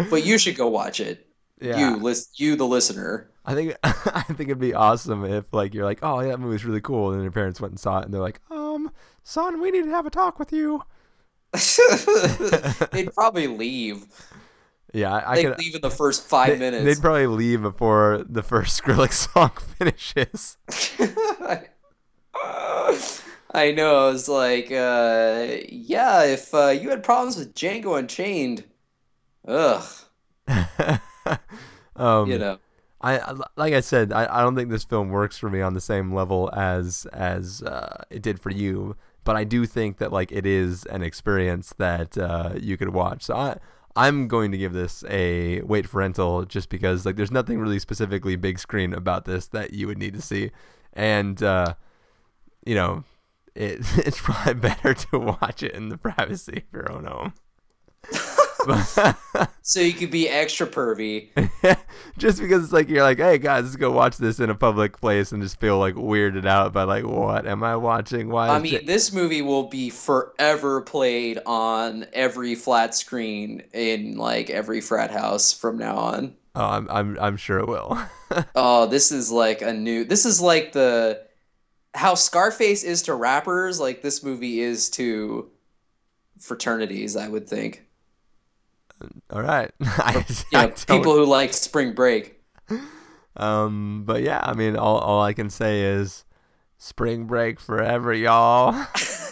but 0.09 0.23
you 0.23 0.37
should 0.37 0.55
go 0.55 0.67
watch 0.67 0.99
it. 0.99 1.27
yeah. 1.61 1.77
You 1.77 1.97
list 1.97 2.39
you 2.39 2.55
the 2.55 2.67
listener. 2.67 3.29
I 3.45 3.55
think 3.55 3.75
I 3.83 4.23
think 4.23 4.49
it'd 4.49 4.59
be 4.59 4.73
awesome 4.73 5.25
if 5.25 5.53
like 5.53 5.73
you're 5.73 5.85
like, 5.85 5.99
oh 6.01 6.19
yeah, 6.21 6.29
that 6.29 6.39
movie's 6.39 6.65
really 6.65 6.81
cool, 6.81 7.09
and 7.09 7.17
then 7.17 7.23
your 7.23 7.31
parents 7.31 7.59
went 7.59 7.71
and 7.71 7.79
saw 7.79 7.99
it, 7.99 8.05
and 8.05 8.13
they're 8.13 8.21
like, 8.21 8.39
um, 8.49 8.91
son, 9.23 9.61
we 9.61 9.71
need 9.71 9.83
to 9.83 9.91
have 9.91 10.05
a 10.05 10.09
talk 10.09 10.39
with 10.39 10.51
you. 10.51 10.83
They'd 12.91 13.13
probably 13.13 13.47
leave. 13.47 14.05
Yeah, 14.93 15.13
I, 15.13 15.31
I 15.31 15.35
They'd 15.35 15.43
could. 15.43 15.59
leave 15.59 15.75
in 15.75 15.81
the 15.81 15.89
first 15.89 16.23
five 16.23 16.49
they, 16.49 16.57
minutes. 16.57 16.83
They'd 16.85 17.01
probably 17.01 17.27
leave 17.27 17.61
before 17.61 18.23
the 18.27 18.43
first 18.43 18.81
Skrillex 18.83 19.13
song 19.13 19.51
finishes. 19.77 20.57
I 23.55 23.71
know. 23.71 24.07
I 24.07 24.11
was 24.11 24.27
like, 24.27 24.71
uh, 24.71 25.47
yeah, 25.69 26.23
if 26.23 26.53
uh, 26.53 26.69
you 26.69 26.89
had 26.89 27.03
problems 27.03 27.37
with 27.37 27.53
Django 27.53 27.99
Unchained, 27.99 28.63
ugh, 29.47 29.85
um, 31.95 32.29
you 32.29 32.39
know. 32.39 32.57
I 33.03 33.33
like 33.57 33.73
I 33.73 33.81
said, 33.81 34.13
I, 34.13 34.39
I 34.39 34.41
don't 34.41 34.55
think 34.55 34.69
this 34.69 34.85
film 34.85 35.09
works 35.09 35.37
for 35.37 35.49
me 35.49 35.61
on 35.61 35.73
the 35.73 35.81
same 35.81 36.13
level 36.13 36.49
as 36.53 37.05
as 37.11 37.61
uh, 37.61 38.03
it 38.09 38.21
did 38.21 38.39
for 38.39 38.49
you. 38.49 38.95
But 39.25 39.35
I 39.35 39.43
do 39.43 39.65
think 39.65 39.97
that 39.97 40.11
like 40.11 40.31
it 40.31 40.45
is 40.45 40.85
an 40.85 41.03
experience 41.03 41.73
that 41.77 42.17
uh, 42.17 42.53
you 42.59 42.77
could 42.77 42.89
watch. 42.89 43.23
So 43.23 43.35
I 43.35 43.57
I'm 43.95 44.27
going 44.27 44.51
to 44.51 44.57
give 44.57 44.73
this 44.73 45.03
a 45.09 45.61
wait 45.61 45.87
for 45.87 45.99
rental 45.99 46.45
just 46.45 46.69
because 46.69 47.05
like 47.05 47.15
there's 47.15 47.31
nothing 47.31 47.59
really 47.59 47.79
specifically 47.79 48.35
big 48.35 48.57
screen 48.57 48.93
about 48.93 49.25
this 49.25 49.47
that 49.47 49.73
you 49.73 49.87
would 49.87 49.97
need 49.97 50.13
to 50.13 50.21
see, 50.21 50.51
and 50.93 51.43
uh, 51.43 51.75
you 52.65 52.75
know 52.75 53.03
it 53.53 53.79
it's 53.97 54.21
probably 54.21 54.53
better 54.69 54.93
to 54.93 55.19
watch 55.19 55.61
it 55.61 55.73
in 55.73 55.89
the 55.89 55.97
privacy 55.97 56.63
of 56.67 56.73
your 56.73 56.91
own 56.91 57.05
home. 57.05 57.33
So 59.65 59.79
you 59.79 59.93
could 59.93 60.11
be 60.11 60.27
extra 60.27 60.67
pervy. 60.67 61.29
just 62.17 62.39
because 62.41 62.65
it's 62.65 62.73
like 62.73 62.89
you're 62.89 63.01
like, 63.01 63.17
hey 63.17 63.37
guys, 63.37 63.63
let's 63.63 63.77
go 63.77 63.91
watch 63.91 64.17
this 64.17 64.41
in 64.41 64.49
a 64.49 64.55
public 64.55 64.99
place 64.99 65.31
and 65.31 65.41
just 65.41 65.57
feel 65.57 65.79
like 65.79 65.95
weirded 65.95 66.45
out 66.45 66.73
by 66.73 66.83
like, 66.83 67.05
what 67.05 67.47
am 67.47 67.63
I 67.63 67.77
watching? 67.77 68.27
Why? 68.27 68.49
I 68.49 68.59
mean, 68.59 68.75
it- 68.75 68.85
this 68.87 69.13
movie 69.13 69.41
will 69.41 69.63
be 69.69 69.89
forever 69.89 70.81
played 70.81 71.39
on 71.45 72.05
every 72.11 72.55
flat 72.55 72.93
screen 72.93 73.63
in 73.73 74.17
like 74.17 74.49
every 74.49 74.81
frat 74.81 75.11
house 75.11 75.53
from 75.53 75.77
now 75.77 75.95
on. 75.95 76.35
oh, 76.55 76.65
I'm 76.65 76.87
I'm 76.89 77.17
I'm 77.19 77.37
sure 77.37 77.59
it 77.59 77.67
will. 77.67 77.97
Oh, 78.55 78.87
this 78.87 79.11
is 79.11 79.31
like 79.31 79.61
a 79.61 79.71
new. 79.71 80.03
This 80.05 80.25
is 80.25 80.41
like 80.41 80.71
the 80.73 81.21
how 81.93 82.15
Scarface 82.15 82.83
is 82.83 83.03
to 83.03 83.13
rappers. 83.13 83.79
Like 83.79 84.01
this 84.01 84.23
movie 84.23 84.59
is 84.59 84.89
to 84.91 85.49
fraternities. 86.39 87.15
I 87.15 87.27
would 87.27 87.47
think. 87.47 87.83
All 89.29 89.41
right. 89.41 89.71
I, 89.81 90.25
You 90.51 90.57
know, 90.57 90.73
people 90.87 91.13
who 91.13 91.25
like 91.25 91.53
Spring 91.53 91.93
Break. 91.93 92.39
Um, 93.35 94.03
but 94.05 94.21
yeah, 94.21 94.39
I 94.43 94.53
mean, 94.53 94.75
all 94.77 94.99
all 94.99 95.21
I 95.21 95.33
can 95.33 95.49
say 95.49 95.81
is, 95.81 96.23
spring 96.77 97.25
break 97.25 97.59
forever, 97.59 98.13
y'all. 98.13 98.73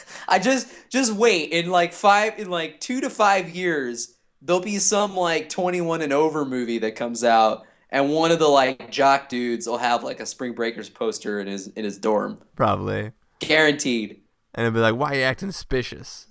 I 0.28 0.40
just 0.40 0.74
just 0.90 1.14
wait 1.14 1.52
in 1.52 1.70
like 1.70 1.94
five 1.94 2.40
in 2.40 2.50
like 2.50 2.80
two 2.80 3.02
to 3.02 3.10
five 3.10 3.50
years. 3.50 4.16
There'll 4.42 4.62
be 4.62 4.80
some 4.80 5.16
like 5.16 5.50
21 5.50 6.02
and 6.02 6.12
over 6.12 6.46
movie 6.46 6.80
that 6.80 6.96
comes 6.96 7.24
out, 7.24 7.68
and 7.92 8.10
one 8.10 8.32
of 8.32 8.40
the 8.40 8.48
like 8.48 8.90
jock 8.90 9.30
dudes 9.30 9.68
will 9.68 9.78
have 9.78 10.04
like 10.04 10.20
a 10.20 10.26
Spring 10.26 10.54
Breakers 10.54 10.90
poster 10.90 11.40
in 11.40 11.48
his 11.48 11.68
in 11.68 11.84
his 11.84 11.98
dorm, 11.98 12.40
Probably. 12.56 13.12
guaranteed. 13.40 14.22
And 14.56 14.66
it'd 14.66 14.74
be 14.74 14.80
like, 14.80 14.96
why 14.96 15.12
are 15.12 15.16
you 15.16 15.22
acting 15.22 15.52
suspicious? 15.52 16.28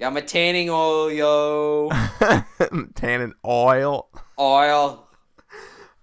Got 0.00 0.14
my 0.14 0.22
tanning 0.22 0.70
oil, 0.70 1.10
yo. 1.12 1.90
tanning 2.94 3.34
oil. 3.44 4.08
Oil. 4.38 5.06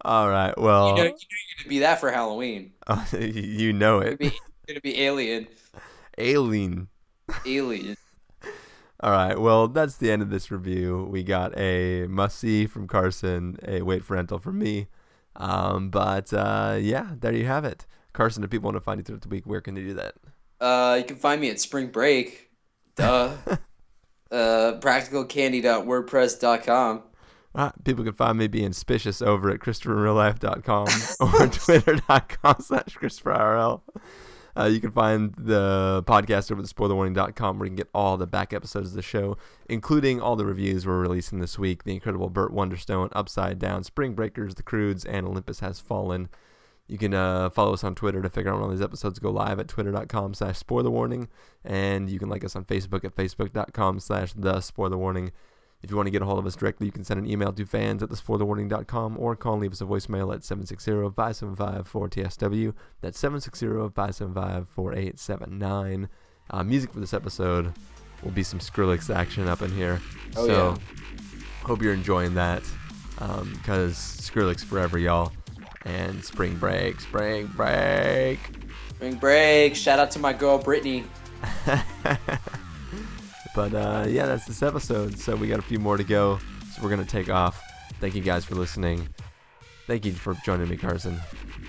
All 0.05 0.29
right. 0.29 0.55
Well, 0.55 0.89
You 0.89 0.93
know, 0.95 1.03
you 1.03 1.09
know 1.09 1.15
you're 1.15 1.57
gonna 1.57 1.69
be 1.69 1.79
that 1.79 1.99
for 1.99 2.11
Halloween. 2.11 2.73
you 3.19 3.73
know 3.73 3.95
You're 3.95 4.03
it. 4.13 4.19
gonna 4.19 4.29
be, 4.29 4.37
you're 4.67 4.75
gonna 4.75 4.81
be 4.81 5.01
alien. 5.01 5.47
Alien. 6.19 6.89
Alien. 7.47 7.97
All 9.01 9.11
right. 9.11 9.35
Well, 9.39 9.67
that's 9.67 9.95
the 9.97 10.11
end 10.11 10.21
of 10.21 10.29
this 10.29 10.51
review. 10.51 11.07
We 11.09 11.23
got 11.23 11.57
a 11.57 12.05
must 12.05 12.37
see 12.37 12.67
from 12.67 12.85
Carson, 12.87 13.57
a 13.67 13.81
wait 13.81 14.05
for 14.05 14.13
rental 14.13 14.37
from 14.37 14.59
me. 14.59 14.89
Um, 15.35 15.89
but 15.89 16.31
uh, 16.33 16.77
yeah, 16.79 17.13
there 17.19 17.33
you 17.33 17.45
have 17.47 17.65
it. 17.65 17.87
Carson, 18.13 18.43
if 18.43 18.51
people 18.51 18.67
want 18.67 18.75
to 18.77 18.81
find 18.81 18.99
you 18.99 19.03
throughout 19.03 19.21
the 19.23 19.27
week, 19.29 19.47
where 19.47 19.61
can 19.61 19.73
they 19.73 19.81
do 19.81 19.95
that? 19.95 20.13
Uh, 20.61 20.97
you 20.99 21.03
can 21.03 21.15
find 21.15 21.41
me 21.41 21.49
at 21.49 21.59
Spring 21.59 21.87
Break. 21.87 22.51
Duh. 22.95 23.35
Uh, 24.31 24.73
practicalcandy.wordpress.com. 24.79 27.03
Ah, 27.55 27.71
people 27.83 28.03
can 28.03 28.13
find 28.13 28.37
me 28.37 28.47
being 28.47 28.73
suspicious 28.73 29.21
over 29.21 29.49
at 29.49 29.59
ChristopherInRealLife.com 29.59 30.87
or 31.21 31.47
Twitter.com 31.47 32.55
slash 32.59 32.95
ChristopherIRL. 32.95 33.81
Uh, 34.57 34.65
you 34.65 34.79
can 34.79 34.91
find 34.91 35.33
the 35.37 36.03
podcast 36.07 36.51
over 36.51 36.61
at 36.61 36.67
SpoilerWarning.com 36.67 37.59
where 37.59 37.67
you 37.67 37.69
can 37.69 37.75
get 37.75 37.89
all 37.93 38.17
the 38.17 38.27
back 38.27 38.53
episodes 38.53 38.89
of 38.89 38.95
the 38.95 39.01
show, 39.01 39.37
including 39.69 40.19
all 40.19 40.35
the 40.35 40.45
reviews 40.45 40.85
we're 40.85 40.99
releasing 40.99 41.39
this 41.39 41.59
week 41.59 41.83
The 41.83 41.93
Incredible 41.93 42.29
Burt 42.29 42.51
Wonderstone, 42.51 43.09
Upside 43.13 43.59
Down, 43.59 43.83
Spring 43.83 44.13
Breakers, 44.13 44.55
The 44.55 44.63
Croods, 44.63 45.05
and 45.05 45.27
Olympus 45.27 45.59
Has 45.59 45.79
Fallen. 45.79 46.29
You 46.87 46.97
can 46.97 47.13
uh, 47.13 47.49
follow 47.49 47.73
us 47.73 47.83
on 47.83 47.95
Twitter 47.95 48.21
to 48.21 48.29
figure 48.29 48.49
out 48.51 48.55
when 48.55 48.63
all 48.63 48.69
these 48.69 48.81
episodes 48.81 49.19
go 49.19 49.29
live 49.29 49.59
at 49.59 49.67
twitter.com 49.67 50.33
slash 50.33 50.57
spoiler 50.57 50.89
warning. 50.89 51.27
And 51.65 52.09
you 52.09 52.17
can 52.17 52.29
like 52.29 52.45
us 52.45 52.55
on 52.55 52.63
Facebook 52.63 53.03
at 53.03 53.13
facebook.com 53.15 53.99
slash 53.99 54.31
the 54.33 54.61
spoiler 54.61 54.97
warning. 54.97 55.33
If 55.83 55.91
you 55.91 55.97
want 55.97 56.07
to 56.07 56.11
get 56.11 56.23
a 56.23 56.25
hold 56.25 56.39
of 56.39 56.45
us 56.45 56.55
directly, 56.55 56.85
you 56.87 56.91
can 56.91 57.03
send 57.03 57.19
an 57.19 57.29
email 57.29 57.53
to 57.53 57.65
fans 57.65 58.01
at 58.01 58.09
thespoilerwarning.com 58.09 59.17
or 59.19 59.35
call 59.35 59.53
and 59.53 59.61
leave 59.61 59.73
us 59.73 59.81
a 59.81 59.85
voicemail 59.85 60.33
at 60.33 60.41
760-575-4TSW. 60.41 62.73
That's 63.01 63.21
760-575-4879. 63.21 66.07
Uh, 66.49 66.63
music 66.63 66.91
for 66.93 66.99
this 66.99 67.13
episode 67.13 67.73
will 68.23 68.31
be 68.31 68.41
some 68.41 68.57
Skrillex 68.59 69.13
action 69.13 69.47
up 69.47 69.61
in 69.61 69.71
here. 69.71 70.01
Oh, 70.35 70.47
so 70.47 70.69
yeah. 70.69 70.77
hope 71.63 71.83
you're 71.83 71.93
enjoying 71.93 72.33
that 72.35 72.63
because 73.17 73.95
Skrillex 73.95 74.63
forever, 74.63 74.97
y'all. 74.97 75.33
And 75.87 76.23
spring 76.23 76.55
break, 76.57 76.99
spring 76.99 77.47
break. 77.47 78.39
Spring 78.89 79.15
Break. 79.15 79.75
Shout 79.75 79.99
out 79.99 80.11
to 80.11 80.19
my 80.19 80.33
girl 80.33 80.57
Brittany. 80.57 81.03
But 83.57 83.73
uh, 83.73 84.05
yeah, 84.07 84.27
that's 84.27 84.45
this 84.45 84.61
episode. 84.61 85.17
So 85.17 85.35
we 85.35 85.47
got 85.47 85.57
a 85.57 85.63
few 85.63 85.79
more 85.79 85.97
to 85.97 86.03
go. 86.03 86.37
So 86.75 86.83
we're 86.83 86.91
gonna 86.91 87.03
take 87.03 87.27
off. 87.27 87.59
Thank 87.99 88.13
you 88.13 88.21
guys 88.21 88.45
for 88.45 88.53
listening. 88.53 89.09
Thank 89.87 90.05
you 90.05 90.11
for 90.11 90.35
joining 90.45 90.69
me, 90.69 90.77
Carson. 90.77 91.19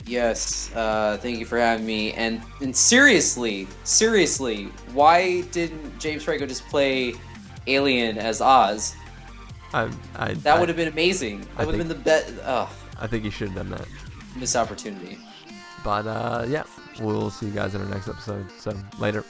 Yes, 0.05 0.71
uh, 0.75 1.17
thank 1.19 1.39
you 1.39 1.47
for 1.47 1.57
having 1.57 1.87
me. 1.87 2.13
And 2.13 2.43
and 2.61 2.77
seriously, 2.77 3.67
seriously, 3.85 4.65
why 4.93 5.41
didn't 5.51 5.99
James 5.99 6.25
Franco 6.25 6.45
just 6.45 6.69
play 6.69 7.15
Alien 7.67 8.19
as 8.19 8.43
Oz? 8.43 8.95
I, 9.73 9.91
I, 10.15 10.35
That 10.35 10.61
would 10.61 10.69
have 10.69 10.77
been 10.77 10.89
amazing. 10.89 11.41
That 11.57 11.65
would 11.65 11.75
have 11.75 11.79
been 11.79 11.89
the 11.89 12.05
best. 12.05 12.35
Oh, 12.45 12.71
I 13.01 13.07
think 13.07 13.25
you 13.25 13.31
should 13.31 13.49
have 13.49 13.57
done 13.57 13.71
that. 13.71 13.89
Missed 14.39 14.57
opportunity. 14.57 15.19
But 15.85 16.07
uh, 16.07 16.47
yeah, 16.49 16.65
we'll 17.01 17.31
see 17.31 17.47
you 17.47 17.53
guys 17.53 17.75
in 17.75 17.83
our 17.83 17.89
next 17.89 18.09
episode. 18.09 18.47
So 18.59 18.75
later. 18.99 19.25